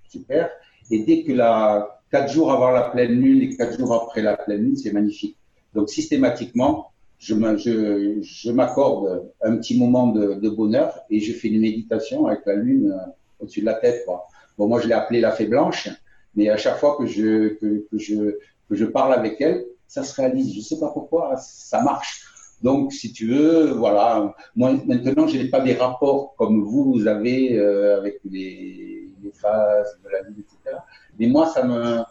super. 0.09 0.49
Et 0.91 1.03
dès 1.03 1.23
que 1.23 1.31
la, 1.33 2.01
quatre 2.11 2.31
jours 2.31 2.51
avant 2.51 2.71
la 2.71 2.83
pleine 2.83 3.19
lune 3.19 3.41
et 3.41 3.55
quatre 3.55 3.77
jours 3.77 3.93
après 3.93 4.21
la 4.21 4.37
pleine 4.37 4.61
lune, 4.61 4.75
c'est 4.77 4.91
magnifique. 4.91 5.37
Donc, 5.73 5.89
systématiquement, 5.89 6.91
je, 7.19 8.51
m'accorde 8.51 9.31
un 9.41 9.57
petit 9.57 9.77
moment 9.77 10.07
de, 10.07 10.49
bonheur 10.49 10.99
et 11.09 11.19
je 11.19 11.33
fais 11.33 11.49
une 11.49 11.61
méditation 11.61 12.27
avec 12.27 12.45
la 12.45 12.55
lune 12.55 12.91
euh, 12.91 13.11
au-dessus 13.39 13.61
de 13.61 13.65
la 13.65 13.73
tête, 13.75 14.03
quoi. 14.05 14.27
Bon, 14.57 14.67
moi, 14.67 14.79
je 14.79 14.87
l'ai 14.87 14.93
appelée 14.93 15.21
la 15.21 15.31
fée 15.31 15.45
blanche, 15.45 15.89
mais 16.35 16.49
à 16.49 16.57
chaque 16.57 16.77
fois 16.77 16.97
que 16.97 17.05
je, 17.05 18.85
parle 18.85 19.13
avec 19.13 19.39
elle, 19.39 19.65
ça 19.87 20.03
se 20.03 20.15
réalise. 20.15 20.53
Je 20.55 20.61
sais 20.61 20.79
pas 20.79 20.89
pourquoi, 20.89 21.37
ça 21.37 21.81
marche. 21.83 22.25
Donc, 22.63 22.91
si 22.91 23.13
tu 23.13 23.27
veux, 23.27 23.71
voilà. 23.71 24.33
Moi, 24.55 24.73
maintenant, 24.85 25.27
je 25.27 25.37
n'ai 25.37 25.49
pas 25.49 25.59
des 25.61 25.73
rapports 25.73 26.35
comme 26.37 26.63
vous, 26.63 26.93
vous 26.93 27.07
avez 27.07 27.57
euh, 27.57 27.97
avec 27.97 28.19
les, 28.25 29.09
les, 29.21 29.31
phases 29.31 29.99
de 30.03 30.09
la 30.09 30.23
vie, 30.23 30.41
etc. 30.41 30.77
Mais 31.19 31.27
moi, 31.27 31.47
ça 31.47 31.63
me, 31.63 32.01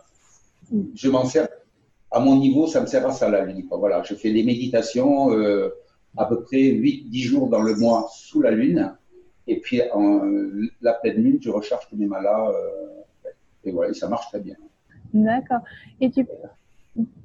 je 0.94 1.08
m'en 1.08 1.24
sers 1.24 1.48
à 2.12 2.20
mon 2.20 2.36
niveau, 2.36 2.66
ça 2.66 2.80
me 2.80 2.86
sert 2.86 3.06
à 3.06 3.12
ça 3.12 3.28
la 3.28 3.44
lune. 3.44 3.66
Voilà, 3.70 4.02
je 4.04 4.14
fais 4.14 4.32
des 4.32 4.44
méditations 4.44 5.32
euh, 5.32 5.70
à 6.16 6.26
peu 6.26 6.42
près 6.42 6.58
8-10 6.58 7.22
jours 7.22 7.48
dans 7.48 7.62
le 7.62 7.74
mois 7.74 8.08
sous 8.12 8.40
la 8.40 8.52
lune. 8.52 8.94
Et 9.48 9.60
puis, 9.60 9.82
en, 9.92 10.22
la 10.80 10.94
pleine 10.94 11.22
lune, 11.22 11.38
je 11.40 11.50
recharge 11.50 11.88
tous 11.88 11.96
mes 11.96 12.06
malas. 12.06 12.50
Euh, 12.50 13.30
et 13.64 13.72
voilà, 13.72 13.92
ça 13.94 14.08
marche 14.08 14.28
très 14.28 14.40
bien. 14.40 14.54
D'accord. 15.12 15.60
Et 16.00 16.10
tu, 16.10 16.26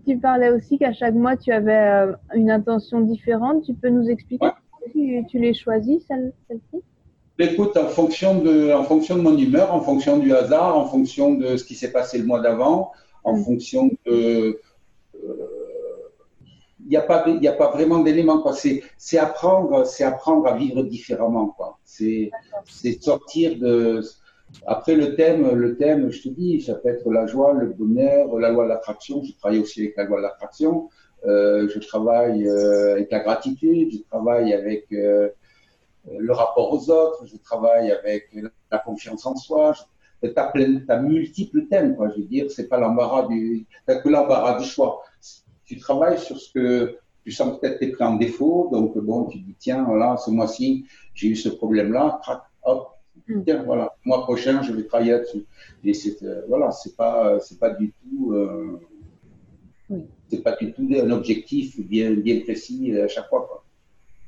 tu 0.06 0.18
parlais 0.18 0.50
aussi 0.50 0.78
qu'à 0.78 0.94
chaque 0.94 1.14
mois, 1.14 1.38
tu 1.38 1.52
avais 1.52 1.72
euh, 1.72 2.14
une 2.36 2.52
intention 2.52 3.02
différente. 3.02 3.64
Tu 3.64 3.74
peux 3.74 3.90
nous 3.90 4.10
expliquer 4.10 4.46
ouais. 4.46 4.92
tu, 4.92 5.26
tu 5.30 5.40
les 5.40 5.54
choisis, 5.54 6.04
celle-ci 6.08 6.62
celle 6.72 6.82
Écoute, 7.40 7.76
en 7.78 7.88
fonction, 7.88 8.40
de, 8.40 8.72
en 8.72 8.84
fonction 8.84 9.16
de 9.16 9.22
mon 9.22 9.36
humeur, 9.38 9.74
en 9.74 9.82
fonction 9.82 10.18
du 10.18 10.34
hasard, 10.34 10.78
en 10.78 10.86
fonction 10.86 11.34
de 11.34 11.58
ce 11.58 11.64
qui 11.64 11.76
s'est 11.76 11.92
passé 11.92 12.20
le 12.20 12.26
mois 12.26 12.40
d'avant, 12.40 12.92
en 13.24 13.38
mmh. 13.38 13.44
fonction 13.44 13.90
de. 14.06 14.60
Il 15.14 15.20
euh, 15.24 15.40
n'y 16.88 16.98
a, 16.98 17.02
pas, 17.02 17.26
a 17.26 17.52
pas 17.54 17.72
vraiment 17.72 18.00
d'éléments. 18.00 18.44
C'est 18.54 19.18
apprendre, 19.18 19.86
apprendre 20.02 20.48
à 20.48 20.56
vivre 20.56 20.84
différemment. 20.84 21.56
C'est 21.84 22.32
sortir 23.02 23.58
de 23.58 24.02
après, 24.68 24.96
le 24.96 25.16
thème, 25.16 25.54
le 25.56 25.78
thème, 25.78 26.12
je 26.12 26.24
te 26.24 26.30
dis, 26.30 26.62
ça 26.62 26.76
peut 26.76 26.90
être 26.90 27.10
la 27.12 27.26
joie, 27.26 27.54
le 27.54 27.68
bonheur, 27.68 28.38
la 28.38 28.50
loi 28.52 28.66
de 28.66 28.70
l'attraction. 28.70 29.24
Je 29.24 29.34
travaille 29.34 29.60
aussi 29.60 29.82
avec 29.82 29.98
la 29.98 30.04
loi 30.06 30.18
de 30.18 30.24
l'attraction. 30.24 30.90
Euh, 31.26 31.70
je 31.70 31.80
travaille 31.80 32.48
euh, 32.48 32.94
avec 32.94 33.12
la 33.12 33.20
gratitude. 33.20 33.92
Je 33.92 34.00
travaille 34.10 34.54
avec 34.54 34.86
euh, 34.92 35.30
le 36.18 36.34
rapport 36.34 36.74
aux 36.74 36.90
autres. 36.90 37.26
Je 37.26 37.38
travaille 37.38 37.92
avec 37.92 38.30
la 38.72 38.78
confiance 38.80 39.26
en 39.26 39.36
soi. 39.36 39.74
Tu 40.24 40.32
as, 40.36 40.52
as, 40.90 41.02
multiples 41.02 41.68
thèmes, 41.68 41.96
quoi. 41.96 42.10
Je 42.10 42.22
veux 42.22 42.28
dire, 42.28 42.52
c'est 42.52 42.68
pas 42.68 42.80
l'embarras 42.80 43.28
du, 43.28 43.66
t'as 43.88 43.96
que 43.96 44.10
l'embarras 44.10 44.60
du 44.60 44.66
choix. 44.66 45.04
Tu 45.66 45.78
travailles 45.78 46.20
sur 46.20 46.40
ce 46.40 46.52
que 46.54 46.98
tu 47.24 47.32
sens 47.32 47.60
peut-être 47.60 47.80
t'es 47.80 47.88
pris 47.88 48.04
en 48.04 48.16
défaut. 48.16 48.70
Donc, 48.72 48.98
bon, 48.98 49.26
tu 49.26 49.40
dis, 49.40 49.56
tiens, 49.58 49.84
voilà, 49.84 50.18
ce 50.18 50.30
mois-ci, 50.30 50.86
j'ai 51.14 51.30
eu 51.30 51.36
ce 51.36 51.50
problème-là. 51.50 52.22
Hop, 52.64 52.91
Tiens, 53.46 53.64
voilà, 53.64 53.96
mois 54.06 54.24
prochain, 54.24 54.62
je 54.62 54.74
vais 54.74 54.84
travailler 54.84 55.12
là-dessus. 55.12 55.46
Et 55.84 55.94
c'est, 55.94 56.22
euh, 56.24 56.42
voilà, 56.48 56.72
c'est 56.72 56.96
pas, 56.96 57.40
c'est 57.40 57.60
pas 57.60 57.70
du 57.70 57.92
tout, 57.92 58.34
euh, 58.34 58.80
oui. 59.90 60.06
c'est 60.28 60.44
pas 60.44 60.56
du 60.56 60.74
tout 60.74 60.88
un 60.92 61.10
objectif 61.12 61.80
bien, 61.80 62.12
bien 62.12 62.42
précis 62.42 62.98
à 63.00 63.08
chaque 63.08 63.30
fois, 63.30 63.64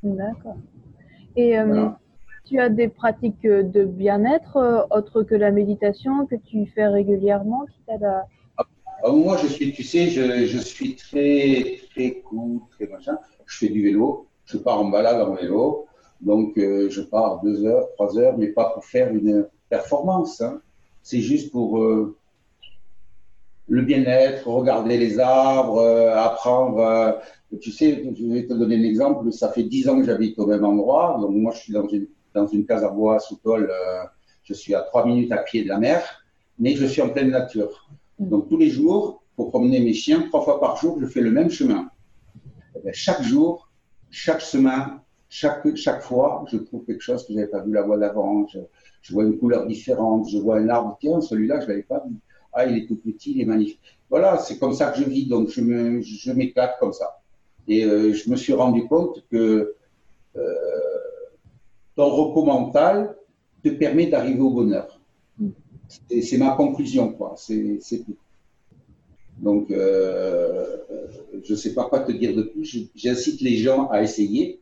D'accord. 0.04 0.58
Et 1.36 1.58
euh, 1.58 1.66
voilà. 1.66 2.00
tu 2.46 2.60
as 2.60 2.70
des 2.70 2.90
pratiques 2.90 3.42
de 3.44 3.86
bien-être 3.86 4.58
euh, 4.58 4.84
autres 4.92 5.24
que 5.24 5.36
la 5.36 5.52
méditation 5.52 6.26
que 6.28 6.36
tu 6.36 6.66
fais 6.68 6.88
régulièrement 6.88 7.66
qui 7.66 7.82
t'aident 7.88 8.04
à... 8.04 8.28
Ah, 8.58 9.12
moi, 9.12 9.38
je 9.38 9.48
suis, 9.48 9.74
tu 9.74 9.84
sais, 9.84 10.08
je, 10.08 10.46
je 10.46 10.58
suis 10.60 10.96
très, 10.96 11.80
très 11.92 12.22
cool, 12.22 12.62
très 12.72 12.88
machin. 12.88 13.18
Je 13.46 13.58
fais 13.58 13.70
du 13.70 13.84
vélo, 13.84 14.28
je 14.46 14.58
pars 14.58 14.80
en 14.80 14.90
balade 14.90 15.22
en 15.22 15.34
vélo. 15.34 15.88
Donc, 16.24 16.58
euh, 16.58 16.90
je 16.90 17.02
pars 17.02 17.42
deux 17.42 17.66
heures, 17.66 17.90
trois 17.96 18.18
heures, 18.18 18.38
mais 18.38 18.48
pas 18.48 18.70
pour 18.74 18.86
faire 18.86 19.14
une 19.14 19.48
performance. 19.70 20.42
Hein. 20.42 20.62
C'est 21.02 21.20
juste 21.20 21.52
pour 21.52 21.80
euh, 21.80 22.16
le 23.68 23.82
bien-être, 23.82 24.48
regarder 24.48 24.98
les 24.98 25.20
arbres, 25.20 25.80
euh, 25.80 26.16
apprendre. 26.16 27.20
Tu 27.62 27.72
sais, 27.72 28.04
je 28.18 28.26
vais 28.26 28.48
te 28.48 28.54
donner 28.54 28.78
l'exemple. 28.78 29.32
Ça 29.34 29.50
fait 29.50 29.64
dix 29.64 29.90
ans 29.90 30.00
que 30.00 30.06
j'habite 30.06 30.40
au 30.40 30.48
même 30.48 30.64
endroit. 30.64 31.18
Donc, 31.20 31.32
moi, 31.32 31.52
je 31.54 31.60
suis 31.60 31.74
dans 31.74 31.88
une, 31.88 32.08
dans 32.34 32.48
une 32.48 32.66
case 32.66 32.86
à 32.86 32.90
bois 32.90 33.20
sous 33.20 33.36
tôle. 33.36 33.70
je 34.44 34.54
suis 34.54 34.74
à 34.74 34.82
trois 34.82 35.06
minutes 35.06 35.32
à 35.34 35.38
pied 35.38 35.64
de 35.64 35.68
la 35.68 35.78
mer, 35.78 36.02
mais 36.58 36.76
je 36.76 36.86
suis 36.86 37.02
en 37.02 37.10
pleine 37.10 37.32
nature. 37.32 37.90
Mm. 38.18 38.30
Donc, 38.30 38.48
tous 38.48 38.58
les 38.58 38.70
jours, 38.70 39.24
pour 39.36 39.50
promener 39.50 39.82
mes 39.82 39.94
chiens, 39.94 40.22
trois 40.30 40.42
fois 40.42 40.62
par 40.62 40.78
jour, 40.78 41.00
je 41.02 41.06
fais 41.06 41.22
le 41.22 41.32
même 41.32 41.50
chemin. 41.50 41.90
Eh 42.78 42.80
bien, 42.80 42.94
chaque 42.94 43.24
jour, 43.24 43.70
chaque 44.10 44.42
semaine, 44.42 45.00
chaque, 45.34 45.76
chaque 45.76 46.04
fois, 46.04 46.46
je 46.52 46.58
trouve 46.58 46.86
quelque 46.86 47.02
chose 47.02 47.26
que 47.26 47.34
je 47.34 47.40
n'avais 47.40 47.50
pas 47.50 47.64
vu 47.64 47.74
la 47.74 47.82
voie 47.82 47.98
d'avant. 47.98 48.46
Je, 48.48 48.60
je, 49.02 49.14
vois 49.14 49.24
une 49.24 49.40
couleur 49.40 49.66
différente, 49.66 50.30
je 50.30 50.38
vois 50.38 50.58
un 50.58 50.70
arbre, 50.70 50.96
tiens, 51.02 51.22
celui-là, 51.22 51.60
je 51.60 51.66
ne 51.66 51.70
l'avais 51.70 51.82
pas 51.82 52.04
vu. 52.08 52.14
Ah, 52.54 52.68
il 52.68 52.78
est 52.78 52.86
tout 52.86 52.98
petit, 52.98 53.32
il 53.32 53.42
est 53.42 53.46
magnifique. 53.46 53.82
Voilà, 54.12 54.38
c'est 54.38 54.60
comme 54.60 54.74
ça 54.74 54.92
que 54.92 55.00
je 55.00 55.06
vis, 55.06 55.26
donc 55.26 55.50
je 55.50 56.32
m'éclate 56.32 56.76
comme 56.80 56.94
ça. 56.94 57.20
Et 57.68 57.84
euh, 57.84 58.14
je 58.14 58.30
me 58.30 58.36
suis 58.36 58.54
rendu 58.54 58.86
compte 58.86 59.26
que 59.32 59.74
euh, 60.36 60.54
ton 61.96 62.10
repos 62.10 62.44
mental 62.44 63.16
te 63.64 63.70
permet 63.70 64.06
d'arriver 64.06 64.42
au 64.42 64.52
bonheur. 64.52 65.00
C'est 66.22 66.38
ma 66.38 66.52
conclusion, 66.56 67.12
quoi. 67.12 67.34
C'est 67.38 67.80
tout. 68.06 68.18
Donc, 69.40 69.72
euh, 69.72 70.78
je 71.44 71.54
ne 71.54 71.58
sais 71.58 71.74
pas 71.74 71.86
quoi 71.86 72.02
te 72.02 72.12
dire 72.12 72.36
de 72.36 72.44
plus. 72.44 72.92
J'incite 72.96 73.42
les 73.42 73.56
gens 73.56 73.88
à 73.90 74.04
essayer 74.04 74.60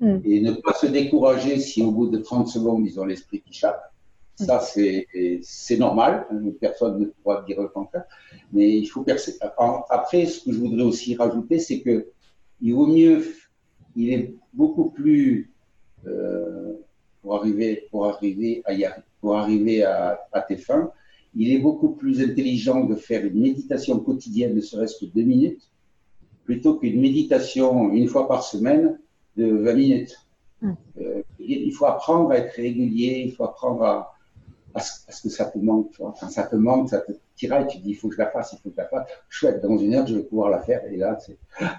mm. 0.00 0.18
et 0.24 0.40
ne 0.40 0.52
pas 0.52 0.74
se 0.74 0.86
décourager 0.86 1.58
si 1.58 1.82
au 1.82 1.90
bout 1.90 2.08
de 2.08 2.18
30 2.18 2.48
secondes, 2.48 2.86
ils 2.86 2.98
ont 3.00 3.04
l'esprit 3.04 3.40
qui 3.40 3.52
chatte. 3.52 3.80
Ça, 4.36 4.60
c'est 4.60 5.76
normal. 5.78 6.26
Personne 6.60 6.98
ne 6.98 7.04
pourra 7.06 7.42
dire 7.42 7.60
le 7.60 7.68
contraire. 7.68 8.04
Mais 8.52 8.78
il 8.78 8.86
faut 8.86 9.02
percer. 9.02 9.38
Après, 9.90 10.26
ce 10.26 10.44
que 10.44 10.52
je 10.52 10.58
voudrais 10.58 10.82
aussi 10.82 11.14
rajouter, 11.14 11.58
c'est 11.58 11.80
que 11.80 12.08
il 12.60 12.74
vaut 12.74 12.86
mieux, 12.86 13.24
il 13.94 14.12
est 14.12 14.34
beaucoup 14.52 14.90
plus 14.90 15.52
euh, 16.06 16.72
pour 17.22 17.36
arriver, 17.36 17.86
pour 17.90 18.06
arriver 18.06 18.62
à 18.64 18.72
y 18.74 18.86
pour 19.20 19.36
arriver 19.36 19.84
à, 19.84 20.20
à, 20.32 20.40
tes 20.42 20.56
fins, 20.56 20.90
il 21.34 21.50
est 21.50 21.58
beaucoup 21.58 21.90
plus 21.90 22.20
intelligent 22.20 22.84
de 22.84 22.94
faire 22.94 23.24
une 23.24 23.40
méditation 23.40 23.98
quotidienne, 23.98 24.54
ne 24.54 24.60
serait-ce 24.60 25.02
que 25.02 25.10
deux 25.10 25.22
minutes, 25.22 25.70
plutôt 26.44 26.74
qu'une 26.74 27.00
méditation 27.00 27.90
une 27.92 28.06
fois 28.06 28.28
par 28.28 28.44
semaine 28.44 28.98
de 29.36 29.46
20 29.46 29.74
minutes. 29.74 30.16
Hum. 30.62 30.76
Euh, 31.00 31.22
il 31.38 31.72
faut 31.72 31.86
apprendre 31.86 32.30
à 32.30 32.38
être 32.38 32.54
régulier, 32.54 33.22
il 33.26 33.32
faut 33.32 33.44
apprendre 33.44 33.84
à, 33.84 34.14
parce 34.72 35.20
que 35.22 35.28
ça 35.28 35.44
te 35.46 35.58
manque, 35.58 35.92
tu 35.92 36.02
vois. 36.02 36.14
Quand 36.18 36.28
ça 36.28 36.44
te 36.44 36.56
manque, 36.56 36.90
ça 36.90 37.00
te 37.00 37.12
tiraille, 37.36 37.66
tu 37.68 37.78
dis, 37.78 37.90
il 37.90 37.94
faut 37.94 38.08
que 38.08 38.14
je 38.14 38.20
la 38.20 38.30
fasse, 38.30 38.52
il 38.52 38.58
faut 38.62 38.70
que 38.70 38.74
je 38.74 38.80
la 38.80 38.88
fasse. 38.88 39.08
Chouette, 39.28 39.62
dans 39.62 39.78
une 39.78 39.94
heure, 39.94 40.06
je 40.06 40.16
vais 40.16 40.22
pouvoir 40.24 40.50
la 40.50 40.60
faire. 40.60 40.84
Et 40.90 40.96
là, 40.96 41.18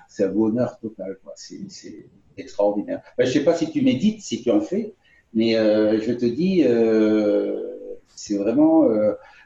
c'est 0.07 0.23
un 0.23 0.29
bonheur 0.29 0.79
total. 0.79 1.17
C'est 1.35 2.07
extraordinaire. 2.37 3.01
Ben, 3.17 3.25
je 3.25 3.31
sais 3.31 3.43
pas 3.43 3.53
si 3.53 3.69
tu 3.69 3.81
médites, 3.81 4.21
si 4.21 4.41
tu 4.41 4.49
en 4.49 4.61
fais, 4.61 4.93
mais 5.33 5.57
euh, 5.57 5.99
je 5.99 6.13
te 6.13 6.25
dis, 6.25 6.63
euh, 6.65 7.97
c'est 8.15 8.37
vraiment 8.37 8.87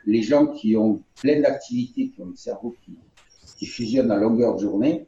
les 0.06 0.22
gens 0.22 0.48
qui 0.48 0.76
ont 0.76 1.02
plein 1.20 1.42
d'activités, 1.42 2.10
qui 2.10 2.22
ont 2.22 2.28
le 2.28 2.36
cerveau 2.36 2.76
qui, 2.84 2.98
qui 3.58 3.66
fusionne 3.66 4.12
à 4.12 4.18
longueur 4.18 4.56
de 4.56 4.62
journée, 4.62 5.08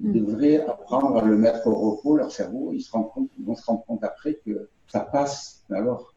ils 0.00 0.10
mm. 0.10 0.26
devraient 0.26 0.60
apprendre 0.60 1.16
à 1.16 1.24
le 1.24 1.36
mettre 1.36 1.66
au 1.66 1.90
repos, 1.90 2.16
leur 2.16 2.30
cerveau. 2.30 2.72
Ils, 2.72 2.82
se 2.82 2.92
rendent 2.92 3.10
compte, 3.10 3.30
ils 3.38 3.44
vont 3.44 3.54
se 3.54 3.64
rendre 3.64 3.84
compte 3.84 4.04
après 4.04 4.34
que 4.44 4.68
ça 4.88 5.00
passe. 5.00 5.64
Alors, 5.70 6.14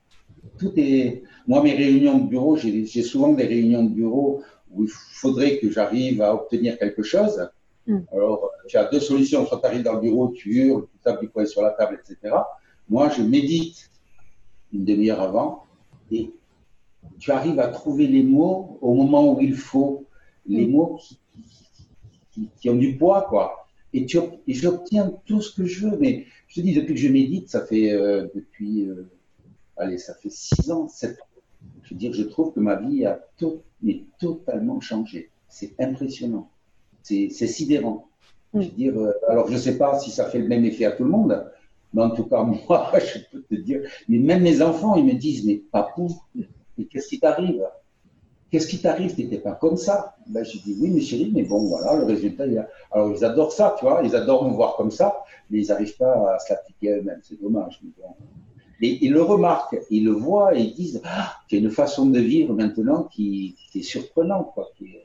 tout 0.58 0.74
est. 0.78 1.24
Moi, 1.48 1.64
mes 1.64 1.74
réunions 1.74 2.20
de 2.20 2.28
bureau, 2.28 2.58
j'ai 2.58 2.86
souvent 3.04 3.34
des 3.34 3.46
réunions 3.46 3.84
de 3.84 3.90
bureau 3.90 4.42
où 4.72 4.84
il 4.84 4.90
faudrait 4.90 5.58
que 5.60 5.70
j'arrive 5.70 6.22
à 6.22 6.34
obtenir 6.34 6.78
quelque 6.78 7.04
chose. 7.04 7.50
Hmm. 7.88 8.00
Alors, 8.12 8.52
tu 8.68 8.78
as 8.78 8.86
deux 8.86 9.00
solutions. 9.00 9.46
Soit 9.46 9.60
tu 9.60 9.66
arrives 9.66 9.84
dans 9.84 9.94
le 9.94 10.02
bureau, 10.02 10.30
tu 10.30 10.54
hurles, 10.54 10.88
tu 10.92 10.98
tapes 11.00 11.22
du 11.22 11.30
poing 11.30 11.46
sur 11.46 11.62
la 11.62 11.72
table, 11.72 12.00
etc. 12.02 12.36
Moi, 12.90 13.10
je 13.10 13.22
médite 13.22 13.90
une 14.74 14.86
demi-heure 14.86 15.22
avant 15.22 15.64
et 16.12 16.32
tu 17.20 17.32
arrives 17.32 17.60
à 17.60 17.68
trouver 17.68 18.08
les 18.08 18.24
mots 18.24 18.78
au 18.82 18.94
moment 18.94 19.34
où 19.34 19.42
il 19.42 19.56
faut, 19.56 20.06
les 20.46 20.68
hmm. 20.68 20.72
mots 20.72 21.00
qui, 22.60 22.70
ont 22.70 22.76
du 22.76 22.98
poids, 22.98 23.24
quoi. 23.24 23.68
Et, 23.94 24.08
j'obtiens 24.48 25.14
tout 25.26 25.42
ce 25.42 25.56
que 25.56 25.66
je 25.66 25.88
veux. 25.88 25.98
Mais 25.98 26.26
je 26.48 26.56
te 26.56 26.62
dis, 26.62 26.74
depuis 26.74 26.94
que 26.94 27.00
je 27.00 27.10
médite, 27.10 27.50
ça 27.50 27.66
fait 27.66 27.92
euh, 27.92 28.28
depuis. 28.36 28.88
Euh, 28.88 29.10
allez, 29.78 29.98
ça 29.98 30.14
fait 30.14 30.32
six 30.32 30.72
ans, 30.72 30.88
sept 30.88 31.20
ans. 31.20 31.42
Je 31.84 31.94
veux 31.94 32.00
dire, 32.00 32.14
je 32.14 32.24
trouve 32.24 32.54
que 32.54 32.60
ma 32.60 32.76
vie 32.76 33.06
a 33.06 33.20
totalement 34.20 34.80
changé. 34.80 35.32
C'est 35.48 35.74
impressionnant. 35.80 36.52
C'est 37.02 37.30
sidérant. 37.30 38.08
Je 38.54 38.60
veux 38.60 38.66
dire, 38.66 38.98
euh, 38.98 39.12
alors 39.28 39.48
je 39.48 39.54
ne 39.54 39.58
sais 39.58 39.78
pas 39.78 40.00
si 40.00 40.12
ça 40.12 40.26
fait 40.26 40.40
le 40.40 40.48
même 40.48 40.66
effet 40.66 40.86
à 40.86 40.92
tout 40.92 41.04
le 41.04 41.10
monde, 41.10 41.46
mais 41.94 42.02
en 42.02 42.10
tout 42.12 42.26
cas, 42.26 42.44
moi, 42.68 42.92
je 43.00 43.20
peux 43.32 43.42
te 43.44 43.56
dire, 43.56 43.82
mais 44.08 44.18
même 44.18 44.44
mes 44.44 44.62
enfants, 44.62 44.96
ils 44.96 45.06
me 45.06 45.14
disent, 45.14 45.46
mais 45.46 45.62
papou, 45.72 46.10
mais 46.36 46.86
qu'est-ce 46.86 47.08
qui 47.08 47.20
t'arrive? 47.20 47.64
Qu'est-ce 48.52 48.68
qui 48.68 48.82
t'arrive 48.82 49.16
Tu 49.16 49.24
n'étais 49.24 49.38
pas 49.38 49.54
comme 49.54 49.78
ça? 49.78 50.16
Ben, 50.28 50.44
je 50.44 50.58
dis, 50.58 50.76
oui, 50.80 50.90
mais 50.90 51.02
chérie, 51.02 51.32
mais 51.34 51.44
bon, 51.44 51.68
voilà, 51.68 51.96
le 51.98 52.06
résultat, 52.06 52.48
il 52.48 52.58
a... 52.58 52.68
Alors, 52.92 53.12
ils 53.16 53.24
adorent 53.24 53.52
ça, 53.52 53.76
tu 53.78 53.86
vois, 53.86 54.02
ils 54.04 54.16
adorent 54.16 54.50
me 54.50 54.56
voir 54.56 54.76
comme 54.76 54.92
ça, 54.92 55.24
mais 55.50 55.62
ils 55.62 55.68
n'arrivent 55.68 55.98
pas 55.98 56.34
à 56.34 56.40
se 56.40 56.54
eux-mêmes. 56.54 57.20
C'est 57.22 57.40
dommage. 57.40 57.80
Mais 57.84 57.92
bon, 57.98 58.16
et 58.82 59.06
ils 59.06 59.12
le 59.12 59.22
remarquent, 59.22 59.78
ils 59.90 60.06
le 60.06 60.12
voient 60.12 60.58
et 60.58 60.62
ils 60.62 60.74
disent 60.74 61.02
ah, 61.04 61.34
qu'il 61.48 61.60
y 61.60 61.62
a 61.62 61.66
une 61.66 61.72
façon 61.72 62.06
de 62.06 62.20
vivre 62.20 62.54
maintenant 62.54 63.04
qui, 63.04 63.58
est 63.76 63.82
surprenante, 63.82 64.52
quoi, 64.54 64.70
qui, 64.78 64.96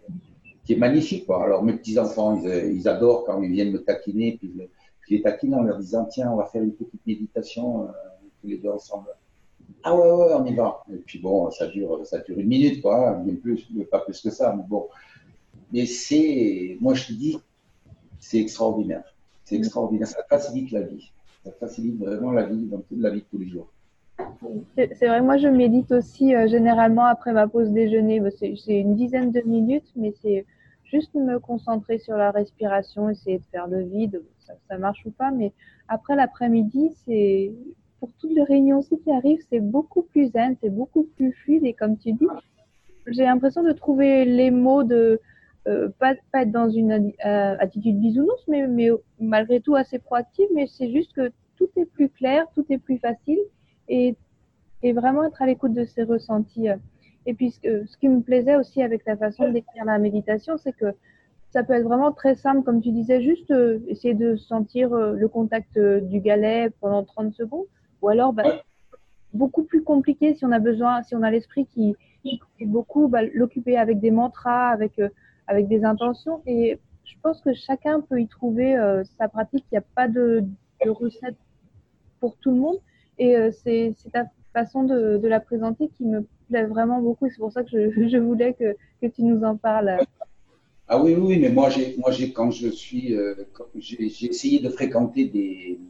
est, 0.72 0.76
magnifique. 0.76 1.26
Quoi. 1.26 1.42
Alors 1.42 1.64
mes 1.64 1.72
petits-enfants, 1.72 2.40
ils, 2.44 2.87
adorent 2.88 3.24
quand 3.24 3.42
ils 3.42 3.50
viennent 3.50 3.72
me 3.72 3.83
taquiner, 3.83 4.37
puis 4.38 4.52
je, 4.57 5.14
les 5.14 5.22
taquine 5.22 5.54
en 5.54 5.62
leur 5.62 5.78
disant 5.78 6.04
tiens, 6.04 6.30
on 6.33 6.37
va 6.37 6.46
faire 6.46 6.62
une 6.62 6.72
petite 6.72 7.04
méditation 7.07 7.83
euh, 7.83 7.87
tous 8.40 8.46
les 8.46 8.59
deux 8.59 8.70
ensemble. 8.70 9.09
Ah 9.83 9.94
ouais, 9.94 10.11
ouais, 10.11 10.35
on 10.35 10.44
y 10.46 10.55
va. 10.55 10.83
Et 10.92 10.96
puis 10.96 11.18
bon, 11.18 11.50
ça 11.50 11.66
dure, 11.66 12.07
ça 12.07 12.18
dure 12.20 12.38
une 12.38 12.48
minute, 12.48 12.81
quoi, 12.81 13.11
hein, 13.11 13.22
mais 13.24 13.33
plus, 13.33 13.66
pas 13.90 14.00
plus 14.00 14.20
que 14.20 14.31
ça. 14.31 14.55
Mais 14.57 14.64
bon, 14.68 14.88
mais 15.72 15.87
c'est, 15.87 16.77
moi 16.81 16.94
je 16.94 17.07
te 17.07 17.12
dis, 17.12 17.38
c'est 18.18 18.38
extraordinaire. 18.38 19.05
C'est 19.44 19.57
extraordinaire. 19.57 20.09
Ça 20.09 20.24
facilite 20.29 20.70
la 20.70 20.83
vie 20.83 21.11
ça 21.44 21.53
facilite 21.53 21.98
vraiment 21.98 22.33
la 22.33 22.44
vie 22.44 22.66
dans 22.66 22.79
toute 22.79 23.00
la 23.00 23.11
vie 23.11 23.20
de 23.20 23.27
tous 23.31 23.38
les 23.38 23.48
jours. 23.48 23.68
C'est 24.77 25.07
vrai, 25.07 25.20
moi 25.20 25.37
je 25.37 25.48
médite 25.48 25.90
aussi 25.92 26.35
euh, 26.35 26.48
généralement 26.48 27.05
après 27.05 27.33
ma 27.33 27.46
pause 27.48 27.70
déjeuner. 27.70 28.20
Bah, 28.20 28.31
c'est 28.38 28.55
une 28.66 28.94
dizaine 28.94 29.31
de 29.31 29.40
minutes, 29.42 29.90
mais 29.96 30.14
c'est 30.22 30.46
juste 30.85 31.14
me 31.14 31.38
concentrer 31.38 31.98
sur 31.98 32.16
la 32.16 32.31
respiration, 32.31 33.11
essayer 33.11 33.38
de 33.38 33.44
faire 33.50 33.66
le 33.66 33.83
vide, 33.83 34.22
ça 34.68 34.79
marche 34.79 35.05
ou 35.05 35.11
pas. 35.11 35.31
Mais 35.31 35.53
après 35.88 36.16
l'après-midi, 36.16 36.92
c'est 37.05 37.53
pour 38.04 38.12
toutes 38.18 38.32
les 38.34 38.42
réunions 38.42 38.80
aussi 38.80 38.98
qui 38.98 39.10
arrivent, 39.10 39.40
c'est 39.48 39.60
beaucoup 39.60 40.02
plus 40.02 40.30
zen, 40.30 40.56
c'est 40.60 40.68
beaucoup 40.68 41.04
plus 41.16 41.32
fluide. 41.32 41.64
Et 41.64 41.72
comme 41.72 41.96
tu 41.96 42.12
dis, 42.12 42.26
j'ai 43.06 43.22
l'impression 43.22 43.62
de 43.62 43.72
trouver 43.72 44.26
les 44.26 44.50
mots 44.50 44.82
de 44.82 45.20
euh, 45.66 45.88
pas, 45.98 46.12
être 46.34 46.50
dans 46.50 46.68
une 46.68 47.14
euh, 47.24 47.56
attitude 47.58 47.98
bisounours, 47.98 48.44
mais, 48.46 48.90
malgré 49.18 49.62
tout 49.62 49.74
assez 49.74 49.98
proactive. 49.98 50.48
Mais 50.54 50.66
c'est 50.66 50.92
juste 50.92 51.14
que 51.14 51.32
tout 51.56 51.70
est 51.76 51.86
plus 51.86 52.10
clair, 52.10 52.46
tout 52.54 52.66
est 52.68 52.76
plus 52.76 52.98
facile 52.98 53.38
et, 53.88 54.16
et 54.82 54.92
vraiment 54.92 55.24
être 55.24 55.40
à 55.40 55.46
l'écoute 55.46 55.72
de 55.72 55.86
ses 55.86 56.02
ressentis. 56.02 56.66
Et 57.24 57.32
puis 57.32 57.52
ce, 57.52 57.86
ce, 57.86 57.96
qui 57.96 58.10
me 58.10 58.20
plaisait 58.20 58.56
aussi 58.56 58.82
avec 58.82 59.02
ta 59.04 59.16
façon 59.16 59.50
d'écrire 59.50 59.86
la 59.86 59.98
méditation, 59.98 60.58
c'est 60.58 60.76
que 60.76 60.92
ça 61.48 61.62
peut 61.62 61.72
être 61.72 61.84
vraiment 61.84 62.12
très 62.12 62.34
simple, 62.34 62.64
comme 62.64 62.82
tu 62.82 62.92
disais, 62.92 63.22
juste 63.22 63.50
euh, 63.50 63.78
essayer 63.88 64.12
de 64.12 64.36
sentir 64.36 64.90
le 64.90 65.26
contact 65.26 65.78
du 65.78 66.20
galet 66.20 66.68
pendant 66.82 67.02
30 67.02 67.32
secondes, 67.32 67.64
ou 68.04 68.08
alors 68.08 68.32
bah, 68.32 68.62
beaucoup 69.32 69.64
plus 69.64 69.82
compliqué 69.82 70.34
si 70.34 70.44
on 70.44 70.52
a 70.52 70.58
besoin, 70.58 71.02
si 71.02 71.14
on 71.14 71.22
a 71.22 71.30
l'esprit 71.30 71.66
qui, 71.66 71.96
qui 72.22 72.40
beaucoup, 72.66 73.08
bah, 73.08 73.22
l'occuper 73.22 73.76
avec 73.76 74.00
des 74.00 74.10
mantras, 74.10 74.68
avec 74.68 75.00
avec 75.46 75.68
des 75.68 75.84
intentions. 75.84 76.42
Et 76.46 76.78
je 77.04 77.14
pense 77.22 77.40
que 77.40 77.52
chacun 77.52 78.00
peut 78.00 78.20
y 78.20 78.26
trouver 78.26 78.76
euh, 78.76 79.02
sa 79.18 79.28
pratique. 79.28 79.64
Il 79.70 79.74
n'y 79.74 79.78
a 79.78 79.84
pas 79.94 80.08
de, 80.08 80.44
de, 80.84 80.90
recette 80.90 81.36
pour 82.20 82.36
tout 82.38 82.50
le 82.50 82.60
monde. 82.60 82.78
Et 83.18 83.36
euh, 83.36 83.50
c'est 83.52 83.94
ta 84.12 84.24
façon 84.52 84.84
de, 84.84 85.18
de, 85.18 85.28
la 85.28 85.40
présenter 85.40 85.88
qui 85.96 86.04
me 86.04 86.26
plaît 86.48 86.64
vraiment 86.64 87.00
beaucoup. 87.00 87.28
C'est 87.28 87.38
pour 87.38 87.52
ça 87.52 87.62
que 87.62 87.70
je, 87.70 88.08
je 88.08 88.16
voulais 88.18 88.54
que, 88.54 88.74
que, 89.00 89.06
tu 89.06 89.22
nous 89.22 89.42
en 89.44 89.56
parles. 89.56 89.98
Ah 90.86 91.02
oui, 91.02 91.14
oui, 91.14 91.38
mais 91.38 91.48
moi, 91.48 91.70
j'ai, 91.70 91.96
moi, 91.98 92.10
j'ai, 92.10 92.32
quand 92.32 92.50
je 92.50 92.68
suis, 92.68 93.14
euh, 93.14 93.34
j'ai, 93.74 94.26
essayé 94.26 94.60
de 94.60 94.68
fréquenter 94.68 95.24
des, 95.26 95.80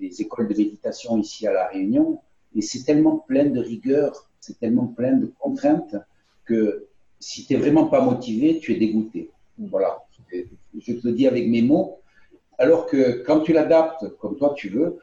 des 0.00 0.20
écoles 0.20 0.48
de 0.48 0.56
méditation 0.56 1.18
ici 1.18 1.46
à 1.46 1.52
La 1.52 1.68
Réunion, 1.68 2.20
et 2.54 2.62
c'est 2.62 2.84
tellement 2.84 3.18
plein 3.18 3.46
de 3.46 3.60
rigueur, 3.60 4.28
c'est 4.40 4.58
tellement 4.58 4.86
plein 4.86 5.12
de 5.12 5.32
contraintes 5.38 5.96
que 6.44 6.86
si 7.18 7.46
tu 7.46 7.54
n'es 7.54 7.60
vraiment 7.60 7.86
pas 7.86 8.00
motivé, 8.00 8.58
tu 8.58 8.72
es 8.72 8.76
dégoûté. 8.76 9.30
Voilà. 9.58 10.04
Je 10.30 10.92
te 10.92 11.06
le 11.06 11.12
dis 11.12 11.26
avec 11.26 11.48
mes 11.48 11.62
mots. 11.62 12.00
Alors 12.58 12.86
que 12.86 13.22
quand 13.22 13.40
tu 13.40 13.52
l'adaptes 13.52 14.08
comme 14.18 14.36
toi 14.36 14.52
tu 14.56 14.68
veux, 14.68 14.98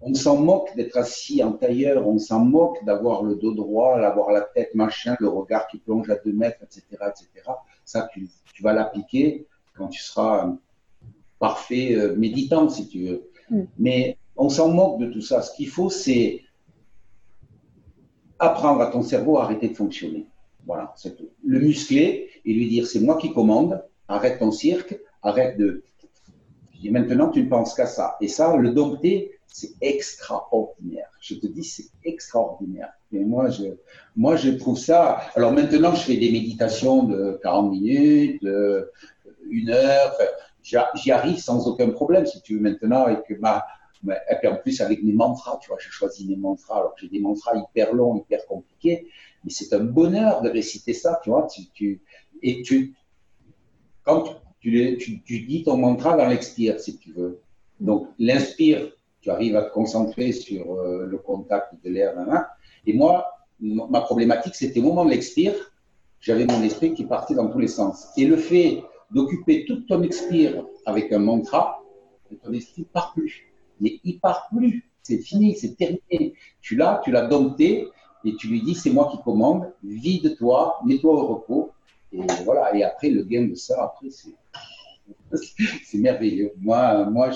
on 0.00 0.14
s'en 0.14 0.36
moque 0.36 0.74
d'être 0.76 0.96
assis 0.96 1.42
en 1.42 1.52
tailleur, 1.52 2.06
on 2.06 2.18
s'en 2.18 2.40
moque 2.40 2.84
d'avoir 2.84 3.22
le 3.22 3.36
dos 3.36 3.54
droit, 3.54 3.98
d'avoir 3.98 4.30
la 4.30 4.42
tête 4.42 4.74
machin, 4.74 5.16
le 5.18 5.28
regard 5.28 5.66
qui 5.68 5.78
plonge 5.78 6.10
à 6.10 6.16
deux 6.16 6.32
mètres, 6.32 6.62
etc. 6.62 6.84
etc. 6.90 7.48
Ça, 7.84 8.08
tu, 8.12 8.28
vas 8.62 8.72
l'appliquer 8.72 9.46
quand 9.74 9.88
tu 9.88 10.02
seras 10.02 10.54
parfait 11.38 11.96
euh, 11.96 12.14
méditant, 12.16 12.68
si 12.68 12.88
tu 12.88 13.06
veux. 13.06 13.30
Mm. 13.50 13.62
Mais 13.78 14.18
on 14.36 14.48
s'en 14.48 14.68
moque 14.68 15.00
de 15.00 15.06
tout 15.06 15.20
ça. 15.20 15.42
Ce 15.42 15.54
qu'il 15.54 15.68
faut, 15.68 15.90
c'est 15.90 16.42
apprendre 18.38 18.80
à 18.80 18.86
ton 18.88 19.02
cerveau 19.02 19.38
à 19.38 19.44
arrêter 19.44 19.68
de 19.68 19.74
fonctionner. 19.74 20.26
Voilà. 20.66 20.94
Le 21.44 21.60
muscler 21.60 22.30
et 22.44 22.52
lui 22.52 22.68
dire 22.68 22.86
c'est 22.86 23.00
moi 23.00 23.16
qui 23.18 23.32
commande, 23.32 23.82
arrête 24.08 24.38
ton 24.38 24.50
cirque, 24.50 24.98
arrête 25.22 25.58
de. 25.58 25.84
Dis 26.80 26.90
maintenant 26.90 27.30
tu 27.30 27.42
ne 27.42 27.48
penses 27.48 27.74
qu'à 27.74 27.86
ça. 27.86 28.16
Et 28.20 28.28
ça, 28.28 28.56
le 28.56 28.70
dompter, 28.70 29.34
c'est 29.54 29.74
extraordinaire. 29.80 31.06
Je 31.20 31.36
te 31.36 31.46
dis, 31.46 31.62
c'est 31.62 31.86
extraordinaire. 32.04 32.92
Et 33.12 33.24
moi, 33.24 33.50
je, 33.50 33.62
moi, 34.16 34.34
je 34.34 34.50
trouve 34.50 34.76
ça. 34.76 35.20
Alors 35.36 35.52
maintenant, 35.52 35.94
je 35.94 36.02
fais 36.02 36.16
des 36.16 36.32
méditations 36.32 37.04
de 37.04 37.38
40 37.40 37.70
minutes, 37.70 38.42
une 38.42 39.70
heure. 39.70 40.12
J'y 40.62 41.10
arrive 41.12 41.38
sans 41.38 41.68
aucun 41.68 41.90
problème, 41.90 42.26
si 42.26 42.42
tu 42.42 42.56
veux, 42.56 42.60
maintenant, 42.62 43.04
avec 43.04 43.30
ma. 43.38 43.64
Et 44.10 44.34
puis 44.38 44.48
en 44.48 44.56
plus, 44.56 44.80
avec 44.80 45.02
mes 45.02 45.12
mantras, 45.12 45.58
tu 45.62 45.68
vois, 45.68 45.78
j'ai 45.80 45.90
choisi 45.90 46.26
mes 46.28 46.36
mantras. 46.36 46.78
Alors 46.78 46.94
j'ai 47.00 47.08
des 47.08 47.20
mantras 47.20 47.56
hyper 47.56 47.94
longs, 47.94 48.16
hyper 48.16 48.44
compliqués, 48.46 49.08
mais 49.44 49.50
c'est 49.50 49.72
un 49.74 49.84
bonheur 49.84 50.42
de 50.42 50.50
réciter 50.50 50.92
ça, 50.92 51.20
tu 51.22 51.30
vois. 51.30 51.46
Et 52.42 52.62
tu, 52.62 52.94
quand 54.02 54.24
tu, 54.60 54.98
dis 55.26 55.62
ton 55.64 55.76
mantra 55.76 56.16
dans 56.16 56.26
l'expire, 56.26 56.80
si 56.80 56.96
tu 56.98 57.12
veux. 57.12 57.40
Donc 57.80 58.08
l'inspire, 58.18 58.92
tu 59.20 59.30
arrives 59.30 59.56
à 59.56 59.62
te 59.62 59.72
concentrer 59.72 60.32
sur 60.32 60.74
euh, 60.74 61.06
le 61.06 61.18
contact 61.18 61.74
de 61.82 61.90
l'air, 61.90 62.14
et 62.86 62.92
moi, 62.92 63.26
ma 63.60 64.00
problématique, 64.02 64.54
c'était 64.54 64.80
au 64.80 64.84
moment 64.84 65.04
de 65.04 65.10
l'expire, 65.10 65.54
j'avais 66.20 66.46
mon 66.46 66.62
esprit 66.62 66.94
qui 66.94 67.04
partait 67.04 67.34
dans 67.34 67.48
tous 67.48 67.58
les 67.58 67.68
sens. 67.68 68.08
Et 68.16 68.26
le 68.26 68.36
fait 68.36 68.82
d'occuper 69.10 69.64
toute 69.66 69.86
ton 69.86 70.02
expire 70.02 70.64
avec 70.86 71.12
un 71.12 71.18
mantra, 71.18 71.82
ton 72.42 72.52
esprit 72.52 72.84
part 72.84 73.12
plus. 73.14 73.53
Mais 73.80 74.00
il 74.04 74.20
part 74.20 74.48
plus. 74.54 74.90
C'est 75.02 75.18
fini, 75.18 75.54
c'est 75.54 75.74
terminé. 75.76 76.34
Tu 76.60 76.76
l'as, 76.76 77.00
tu 77.04 77.10
l'as 77.10 77.26
dompté 77.26 77.88
et 78.24 78.34
tu 78.36 78.48
lui 78.48 78.62
dis 78.62 78.74
c'est 78.74 78.90
moi 78.90 79.08
qui 79.10 79.22
commande, 79.22 79.70
vide-toi, 79.82 80.80
mets-toi 80.84 81.12
au 81.12 81.26
repos. 81.26 81.72
Et 82.12 82.20
voilà. 82.44 82.74
Et 82.74 82.82
après, 82.82 83.10
le 83.10 83.22
gain 83.22 83.46
de 83.46 83.54
ça, 83.54 83.82
après, 83.82 84.10
c'est. 84.10 84.34
merveilleux. 85.94 86.52
Moi, 86.58 87.04
moi 87.10 87.30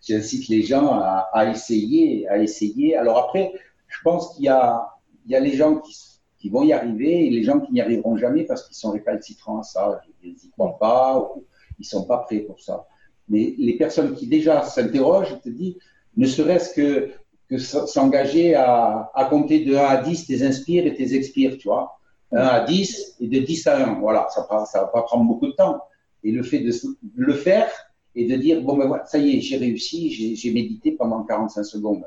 j'incite 0.00 0.48
les 0.48 0.62
gens 0.62 0.92
à, 0.92 1.28
à, 1.32 1.50
essayer, 1.50 2.28
à 2.28 2.38
essayer. 2.38 2.96
Alors 2.96 3.18
après, 3.18 3.52
je 3.88 3.98
pense 4.02 4.34
qu'il 4.34 4.44
y 4.44 4.48
a, 4.48 4.86
il 5.26 5.32
y 5.32 5.36
a 5.36 5.40
les 5.40 5.52
gens 5.52 5.76
qui, 5.78 5.96
qui 6.38 6.48
vont 6.48 6.62
y 6.62 6.72
arriver 6.72 7.26
et 7.26 7.30
les 7.30 7.42
gens 7.42 7.60
qui 7.60 7.72
n'y 7.72 7.80
arriveront 7.80 8.16
jamais 8.16 8.44
parce 8.44 8.66
qu'ils 8.66 8.76
sont 8.76 8.92
récalcitrants 8.92 9.60
à 9.60 9.62
ça. 9.62 10.00
Ils 10.22 10.32
n'y 10.32 10.50
croient 10.50 10.78
pas 10.78 11.18
ou 11.18 11.44
ils 11.78 11.84
sont 11.84 12.04
pas 12.04 12.18
prêts 12.18 12.40
pour 12.40 12.60
ça. 12.60 12.86
Mais 13.30 13.54
les 13.56 13.74
personnes 13.74 14.14
qui 14.14 14.26
déjà 14.26 14.62
s'interrogent, 14.62 15.30
je 15.30 15.36
te 15.36 15.48
dis, 15.48 15.78
ne 16.16 16.26
serait-ce 16.26 16.74
que, 16.74 17.10
que 17.48 17.58
s'engager 17.58 18.54
à, 18.54 19.10
à 19.14 19.24
compter 19.26 19.64
de 19.64 19.74
1 19.74 19.78
à 19.78 19.96
10 20.02 20.26
tes 20.26 20.42
inspires 20.44 20.86
et 20.86 20.94
tes 20.94 21.14
expires, 21.14 21.56
tu 21.56 21.68
vois. 21.68 21.98
1 22.32 22.38
à 22.38 22.64
10 22.64 23.16
et 23.20 23.28
de 23.28 23.38
10 23.38 23.66
à 23.68 23.88
1. 23.88 24.00
Voilà, 24.00 24.26
ça 24.30 24.42
ne 24.42 24.66
ça 24.66 24.80
va 24.82 24.86
pas 24.88 25.02
prendre 25.02 25.24
beaucoup 25.24 25.46
de 25.46 25.52
temps. 25.52 25.80
Et 26.22 26.32
le 26.32 26.42
fait 26.42 26.60
de 26.60 26.72
le 27.16 27.32
faire 27.32 27.70
et 28.14 28.26
de 28.26 28.36
dire, 28.36 28.60
bon 28.62 28.76
ben 28.76 28.86
voilà, 28.86 29.06
ça 29.06 29.18
y 29.18 29.36
est, 29.36 29.40
j'ai 29.40 29.56
réussi, 29.56 30.36
j'ai 30.36 30.52
médité 30.52 30.92
pendant 30.92 31.22
45 31.22 31.62
secondes. 31.64 32.04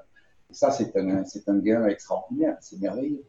ça, 0.51 0.71
c'est 0.71 0.95
un, 0.97 1.23
un 1.47 1.59
gain 1.59 1.88
extraordinaire, 1.88 2.57
c'est 2.62 2.79
merveilleux. 2.79 3.23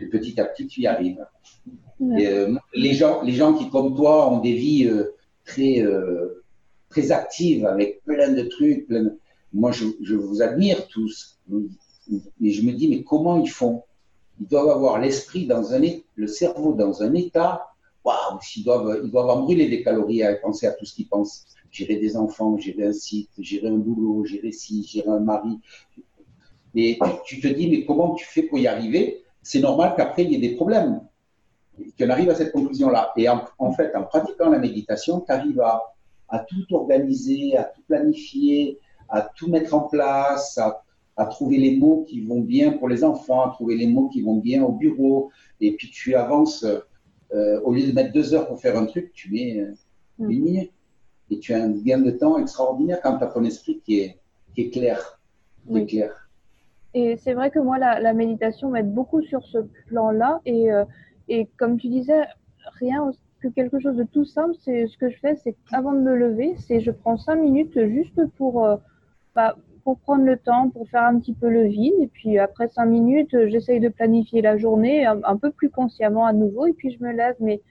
Et 0.00 0.06
petit 0.06 0.40
à 0.40 0.44
petit, 0.44 0.66
tu 0.66 0.80
y 0.80 0.86
arrives. 0.86 1.24
Euh, 2.00 2.56
les, 2.74 2.94
gens, 2.94 3.22
les 3.22 3.32
gens 3.32 3.54
qui, 3.54 3.68
comme 3.70 3.94
toi, 3.96 4.30
ont 4.30 4.38
des 4.38 4.54
vies 4.54 4.86
euh, 4.86 5.14
très, 5.44 5.80
euh, 5.80 6.37
très 6.88 7.12
actives, 7.12 7.66
avec 7.66 8.02
plein 8.04 8.32
de 8.32 8.42
trucs, 8.42 8.88
moi, 9.52 9.72
je, 9.72 9.86
je, 10.02 10.14
vous 10.14 10.42
admire 10.42 10.86
tous. 10.88 11.38
Et 12.40 12.50
je 12.50 12.62
me 12.62 12.72
dis, 12.72 12.88
mais 12.88 13.02
comment 13.02 13.36
ils 13.38 13.50
font? 13.50 13.82
Ils 14.40 14.46
doivent 14.46 14.70
avoir 14.70 15.00
l'esprit 15.00 15.46
dans 15.46 15.72
un 15.74 15.80
le 16.14 16.26
cerveau 16.26 16.72
dans 16.72 17.02
un 17.02 17.14
état, 17.14 17.68
waouh, 18.04 18.38
ils 18.56 18.64
doivent, 18.64 19.00
ils 19.04 19.10
doivent 19.10 19.30
en 19.30 19.42
brûler 19.42 19.68
des 19.68 19.82
calories 19.82 20.22
à 20.22 20.34
penser 20.36 20.66
à 20.66 20.72
tout 20.72 20.84
ce 20.84 20.94
qu'ils 20.94 21.08
pensent. 21.08 21.46
Gérer 21.70 21.96
des 21.96 22.16
enfants, 22.16 22.56
gérer 22.56 22.86
un 22.86 22.92
site, 22.92 23.30
gérer 23.38 23.68
un 23.68 23.76
boulot, 23.76 24.24
gérer 24.24 24.52
ci, 24.52 24.82
gérer 24.84 25.10
un 25.10 25.20
mari. 25.20 25.58
Et 26.74 26.98
tu 27.24 27.40
te 27.40 27.48
dis, 27.48 27.68
mais 27.68 27.84
comment 27.84 28.14
tu 28.14 28.24
fais 28.24 28.42
pour 28.42 28.58
y 28.58 28.66
arriver? 28.66 29.24
C'est 29.42 29.60
normal 29.60 29.94
qu'après, 29.96 30.24
il 30.24 30.32
y 30.32 30.36
ait 30.36 30.48
des 30.48 30.54
problèmes. 30.54 31.00
Qu'on 31.98 32.10
arrive 32.10 32.30
à 32.30 32.34
cette 32.34 32.52
conclusion-là. 32.52 33.12
Et 33.16 33.28
en, 33.28 33.72
fait, 33.72 33.94
en 33.94 34.04
pratiquant 34.04 34.50
la 34.50 34.58
méditation, 34.58 35.20
tu 35.20 35.32
arrives 35.32 35.60
à, 35.60 35.82
tout 36.38 36.74
organiser, 36.74 37.56
à 37.56 37.64
tout 37.64 37.82
planifier, 37.86 38.78
à 39.08 39.22
tout 39.22 39.48
mettre 39.48 39.74
en 39.74 39.80
place, 39.80 40.58
à, 40.58 41.26
trouver 41.26 41.58
les 41.58 41.76
mots 41.76 42.04
qui 42.08 42.20
vont 42.20 42.40
bien 42.40 42.72
pour 42.72 42.88
les 42.88 43.02
enfants, 43.02 43.42
à 43.42 43.50
trouver 43.50 43.76
les 43.76 43.88
mots 43.88 44.08
qui 44.08 44.22
vont 44.22 44.36
bien 44.36 44.62
au 44.62 44.72
bureau. 44.72 45.30
Et 45.60 45.74
puis 45.74 45.90
tu 45.90 46.14
avances, 46.14 46.64
euh, 47.34 47.60
au 47.62 47.72
lieu 47.72 47.86
de 47.86 47.92
mettre 47.92 48.12
deux 48.12 48.34
heures 48.34 48.46
pour 48.46 48.60
faire 48.60 48.76
un 48.78 48.86
truc, 48.86 49.12
tu 49.12 49.32
mets 49.32 49.58
euh, 49.58 49.74
mm. 50.18 50.30
une 50.30 50.44
minute. 50.44 50.72
Et 51.30 51.38
tu 51.40 51.52
as 51.54 51.62
un 51.62 51.70
gain 51.70 51.98
de 51.98 52.10
temps 52.10 52.38
extraordinaire 52.38 53.00
quand 53.02 53.18
tu 53.18 53.24
as 53.24 53.26
ton 53.26 53.44
esprit 53.44 53.80
qui 53.84 54.00
est, 54.00 54.70
clair. 54.70 55.20
Qui 55.66 55.78
est 55.78 55.86
clair. 55.86 56.30
Et 56.94 57.16
c'est 57.16 57.34
vrai 57.34 57.50
que 57.50 57.58
moi, 57.58 57.78
la, 57.78 58.12
méditation 58.12 58.70
m'aide 58.70 58.94
beaucoup 58.94 59.22
sur 59.22 59.44
ce 59.44 59.58
plan-là. 59.88 60.40
Et, 60.46 60.72
euh, 60.72 60.84
et 61.28 61.46
comme 61.58 61.78
tu 61.78 61.88
disais, 61.88 62.22
rien 62.78 63.10
que 63.40 63.48
quelque 63.48 63.78
chose 63.78 63.96
de 63.96 64.04
tout 64.04 64.24
simple, 64.24 64.54
c'est 64.60 64.86
ce 64.86 64.96
que 64.96 65.08
je 65.08 65.18
fais, 65.18 65.36
c'est 65.36 65.56
qu'avant 65.70 65.92
de 65.92 66.00
me 66.00 66.14
lever, 66.14 66.54
c'est 66.58 66.80
je 66.80 66.90
prends 66.90 67.16
cinq 67.16 67.36
minutes 67.36 67.78
juste 67.86 68.20
pour, 68.36 68.64
euh, 68.64 68.76
bah, 69.34 69.56
pour 69.84 69.98
prendre 69.98 70.24
le 70.24 70.36
temps, 70.36 70.70
pour 70.70 70.88
faire 70.88 71.04
un 71.04 71.18
petit 71.18 71.34
peu 71.34 71.48
le 71.48 71.64
vide. 71.64 71.94
Et 72.00 72.08
puis 72.08 72.38
après 72.38 72.68
cinq 72.68 72.86
minutes, 72.86 73.36
j'essaye 73.48 73.80
de 73.80 73.88
planifier 73.88 74.42
la 74.42 74.56
journée 74.56 75.06
un, 75.06 75.36
peu 75.36 75.50
plus 75.50 75.70
consciemment 75.70 76.26
à 76.26 76.32
nouveau. 76.32 76.66
Et 76.66 76.72
puis 76.72 76.90
je 76.90 77.02
me 77.02 77.12
lève. 77.12 77.36
Mais 77.40 77.62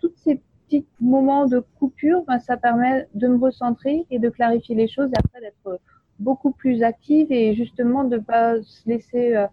tous 0.00 0.12
ces 0.16 0.40
petits 0.66 0.86
moments 1.00 1.46
de 1.46 1.62
coupure, 1.78 2.24
bah, 2.26 2.38
ça 2.38 2.56
permet 2.56 3.06
de 3.14 3.28
me 3.28 3.38
recentrer 3.38 4.06
et 4.10 4.18
de 4.18 4.28
clarifier 4.30 4.74
les 4.74 4.88
choses 4.88 5.10
et 5.12 5.18
après 5.18 5.40
d'être 5.40 5.80
beaucoup 6.18 6.50
plus 6.52 6.82
active 6.82 7.28
et 7.30 7.54
justement 7.54 8.04
de 8.04 8.18
pas 8.18 8.62
se 8.62 8.88
laisser 8.88 9.34
euh, 9.34 9.46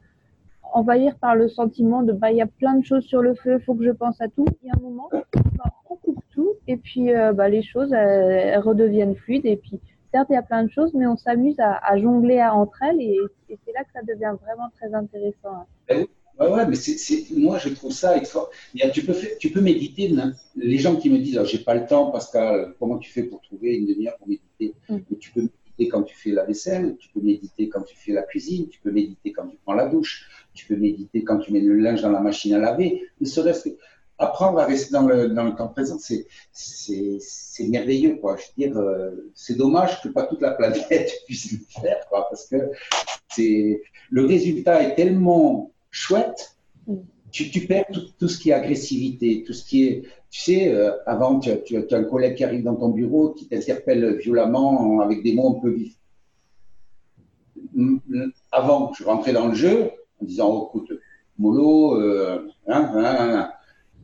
envahir 0.73 1.15
par 1.17 1.35
le 1.35 1.47
sentiment 1.47 2.03
de 2.03 2.11
bah 2.11 2.31
il 2.31 2.37
y 2.37 2.41
a 2.41 2.47
plein 2.47 2.75
de 2.75 2.83
choses 2.83 3.05
sur 3.05 3.21
le 3.21 3.33
feu, 3.35 3.59
faut 3.59 3.73
que 3.73 3.85
je 3.85 3.91
pense 3.91 4.19
à 4.21 4.27
tout. 4.27 4.45
Il 4.63 4.67
y 4.67 4.69
a 4.69 4.73
un 4.77 4.81
moment, 4.81 5.09
bah, 5.11 5.71
on 5.89 5.95
coupe 5.95 6.23
tout 6.31 6.53
et 6.67 6.77
puis 6.77 7.13
euh, 7.13 7.33
bah, 7.33 7.49
les 7.49 7.63
choses 7.63 7.93
elles, 7.93 8.59
redeviennent 8.59 9.15
fluides 9.15 9.45
et 9.45 9.57
puis 9.57 9.79
certes 10.11 10.27
il 10.29 10.33
y 10.33 10.37
a 10.37 10.41
plein 10.41 10.63
de 10.63 10.69
choses 10.69 10.93
mais 10.93 11.07
on 11.07 11.17
s'amuse 11.17 11.59
à, 11.59 11.97
jongler 11.97 12.41
entre 12.41 12.83
elles 12.83 13.01
et, 13.01 13.19
c'est 13.49 13.73
là 13.73 13.83
que 13.83 13.91
ça 13.93 14.01
devient 14.01 14.35
vraiment 14.43 14.69
très 14.77 14.93
intéressant. 14.93 15.55
Hein. 15.55 15.65
Eh 15.89 16.07
ouais, 16.39 16.51
ouais, 16.51 16.67
mais 16.67 16.75
c'est, 16.75 17.23
moi 17.35 17.57
je 17.57 17.69
trouve 17.69 17.93
ça 17.93 18.17
extraordinaire. 18.17 18.91
Tu 18.93 19.03
peux, 19.03 19.15
tu 19.39 19.51
peux 19.51 19.61
méditer. 19.61 20.13
Les 20.55 20.77
gens 20.77 20.97
qui 20.97 21.09
me 21.09 21.17
disent, 21.17 21.37
ah, 21.37 21.45
j'ai 21.45 21.59
pas 21.59 21.73
le 21.75 21.85
temps, 21.85 22.11
Pascal, 22.11 22.73
comment 22.77 22.97
tu 22.97 23.09
fais 23.09 23.23
pour 23.23 23.41
trouver 23.41 23.75
une 23.77 23.87
demi-heure 23.87 24.17
pour 24.17 24.27
méditer? 24.27 24.75
Mm. 24.89 24.97
mais 25.09 25.17
Tu 25.17 25.31
peux 25.31 25.47
quand 25.85 26.01
tu 26.01 26.15
fais 26.15 26.31
la 26.31 26.43
vaisselle, 26.43 26.97
tu 26.97 27.09
peux 27.09 27.21
méditer 27.21 27.69
quand 27.69 27.83
tu 27.83 27.95
fais 27.95 28.13
la 28.13 28.23
cuisine, 28.23 28.67
tu 28.67 28.79
peux 28.79 28.91
méditer 28.91 29.31
quand 29.31 29.45
tu 29.47 29.57
prends 29.63 29.75
la 29.75 29.87
douche, 29.87 30.27
tu 30.55 30.65
peux 30.65 30.75
méditer 30.75 31.23
quand 31.23 31.37
tu 31.37 31.53
mets 31.53 31.59
le 31.59 31.75
linge 31.75 32.01
dans 32.01 32.09
la 32.09 32.19
machine 32.19 32.53
à 32.53 32.57
laver. 32.57 33.03
Ne 33.21 33.27
serait-ce 33.27 33.69
que 33.69 33.75
apprendre 34.19 34.59
à 34.59 34.65
rester 34.65 34.91
dans 34.91 35.07
le, 35.07 35.29
dans 35.29 35.43
le 35.43 35.55
temps 35.55 35.67
présent, 35.67 35.97
c'est, 35.99 36.25
c'est, 36.51 37.67
merveilleux, 37.67 38.15
quoi. 38.15 38.37
Je 38.37 38.43
veux 38.43 38.67
dire, 38.67 38.77
euh, 38.77 39.31
c'est 39.35 39.57
dommage 39.57 40.01
que 40.01 40.09
pas 40.09 40.23
toute 40.23 40.41
la 40.41 40.51
planète 40.51 41.11
puisse 41.25 41.51
le 41.51 41.59
faire, 41.81 41.99
quoi, 42.09 42.27
parce 42.29 42.47
que 42.47 42.71
c'est, 43.29 43.81
le 44.09 44.25
résultat 44.25 44.81
est 44.83 44.95
tellement 44.95 45.71
chouette, 45.91 46.57
mm. 46.87 46.95
tu, 47.31 47.51
tu 47.51 47.67
perds 47.67 47.85
tout, 47.93 48.01
tout, 48.19 48.27
ce 48.27 48.39
qui 48.39 48.49
est 48.49 48.53
agressivité, 48.53 49.43
tout 49.45 49.53
ce 49.53 49.65
qui 49.65 49.85
est, 49.85 50.03
tu 50.29 50.41
sais, 50.41 50.73
euh, 50.73 50.91
avant, 51.05 51.39
tu 51.39 51.51
as, 51.51 51.95
un 51.95 52.03
collègue 52.03 52.35
qui 52.35 52.43
arrive 52.43 52.63
dans 52.63 52.75
ton 52.75 52.89
bureau, 52.89 53.33
qui 53.33 53.47
t'interpelle 53.47 54.17
violemment 54.17 55.01
avec 55.01 55.23
des 55.23 55.33
mots 55.33 55.57
un 55.57 55.61
peu 55.61 55.69
vifs. 55.69 55.95
Avant, 58.51 58.91
je 58.93 59.03
rentrais 59.03 59.33
dans 59.33 59.47
le 59.47 59.53
jeu 59.53 59.91
en 60.21 60.25
disant, 60.25 60.49
oh, 60.49 60.69
écoute, 60.69 60.99
mollo, 61.37 62.01
euh, 62.01 62.47
hein, 62.67 62.91
hein, 62.95 63.17
hein, 63.19 63.51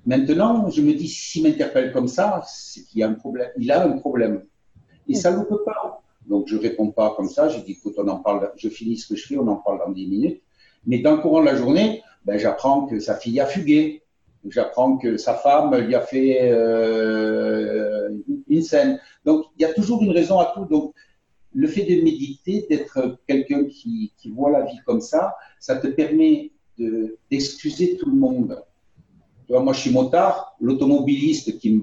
Maintenant, 0.05 0.69
je 0.69 0.81
me 0.81 0.93
dis, 0.93 1.07
s'il 1.07 1.43
m'interpelle 1.43 1.93
comme 1.93 2.07
ça, 2.07 2.43
c'est 2.45 2.83
qu'il 2.83 2.99
y 2.99 3.03
a 3.03 3.09
un 3.09 3.13
problème. 3.13 3.49
Il 3.57 3.71
a 3.71 3.85
un 3.85 3.91
problème. 3.91 4.43
Et 5.07 5.15
ça 5.15 5.31
ne 5.31 5.43
peut 5.43 5.63
pas. 5.63 6.01
Donc, 6.27 6.47
je 6.47 6.57
réponds 6.57 6.91
pas 6.91 7.13
comme 7.15 7.29
ça. 7.29 7.49
Je 7.49 7.59
dis, 7.59 7.73
écoute, 7.73 7.95
on 7.97 8.07
en 8.07 8.17
parle, 8.17 8.51
je 8.57 8.69
finis 8.69 8.97
ce 8.97 9.07
que 9.07 9.15
je 9.15 9.25
fais, 9.25 9.37
on 9.37 9.47
en 9.47 9.57
parle 9.57 9.79
dans 9.79 9.91
10 9.91 10.07
minutes. 10.07 10.41
Mais 10.85 10.99
dans 10.99 11.15
le 11.15 11.21
courant 11.21 11.41
de 11.41 11.45
la 11.45 11.55
journée, 11.55 12.01
ben, 12.25 12.37
j'apprends 12.37 12.85
que 12.85 12.99
sa 12.99 13.15
fille 13.15 13.39
a 13.39 13.45
fugué. 13.45 14.01
J'apprends 14.49 14.97
que 14.97 15.15
sa 15.15 15.35
femme 15.35 15.73
lui 15.75 15.95
a 15.95 16.01
fait 16.01 16.51
euh, 16.51 18.09
une 18.49 18.61
scène. 18.61 18.99
Donc, 19.23 19.45
il 19.57 19.61
y 19.61 19.65
a 19.65 19.73
toujours 19.73 20.03
une 20.03 20.11
raison 20.11 20.39
à 20.39 20.51
tout. 20.53 20.65
Donc, 20.65 20.93
le 21.53 21.67
fait 21.67 21.83
de 21.83 22.03
méditer, 22.03 22.65
d'être 22.69 23.19
quelqu'un 23.25 23.65
qui, 23.65 24.11
qui, 24.17 24.31
voit 24.31 24.51
la 24.51 24.65
vie 24.65 24.79
comme 24.85 24.99
ça, 24.99 25.35
ça 25.59 25.77
te 25.77 25.87
permet 25.87 26.51
d'excuser 27.29 27.95
tout 27.95 28.09
le 28.09 28.17
monde. 28.17 28.61
Tu 29.53 29.59
moi, 29.59 29.73
je 29.73 29.81
suis 29.81 29.91
motard, 29.91 30.55
l'automobiliste 30.59 31.59
qui 31.59 31.75
me 31.75 31.81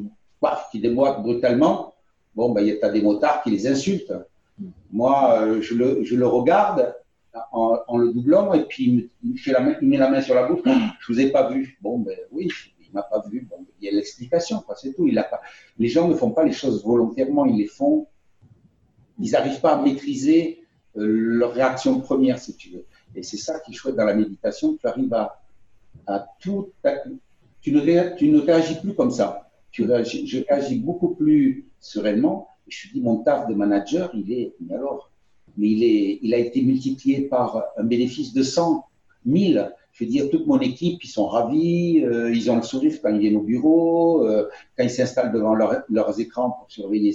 qui 0.73 0.81
déboîte 0.81 1.23
brutalement, 1.23 1.95
bon, 2.35 2.51
ben, 2.51 2.63
il 2.63 2.75
y 2.75 2.83
a 2.83 2.89
des 2.89 3.03
motards 3.03 3.43
qui 3.43 3.51
les 3.51 3.69
insultent. 3.69 4.13
Moi, 4.91 5.41
euh, 5.43 5.61
je 5.61 5.75
le, 5.75 6.03
je 6.03 6.17
le 6.17 6.27
regarde, 6.27 6.97
en, 7.53 7.97
le 7.97 8.13
doublant 8.13 8.53
et 8.55 8.65
puis 8.65 9.11
il, 9.23 9.39
fait 9.39 9.53
la 9.53 9.61
main, 9.61 9.77
met 9.83 9.99
la 9.99 10.11
main 10.11 10.21
sur 10.21 10.35
la 10.35 10.49
bouche. 10.49 10.63
Je 10.65 11.13
vous 11.13 11.21
ai 11.21 11.31
pas 11.31 11.49
vu. 11.49 11.79
Bon, 11.81 11.99
ben 11.99 12.17
oui, 12.33 12.49
il 12.81 12.93
m'a 12.93 13.03
pas 13.03 13.23
vu. 13.31 13.47
Bon, 13.49 13.65
il 13.81 13.85
y 13.85 13.89
a 13.89 13.93
l'explication. 13.93 14.65
C'est 14.77 14.95
tout. 14.95 15.07
Il 15.07 15.17
a 15.19 15.23
pas. 15.23 15.41
Les 15.79 15.89
gens 15.89 16.09
ne 16.09 16.15
font 16.15 16.33
pas 16.33 16.43
les 16.43 16.53
choses 16.53 16.85
volontairement. 16.85 17.47
Ils 17.47 17.57
les 17.57 17.67
font. 17.67 18.09
Ils 19.21 19.31
n'arrivent 19.31 19.61
pas 19.61 19.75
à 19.75 19.83
maîtriser 19.83 20.65
leur 20.95 21.53
réaction 21.53 22.01
première, 22.01 22.41
si 22.41 22.57
tu 22.57 22.71
veux. 22.71 22.87
Et 23.15 23.23
c'est 23.23 23.37
ça 23.37 23.61
qui 23.61 23.71
est 23.71 23.75
chouette 23.75 23.95
dans 23.95 24.05
la 24.05 24.15
méditation, 24.15 24.77
tu 24.77 24.87
arrives 24.89 25.15
à, 25.15 25.41
à 26.09 26.27
tout. 26.41 26.73
Tu 27.63 27.73
ne, 27.73 28.17
tu 28.17 28.29
ne 28.29 28.39
réagis 28.39 28.81
plus 28.81 28.95
comme 28.95 29.11
ça. 29.11 29.51
Tu 29.71 29.85
réagis, 29.85 30.27
je 30.27 30.41
réagis 30.49 30.79
beaucoup 30.79 31.15
plus 31.15 31.67
sereinement. 31.79 32.49
Je 32.69 32.89
dis, 32.93 33.01
mon 33.01 33.19
taf 33.19 33.49
de 33.49 33.55
manager, 33.55 34.11
il 34.15 34.33
est, 34.33 34.55
mais 34.61 34.75
alors, 34.75 35.11
mais 35.57 35.71
il, 35.71 35.83
est, 35.83 36.19
il 36.23 36.35
a 36.35 36.39
été 36.39 36.63
multiplié 36.63 37.23
par 37.23 37.65
un 37.77 37.85
bénéfice 37.85 38.33
de 38.33 38.43
100, 38.43 38.85
1000. 39.25 39.73
Je 39.93 40.05
veux 40.05 40.11
dire, 40.11 40.31
toute 40.31 40.47
mon 40.47 40.61
équipe, 40.61 41.03
ils 41.03 41.09
sont 41.09 41.27
ravis, 41.27 42.03
euh, 42.05 42.33
ils 42.33 42.51
ont 42.51 42.57
le 42.57 42.63
sourire 42.63 42.95
quand 43.03 43.13
ils 43.13 43.19
viennent 43.19 43.37
au 43.37 43.43
bureau, 43.43 44.27
euh, 44.27 44.49
quand 44.77 44.85
ils 44.85 44.91
s'installent 44.91 45.33
devant 45.33 45.55
leurs 45.55 46.21
écrans 46.21 46.53
pour 46.53 46.71
surveiller, 46.71 47.15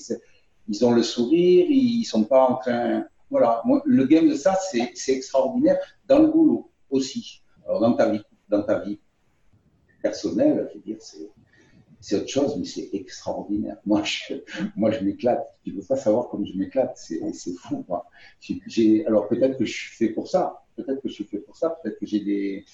ils 0.67 0.85
ont 0.85 0.91
le 0.91 1.03
sourire, 1.03 1.65
ils 1.69 2.03
sont 2.03 2.23
pas 2.23 2.47
en 2.49 2.55
train. 2.55 3.05
Voilà, 3.29 3.63
le 3.85 4.05
game 4.05 4.29
de 4.29 4.35
ça, 4.35 4.55
c'est 4.61 5.13
extraordinaire 5.13 5.77
dans 6.07 6.19
le 6.19 6.27
boulot 6.27 6.69
aussi. 6.89 7.41
Alors, 7.65 7.81
dans 7.81 7.93
ta 7.93 8.09
vie, 8.09 8.21
dans 8.49 8.61
ta 8.61 8.79
vie 8.79 8.99
personnelle, 10.05 10.69
je 10.69 10.77
veux 10.77 10.83
dire, 10.83 10.97
c'est 11.99 12.15
autre 12.17 12.27
chose, 12.37 12.57
mais 12.59 12.65
c'est 12.65 12.89
extraordinaire. 12.93 13.77
Moi, 13.87 14.03
je, 14.03 14.35
moi, 14.75 14.91
je 14.91 14.99
m'éclate. 15.03 15.43
Tu 15.63 15.71
ne 15.71 15.77
veux 15.77 15.87
pas 15.93 15.95
savoir 15.95 16.29
comme 16.29 16.45
je 16.45 16.55
m'éclate. 16.55 16.95
C'est, 16.95 17.19
fou. 17.57 17.83
Moi. 17.89 18.05
alors, 19.07 19.27
peut-être 19.27 19.57
que 19.57 19.65
je 19.65 19.73
suis 19.73 19.95
fait 19.99 20.09
pour 20.09 20.27
ça. 20.27 20.63
Peut-être 20.75 21.01
que 21.01 21.09
je 21.09 21.15
suis 21.15 21.23
fait 21.23 21.39
pour 21.39 21.55
ça. 21.57 21.67
Peut-être 21.71 21.97
que 21.99 22.05
j'ai 22.05 22.19
des, 22.19 22.65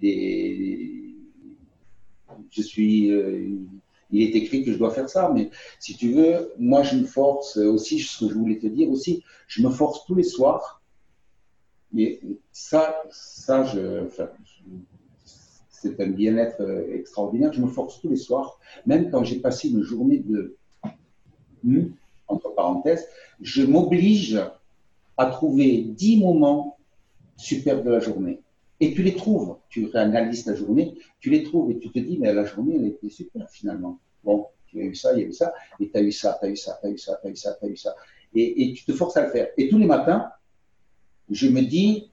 des, 0.00 1.14
je 2.50 2.62
suis, 2.62 3.12
euh, 3.12 3.58
il 4.10 4.22
est 4.22 4.34
écrit 4.40 4.64
que 4.64 4.72
je 4.72 4.78
dois 4.78 4.92
faire 4.98 5.10
ça. 5.10 5.30
Mais 5.34 5.50
si 5.78 5.94
tu 5.94 6.12
veux, 6.12 6.54
moi, 6.58 6.82
je 6.82 6.96
me 6.96 7.04
force 7.04 7.58
aussi, 7.58 7.98
ce 7.98 8.24
que 8.24 8.32
je 8.32 8.38
voulais 8.38 8.58
te 8.58 8.66
dire 8.66 8.88
aussi, 8.88 9.22
je 9.46 9.60
me 9.60 9.68
force 9.68 10.06
tous 10.06 10.14
les 10.14 10.28
soirs. 10.36 10.80
Mais 11.92 12.20
ça, 12.52 13.02
ça, 13.10 13.64
je, 13.64 14.08
c'est 15.80 16.00
un 16.00 16.08
bien-être 16.08 16.60
euh, 16.60 16.94
extraordinaire. 16.94 17.52
Je 17.52 17.60
me 17.60 17.68
force 17.68 18.00
tous 18.00 18.08
les 18.08 18.16
soirs, 18.16 18.58
même 18.86 19.10
quand 19.10 19.24
j'ai 19.24 19.40
passé 19.40 19.68
une 19.68 19.82
journée 19.82 20.18
de 20.18 20.56
entre 22.28 22.54
parenthèses, 22.54 23.08
je 23.40 23.62
m'oblige 23.62 24.40
à 25.16 25.26
trouver 25.26 25.82
dix 25.82 26.18
moments 26.18 26.76
super 27.36 27.82
de 27.82 27.90
la 27.90 28.00
journée. 28.00 28.40
Et 28.80 28.94
tu 28.94 29.02
les 29.02 29.14
trouves, 29.14 29.56
tu 29.68 29.86
réanalyses 29.86 30.44
ta 30.44 30.54
journée, 30.54 30.94
tu 31.18 31.30
les 31.30 31.42
trouves 31.42 31.70
et 31.70 31.78
tu 31.78 31.90
te 31.90 31.98
dis, 31.98 32.16
mais 32.18 32.32
la 32.32 32.44
journée, 32.44 32.76
elle 32.76 32.86
était 32.86 33.08
super 33.08 33.50
finalement. 33.50 33.98
Bon, 34.22 34.46
tu 34.66 34.80
as 34.80 34.84
eu 34.84 34.94
ça, 34.94 35.12
il 35.14 35.20
y 35.20 35.24
a 35.24 35.26
eu 35.26 35.32
ça, 35.32 35.52
et 35.80 35.90
tu 35.90 35.96
as 35.96 36.02
eu 36.02 36.12
ça, 36.12 36.38
tu 36.40 36.46
as 36.46 36.50
eu 36.50 36.56
ça, 36.56 36.78
tu 36.80 36.86
as 36.86 36.90
eu 36.90 36.98
ça, 36.98 37.18
tu 37.20 37.26
as 37.26 37.30
eu 37.30 37.36
ça, 37.36 37.56
tu 37.60 37.66
as 37.66 37.68
eu 37.68 37.76
ça. 37.76 37.96
Et 38.34 38.72
tu 38.74 38.84
te 38.84 38.92
forces 38.92 39.16
à 39.16 39.24
le 39.24 39.30
faire. 39.30 39.48
Et 39.56 39.68
tous 39.68 39.78
les 39.78 39.86
matins, 39.86 40.30
je 41.30 41.48
me 41.48 41.62
dis, 41.62 42.10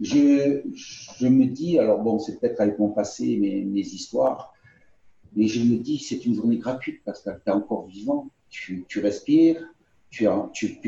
je, 0.00 1.26
me 1.26 1.44
dis, 1.46 1.78
alors 1.78 2.00
bon, 2.00 2.18
c'est 2.18 2.38
peut-être 2.38 2.60
avec 2.60 2.78
mon 2.78 2.90
passé, 2.90 3.36
mes, 3.36 3.62
mes, 3.62 3.80
histoires, 3.80 4.52
mais 5.34 5.46
je 5.46 5.60
me 5.60 5.78
dis, 5.78 5.98
c'est 5.98 6.24
une 6.26 6.34
journée 6.34 6.58
gratuite 6.58 7.00
parce 7.04 7.20
que 7.20 7.30
tu 7.30 7.40
es 7.46 7.50
encore 7.50 7.86
vivant, 7.86 8.28
tu, 8.48 8.84
respires, 8.96 9.62
tu, 10.10 10.26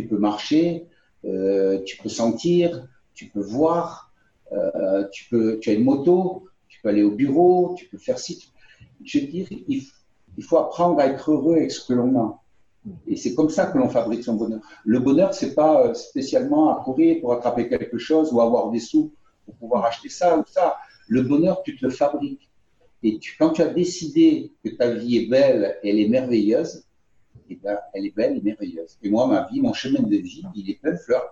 peux 0.08 0.18
marcher, 0.18 0.86
euh, 1.24 1.82
tu 1.84 1.96
peux 1.98 2.08
sentir, 2.08 2.88
tu 3.14 3.26
peux 3.26 3.40
voir, 3.40 4.12
euh, 4.52 5.06
tu, 5.12 5.28
peux, 5.28 5.58
tu 5.60 5.70
as 5.70 5.74
une 5.74 5.84
moto, 5.84 6.48
tu 6.68 6.80
peux 6.82 6.88
aller 6.88 7.02
au 7.02 7.12
bureau, 7.12 7.74
tu 7.76 7.86
peux 7.86 7.98
faire 7.98 8.18
ci. 8.18 8.52
Je 9.04 9.20
veux 9.20 9.26
dire, 9.26 9.46
il, 9.50 9.84
il 10.36 10.44
faut 10.44 10.58
apprendre 10.58 10.98
à 11.00 11.06
être 11.06 11.30
heureux 11.30 11.56
avec 11.56 11.70
ce 11.70 11.86
que 11.86 11.94
l'on 11.94 12.18
a. 12.20 12.43
Et 13.06 13.16
c'est 13.16 13.34
comme 13.34 13.48
ça 13.48 13.66
que 13.66 13.78
l'on 13.78 13.88
fabrique 13.88 14.24
son 14.24 14.34
bonheur. 14.34 14.60
Le 14.84 14.98
bonheur, 14.98 15.32
c'est 15.32 15.54
pas 15.54 15.86
euh, 15.86 15.94
spécialement 15.94 16.76
à 16.76 16.82
courir 16.84 17.20
pour 17.20 17.32
attraper 17.32 17.68
quelque 17.68 17.98
chose 17.98 18.32
ou 18.32 18.40
avoir 18.40 18.70
des 18.70 18.80
sous 18.80 19.12
pour 19.46 19.54
pouvoir 19.56 19.84
acheter 19.84 20.08
ça 20.08 20.38
ou 20.38 20.44
ça. 20.46 20.76
Le 21.08 21.22
bonheur, 21.22 21.62
tu 21.62 21.76
te 21.76 21.84
le 21.84 21.90
fabriques. 21.90 22.50
Et 23.02 23.18
quand 23.38 23.50
tu 23.50 23.62
as 23.62 23.68
décidé 23.68 24.52
que 24.64 24.70
ta 24.70 24.90
vie 24.90 25.18
est 25.18 25.26
belle, 25.26 25.76
elle 25.82 25.98
est 25.98 26.08
merveilleuse, 26.08 26.84
eh 27.50 27.56
ben, 27.56 27.78
elle 27.92 28.06
est 28.06 28.14
belle 28.14 28.38
et 28.38 28.40
merveilleuse. 28.40 28.98
Et 29.02 29.10
moi, 29.10 29.26
ma 29.26 29.46
vie, 29.48 29.60
mon 29.60 29.74
chemin 29.74 30.00
de 30.00 30.16
vie, 30.16 30.42
il 30.54 30.70
est 30.70 30.80
plein 30.80 30.92
de 30.92 30.96
fleurs. 30.96 31.30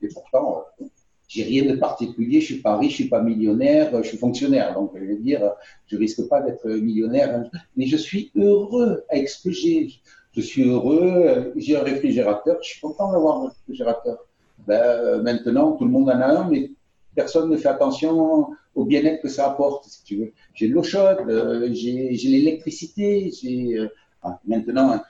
Et 0.00 0.08
pourtant, 0.08 0.64
euh, 0.80 0.86
j'ai 1.28 1.44
rien 1.44 1.64
de 1.64 1.78
particulier. 1.78 2.40
Je 2.40 2.46
suis 2.46 2.62
pas 2.62 2.76
riche, 2.76 2.90
je 2.92 2.96
suis 2.96 3.08
pas 3.08 3.22
millionnaire, 3.22 3.90
je 4.02 4.08
suis 4.08 4.18
fonctionnaire. 4.18 4.74
Donc, 4.74 4.92
je 4.94 5.04
veux 5.04 5.16
dire, 5.16 5.52
je 5.86 5.96
risque 5.96 6.28
pas 6.28 6.42
d'être 6.42 6.68
millionnaire. 6.68 7.48
Mais 7.76 7.86
je 7.86 7.96
suis 7.96 8.32
heureux 8.36 9.04
avec 9.08 9.28
ce 9.28 9.42
que 9.42 9.50
j'ai 9.52 9.88
je 10.34 10.40
suis 10.40 10.68
heureux, 10.68 11.52
j'ai 11.56 11.76
un 11.76 11.82
réfrigérateur, 11.82 12.58
je 12.62 12.70
suis 12.70 12.80
content 12.80 13.12
d'avoir 13.12 13.42
un 13.42 13.48
réfrigérateur. 13.48 14.18
Ben, 14.66 15.22
maintenant, 15.22 15.72
tout 15.72 15.84
le 15.84 15.90
monde 15.90 16.08
en 16.08 16.20
a 16.20 16.26
un, 16.26 16.48
mais 16.48 16.70
personne 17.14 17.50
ne 17.50 17.56
fait 17.56 17.68
attention 17.68 18.48
au 18.74 18.84
bien-être 18.84 19.22
que 19.22 19.28
ça 19.28 19.50
apporte, 19.50 19.84
si 19.86 20.02
tu 20.04 20.16
veux. 20.16 20.32
J'ai 20.54 20.68
l'eau 20.68 20.82
chaude, 20.82 21.18
euh, 21.28 21.68
j'ai 21.72 22.10
l'électricité, 22.10 23.30
j'ai 23.30 23.78
euh, 23.78 23.88
ah, 24.22 24.38
maintenant 24.46 25.00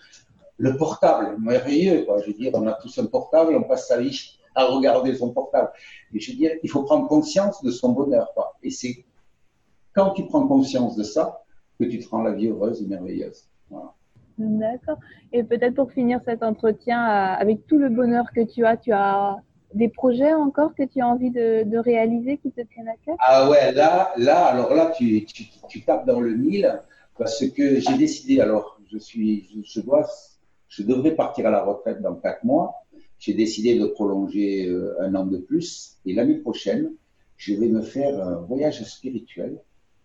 le 0.59 0.77
portable, 0.77 1.37
merveilleux, 1.41 2.05
quoi. 2.05 2.21
Je 2.21 2.29
veux 2.29 2.35
dire, 2.35 2.53
on 2.55 2.67
a 2.67 2.73
tous 2.75 2.99
un 2.99 3.07
portable, 3.07 3.55
on 3.55 3.63
passe 3.63 3.89
sa 3.89 3.99
vie 3.99 4.39
à 4.55 4.67
regarder 4.67 5.15
son 5.15 5.31
portable. 5.31 5.71
Je 6.13 6.31
veux 6.31 6.37
dire, 6.37 6.53
il 6.63 6.71
faut 6.71 6.83
prendre 6.83 7.09
conscience 7.09 7.63
de 7.63 7.71
son 7.71 7.93
bonheur, 7.93 8.33
quoi. 8.35 8.55
Et 8.63 8.71
c'est 8.71 9.05
quand 9.95 10.11
tu 10.11 10.27
prends 10.27 10.47
conscience 10.47 10.97
de 10.97 11.03
ça 11.03 11.45
que 11.79 11.85
tu 11.85 11.99
te 11.99 12.09
rends 12.09 12.23
la 12.23 12.33
vie 12.33 12.49
heureuse 12.49 12.83
et 12.83 12.87
merveilleuse. 12.87 13.45
Voilà. 13.71 13.95
D'accord. 14.43 14.99
Et 15.33 15.45
peut-être 15.45 15.75
pour 15.75 15.93
finir 15.93 16.21
cet 16.25 16.43
entretien, 16.43 17.01
euh, 17.01 17.35
avec 17.39 17.67
tout 17.67 17.79
le 17.79 17.89
bonheur 17.89 18.25
que 18.35 18.41
tu 18.41 18.65
as, 18.65 18.77
tu 18.77 18.93
as 18.93 19.37
des 19.75 19.89
projets 19.89 20.35
encore 20.35 20.75
que 20.75 20.83
tu 20.83 21.01
as 21.01 21.07
envie 21.07 21.31
de, 21.31 21.79
réaliser 21.79 22.39
qui 22.39 22.51
te 22.51 22.61
tiennent 22.61 22.89
à 22.89 22.97
cœur? 23.05 23.17
Ah 23.21 23.49
ouais, 23.49 23.73
là, 23.73 24.13
là, 24.17 24.47
alors 24.47 24.75
là, 24.75 24.93
tu, 24.97 25.25
tu, 25.25 25.83
tapes 25.83 26.07
dans 26.07 26.21
le 26.21 26.35
mille 26.35 26.81
parce 27.17 27.47
que 27.49 27.79
j'ai 27.81 27.97
décidé, 27.97 28.41
alors 28.41 28.81
je 28.91 28.99
suis, 28.99 29.65
je, 29.65 29.81
dois, 29.81 30.09
je 30.69 30.83
devrais 30.83 31.15
partir 31.15 31.47
à 31.47 31.51
la 31.51 31.63
retraite 31.63 32.03
dans 32.03 32.17
quatre 32.17 32.45
mois. 32.45 32.75
J'ai 33.19 33.35
décidé 33.35 33.79
de 33.79 33.87
prolonger 33.87 34.67
euh, 34.67 35.01
un 35.01 35.15
an 35.15 35.25
de 35.27 35.39
plus 35.39 35.99
et 36.05 36.15
l'année 36.15 36.39
prochaine, 36.39 36.91
je 37.37 37.55
vais 37.55 37.69
me 37.69 37.83
faire 37.83 38.21
un 38.21 38.37
voyage 38.41 38.83
spirituel 38.83 39.59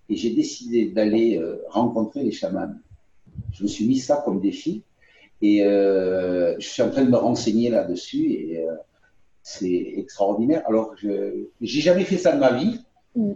et 0.09 0.15
j'ai 0.15 0.29
décidé 0.29 0.89
d'aller 0.89 1.37
euh, 1.37 1.63
rencontrer 1.69 2.23
les 2.23 2.31
chamans 2.31 2.73
je 3.53 3.63
me 3.63 3.67
suis 3.67 3.87
mis 3.87 3.97
ça 3.97 4.21
comme 4.23 4.39
défi 4.39 4.83
et 5.41 5.63
euh, 5.63 6.55
je 6.59 6.67
suis 6.67 6.81
en 6.81 6.89
train 6.89 7.03
de 7.03 7.09
me 7.09 7.17
renseigner 7.17 7.69
là-dessus 7.69 8.31
et 8.31 8.59
euh, 8.59 8.73
c'est 9.43 9.93
extraordinaire. 9.97 10.63
Alors, 10.67 10.93
je 10.97 11.09
n'ai 11.61 11.67
jamais 11.67 12.03
fait 12.03 12.17
ça 12.17 12.33
de 12.33 12.39
ma 12.39 12.53
vie. 12.53 12.79
Mm. 13.15 13.33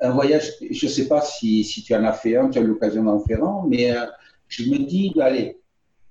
Un 0.00 0.10
voyage, 0.10 0.50
je 0.68 0.86
ne 0.86 0.90
sais 0.90 1.06
pas 1.06 1.20
si, 1.22 1.62
si, 1.64 1.82
tu 1.82 1.94
en 1.94 2.02
as 2.04 2.12
fait 2.12 2.36
un, 2.36 2.48
tu 2.50 2.58
as 2.58 2.62
eu 2.62 2.66
l'occasion 2.66 3.04
d'en 3.04 3.20
faire 3.20 3.44
un, 3.44 3.64
mais 3.68 3.92
euh, 3.92 4.04
je 4.48 4.68
me 4.68 4.78
dis, 4.78 5.12
allez, 5.20 5.58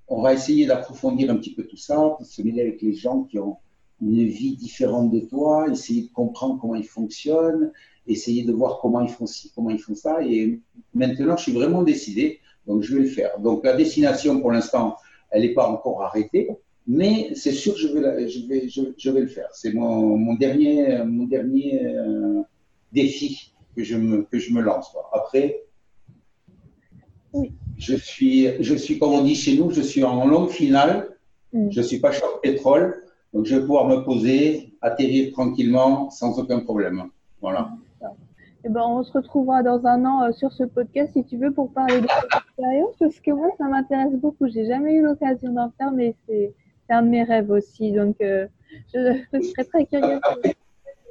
on 0.08 0.22
va 0.22 0.32
essayer 0.32 0.66
d'approfondir 0.66 1.30
un 1.30 1.36
petit 1.36 1.54
peu 1.54 1.64
tout 1.64 1.76
ça, 1.76 2.16
de 2.18 2.24
se 2.24 2.42
mêler 2.42 2.62
avec 2.62 2.80
les 2.80 2.94
gens 2.94 3.24
qui 3.24 3.38
ont 3.38 3.58
une 4.00 4.24
vie 4.24 4.56
différente 4.56 5.10
de 5.10 5.20
toi, 5.20 5.68
essayer 5.70 6.02
de 6.02 6.12
comprendre 6.12 6.58
comment 6.60 6.74
ils 6.74 6.86
fonctionnent, 6.86 7.70
essayer 8.06 8.44
de 8.44 8.52
voir 8.52 8.80
comment 8.80 9.00
ils 9.00 9.10
font 9.10 9.26
ci, 9.26 9.52
comment 9.54 9.70
ils 9.70 9.78
font 9.78 9.94
ça. 9.94 10.24
Et 10.24 10.60
maintenant, 10.94 11.36
je 11.36 11.42
suis 11.42 11.52
vraiment 11.52 11.82
décidé 11.82 12.40
donc, 12.66 12.82
je 12.82 12.94
vais 12.94 13.02
le 13.02 13.08
faire. 13.08 13.38
Donc, 13.40 13.64
la 13.64 13.74
destination, 13.74 14.40
pour 14.40 14.52
l'instant, 14.52 14.96
elle 15.30 15.42
n'est 15.42 15.54
pas 15.54 15.68
encore 15.68 16.02
arrêtée, 16.02 16.50
mais 16.86 17.34
c'est 17.34 17.52
sûr 17.52 17.74
que 17.74 17.80
je 17.80 17.88
vais, 17.88 18.28
je 18.28 18.46
vais, 18.46 18.68
je, 18.68 19.10
vais 19.10 19.20
le 19.20 19.26
faire. 19.26 19.48
C'est 19.52 19.72
mon, 19.72 20.16
mon, 20.16 20.34
dernier, 20.34 21.02
mon 21.04 21.24
dernier 21.24 21.84
euh, 21.84 22.42
défi 22.92 23.52
que 23.76 23.82
je 23.82 23.96
me, 23.96 24.22
que 24.22 24.38
je 24.38 24.52
me 24.52 24.60
lance. 24.60 24.94
Après, 25.12 25.62
je, 27.78 27.96
suis, 27.96 28.62
je 28.62 28.74
suis, 28.74 28.98
comme 28.98 29.12
on 29.12 29.24
dit 29.24 29.34
chez 29.34 29.56
nous, 29.56 29.70
je 29.70 29.80
suis 29.80 30.04
en 30.04 30.26
longue 30.26 30.50
finale. 30.50 31.08
Je 31.52 31.80
ne 31.80 31.84
suis 31.84 31.98
pas 31.98 32.12
choc 32.12 32.40
pétrole. 32.42 33.02
Donc, 33.34 33.46
je 33.46 33.56
vais 33.56 33.60
pouvoir 33.60 33.86
me 33.86 34.04
poser, 34.04 34.74
atterrir 34.80 35.32
tranquillement, 35.32 36.10
sans 36.10 36.38
aucun 36.38 36.60
problème. 36.60 37.04
Voilà. 37.40 37.70
Eh 38.64 38.68
ben, 38.68 38.82
on 38.82 39.02
se 39.02 39.12
retrouvera 39.12 39.62
dans 39.62 39.84
un 39.86 40.04
an 40.04 40.22
euh, 40.22 40.32
sur 40.32 40.52
ce 40.52 40.62
podcast 40.62 41.12
si 41.14 41.24
tu 41.24 41.36
veux 41.36 41.52
pour 41.52 41.72
parler 41.72 42.00
de 42.00 42.06
parce 42.98 43.20
que 43.20 43.30
moi 43.30 43.48
ça 43.58 43.64
m'intéresse 43.64 44.14
beaucoup. 44.14 44.48
J'ai 44.48 44.66
jamais 44.66 44.94
eu 44.94 45.02
l'occasion 45.02 45.52
d'en 45.52 45.70
faire, 45.70 45.92
mais 45.92 46.14
c'est 46.26 46.52
un 46.88 47.02
de 47.02 47.08
mes 47.08 47.22
rêves 47.22 47.50
aussi. 47.50 47.92
Donc 47.92 48.16
euh, 48.20 48.46
je, 48.94 49.40
serais 49.42 49.64
très 49.64 49.86
curieuse. 49.86 50.20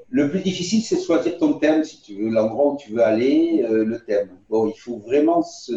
Le 0.09 0.29
plus 0.29 0.41
difficile, 0.41 0.81
c'est 0.81 0.97
de 0.97 1.01
choisir 1.01 1.37
ton 1.37 1.53
thème, 1.53 1.85
si 1.85 2.01
tu 2.01 2.15
veux, 2.15 2.29
l'endroit 2.29 2.73
où 2.73 2.77
tu 2.77 2.91
veux 2.91 3.01
aller, 3.01 3.65
euh, 3.69 3.85
le 3.85 3.99
thème. 3.99 4.29
Bon, 4.49 4.67
il 4.67 4.77
faut 4.77 4.97
vraiment 4.97 5.41
se 5.41 5.71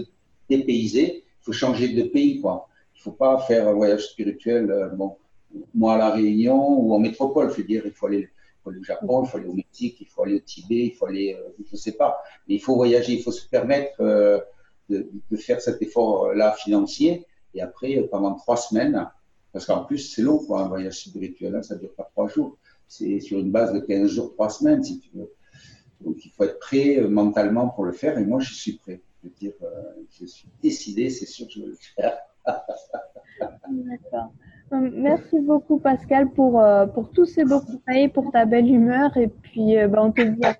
dépayser, 0.50 1.24
il 1.24 1.44
faut 1.44 1.52
changer 1.52 1.94
de 1.94 2.02
pays, 2.02 2.40
quoi. 2.40 2.68
Il 2.96 3.00
faut 3.00 3.12
pas 3.12 3.38
faire 3.38 3.68
un 3.68 3.72
voyage 3.72 4.06
spirituel, 4.08 4.90
bon, 4.94 5.16
moi 5.74 5.94
à 5.94 5.98
La 5.98 6.10
Réunion 6.10 6.80
ou 6.80 6.94
en 6.94 6.98
métropole, 6.98 7.50
je 7.50 7.56
veux 7.58 7.64
dire, 7.64 7.82
il 7.84 7.92
faut 7.92 8.06
aller 8.06 8.28
au 8.64 8.82
Japon, 8.82 9.24
il 9.24 9.28
faut 9.28 9.38
aller 9.38 9.46
au 9.46 9.52
Mexique, 9.52 9.98
il 10.00 10.06
faut 10.06 10.22
aller 10.22 10.36
au 10.36 10.40
Tibet, 10.40 10.86
il 10.86 10.92
faut 10.92 11.06
aller, 11.06 11.34
euh, 11.34 11.50
je 11.64 11.72
ne 11.72 11.76
sais 11.76 11.92
pas. 11.92 12.22
Mais 12.48 12.54
il 12.54 12.60
faut 12.60 12.74
voyager, 12.74 13.12
il 13.12 13.22
faut 13.22 13.32
se 13.32 13.46
permettre 13.48 14.00
euh, 14.00 14.38
de, 14.88 15.36
faire 15.36 15.60
cet 15.60 15.80
effort-là 15.82 16.52
financier. 16.52 17.26
Et 17.54 17.60
après, 17.60 17.98
euh, 17.98 18.06
pendant 18.10 18.34
trois 18.34 18.56
semaines, 18.56 19.08
parce 19.52 19.66
qu'en 19.66 19.84
plus, 19.84 19.98
c'est 19.98 20.22
long 20.22 20.44
pour 20.44 20.58
un 20.58 20.68
voyage 20.68 21.04
spirituel, 21.04 21.54
hein, 21.54 21.62
ça 21.62 21.74
ne 21.74 21.80
dure 21.80 21.94
pas 21.94 22.08
trois 22.12 22.28
jours. 22.28 22.56
c'est 22.88 23.20
sur 23.20 23.38
une 23.38 23.50
base 23.50 23.72
de 23.72 23.80
15 23.80 24.10
jours, 24.10 24.32
3 24.34 24.50
semaines, 24.50 24.82
si 24.82 25.00
tu 25.00 25.10
veux. 25.14 25.32
Donc, 26.00 26.24
il 26.24 26.30
faut 26.30 26.44
être 26.44 26.58
prêt 26.58 26.98
euh, 26.98 27.08
mentalement 27.08 27.68
pour 27.68 27.84
le 27.84 27.92
faire. 27.92 28.18
Et 28.18 28.24
moi, 28.24 28.40
je 28.40 28.52
suis 28.52 28.72
prêt. 28.72 29.00
Je 29.22 29.28
veux 29.28 29.34
dire, 29.34 29.52
euh, 29.62 29.82
je 30.10 30.26
suis 30.26 30.48
décidé, 30.62 31.08
c'est 31.08 31.26
sûr 31.26 31.46
que 31.46 31.52
je 31.54 31.60
vais 31.60 31.66
le 31.66 31.78
faire. 31.96 32.18
D'accord. 33.40 34.32
Merci 34.70 35.38
beaucoup 35.38 35.78
Pascal 35.78 36.30
pour, 36.30 36.60
pour 36.94 37.10
tous 37.10 37.26
ces 37.26 37.44
beaux 37.44 37.60
conseils, 37.60 38.08
pour 38.08 38.32
ta 38.32 38.44
belle 38.44 38.68
humeur 38.68 39.16
et 39.16 39.28
puis 39.28 39.76
ben, 39.76 39.98
on 39.98 40.10
te 40.10 40.22
dit 40.22 40.44
à 40.44 40.56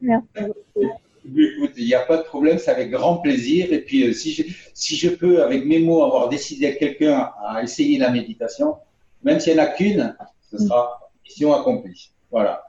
Merci 0.00 0.28
beaucoup. 0.36 0.92
Écoute, 1.24 1.72
il 1.76 1.84
n'y 1.84 1.94
a 1.94 2.00
pas 2.00 2.16
de 2.16 2.22
problème, 2.22 2.58
c'est 2.58 2.70
avec 2.70 2.90
grand 2.90 3.18
plaisir. 3.18 3.72
Et 3.72 3.80
puis, 3.80 4.14
si, 4.14 4.32
je, 4.32 4.42
si 4.74 4.96
je 4.96 5.10
peux, 5.10 5.42
avec 5.42 5.64
mes 5.66 5.78
mots, 5.78 6.02
avoir 6.02 6.28
décidé 6.28 6.66
à 6.66 6.72
quelqu'un 6.72 7.30
à 7.46 7.62
essayer 7.62 7.98
la 7.98 8.10
méditation, 8.10 8.76
même 9.22 9.38
s'il 9.38 9.54
n'y 9.54 9.60
en 9.60 9.64
a 9.64 9.66
qu'une, 9.66 10.16
ce 10.50 10.58
sera 10.58 11.10
mission 11.24 11.52
accomplie. 11.54 12.10
Voilà. 12.30 12.64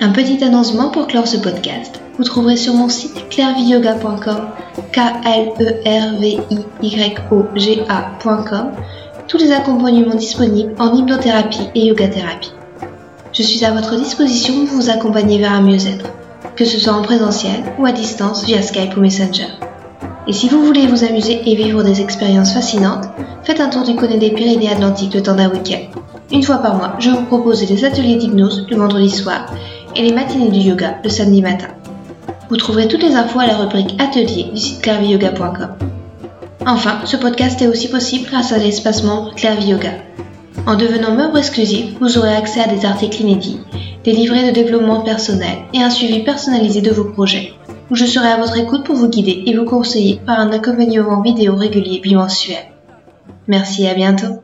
Un 0.00 0.12
petit 0.12 0.42
annoncement 0.44 0.90
pour 0.90 1.08
clore 1.08 1.26
ce 1.26 1.38
podcast. 1.38 2.00
Vous 2.16 2.24
trouverez 2.24 2.56
sur 2.56 2.74
mon 2.74 2.88
site 2.88 3.28
clairviyoga.com, 3.30 4.48
k 4.92 4.98
l 5.24 5.52
e 5.58 5.82
r 5.84 6.20
v 6.20 6.38
i 6.50 6.86
y 6.86 7.14
o 7.32 7.44
g 7.56 7.82
a.com, 7.88 8.72
tous 9.26 9.38
les 9.38 9.50
accompagnements 9.50 10.14
disponibles 10.14 10.74
en 10.78 10.94
hypnothérapie 10.94 11.68
et 11.74 11.86
yoga 11.86 12.08
thérapie. 12.08 12.57
Je 13.38 13.44
suis 13.44 13.64
à 13.64 13.70
votre 13.70 13.94
disposition 13.94 14.66
pour 14.66 14.74
vous 14.74 14.90
accompagner 14.90 15.38
vers 15.38 15.52
un 15.52 15.60
mieux-être, 15.60 16.06
que 16.56 16.64
ce 16.64 16.76
soit 16.76 16.94
en 16.94 17.02
présentiel 17.02 17.62
ou 17.78 17.86
à 17.86 17.92
distance 17.92 18.44
via 18.44 18.60
Skype 18.60 18.96
ou 18.96 19.00
Messenger. 19.00 19.46
Et 20.26 20.32
si 20.32 20.48
vous 20.48 20.64
voulez 20.64 20.88
vous 20.88 21.04
amuser 21.04 21.40
et 21.46 21.54
vivre 21.54 21.84
des 21.84 22.00
expériences 22.00 22.52
fascinantes, 22.52 23.04
faites 23.44 23.60
un 23.60 23.68
tour 23.68 23.84
du 23.84 23.94
côté 23.94 24.18
des 24.18 24.32
Pyrénées 24.32 24.72
Atlantiques 24.72 25.14
le 25.14 25.22
temps 25.22 25.36
d'un 25.36 25.52
week-end. 25.52 26.00
Une 26.32 26.42
fois 26.42 26.58
par 26.58 26.74
mois, 26.74 26.94
je 26.98 27.10
vous 27.10 27.26
propose 27.26 27.64
des 27.64 27.84
ateliers 27.84 28.16
d'hypnose 28.16 28.66
le 28.68 28.76
vendredi 28.76 29.08
soir 29.08 29.46
et 29.94 30.02
les 30.02 30.12
matinées 30.12 30.50
du 30.50 30.58
yoga 30.58 30.96
le 31.04 31.08
samedi 31.08 31.40
matin. 31.40 31.68
Vous 32.50 32.56
trouverez 32.56 32.88
toutes 32.88 33.04
les 33.04 33.14
infos 33.14 33.38
à 33.38 33.46
la 33.46 33.56
rubrique 33.56 33.94
Atelier 34.00 34.50
du 34.52 34.60
site 34.60 34.82
clairviyoga.com. 34.82 35.76
Enfin, 36.66 37.02
ce 37.04 37.16
podcast 37.16 37.62
est 37.62 37.68
aussi 37.68 37.86
possible 37.86 38.26
grâce 38.28 38.50
à 38.50 38.58
l'espace 38.58 39.04
membre 39.04 39.32
Clairvie 39.36 39.68
Yoga. 39.68 40.07
En 40.68 40.76
devenant 40.76 41.14
membre 41.14 41.38
exclusif, 41.38 41.94
vous 41.98 42.18
aurez 42.18 42.34
accès 42.34 42.60
à 42.60 42.68
des 42.68 42.84
articles 42.84 43.22
inédits, 43.22 43.58
des 44.04 44.12
livrets 44.12 44.46
de 44.46 44.54
développement 44.54 45.00
personnel 45.00 45.60
et 45.72 45.82
un 45.82 45.88
suivi 45.88 46.22
personnalisé 46.22 46.82
de 46.82 46.90
vos 46.90 47.06
projets, 47.06 47.54
où 47.90 47.94
je 47.94 48.04
serai 48.04 48.28
à 48.28 48.36
votre 48.36 48.58
écoute 48.58 48.84
pour 48.84 48.94
vous 48.94 49.08
guider 49.08 49.44
et 49.46 49.56
vous 49.56 49.64
conseiller 49.64 50.20
par 50.26 50.38
un 50.38 50.52
accompagnement 50.52 51.22
vidéo 51.22 51.56
régulier 51.56 52.00
bimensuel. 52.00 52.66
Merci 53.46 53.84
et 53.84 53.88
à 53.88 53.94
bientôt. 53.94 54.42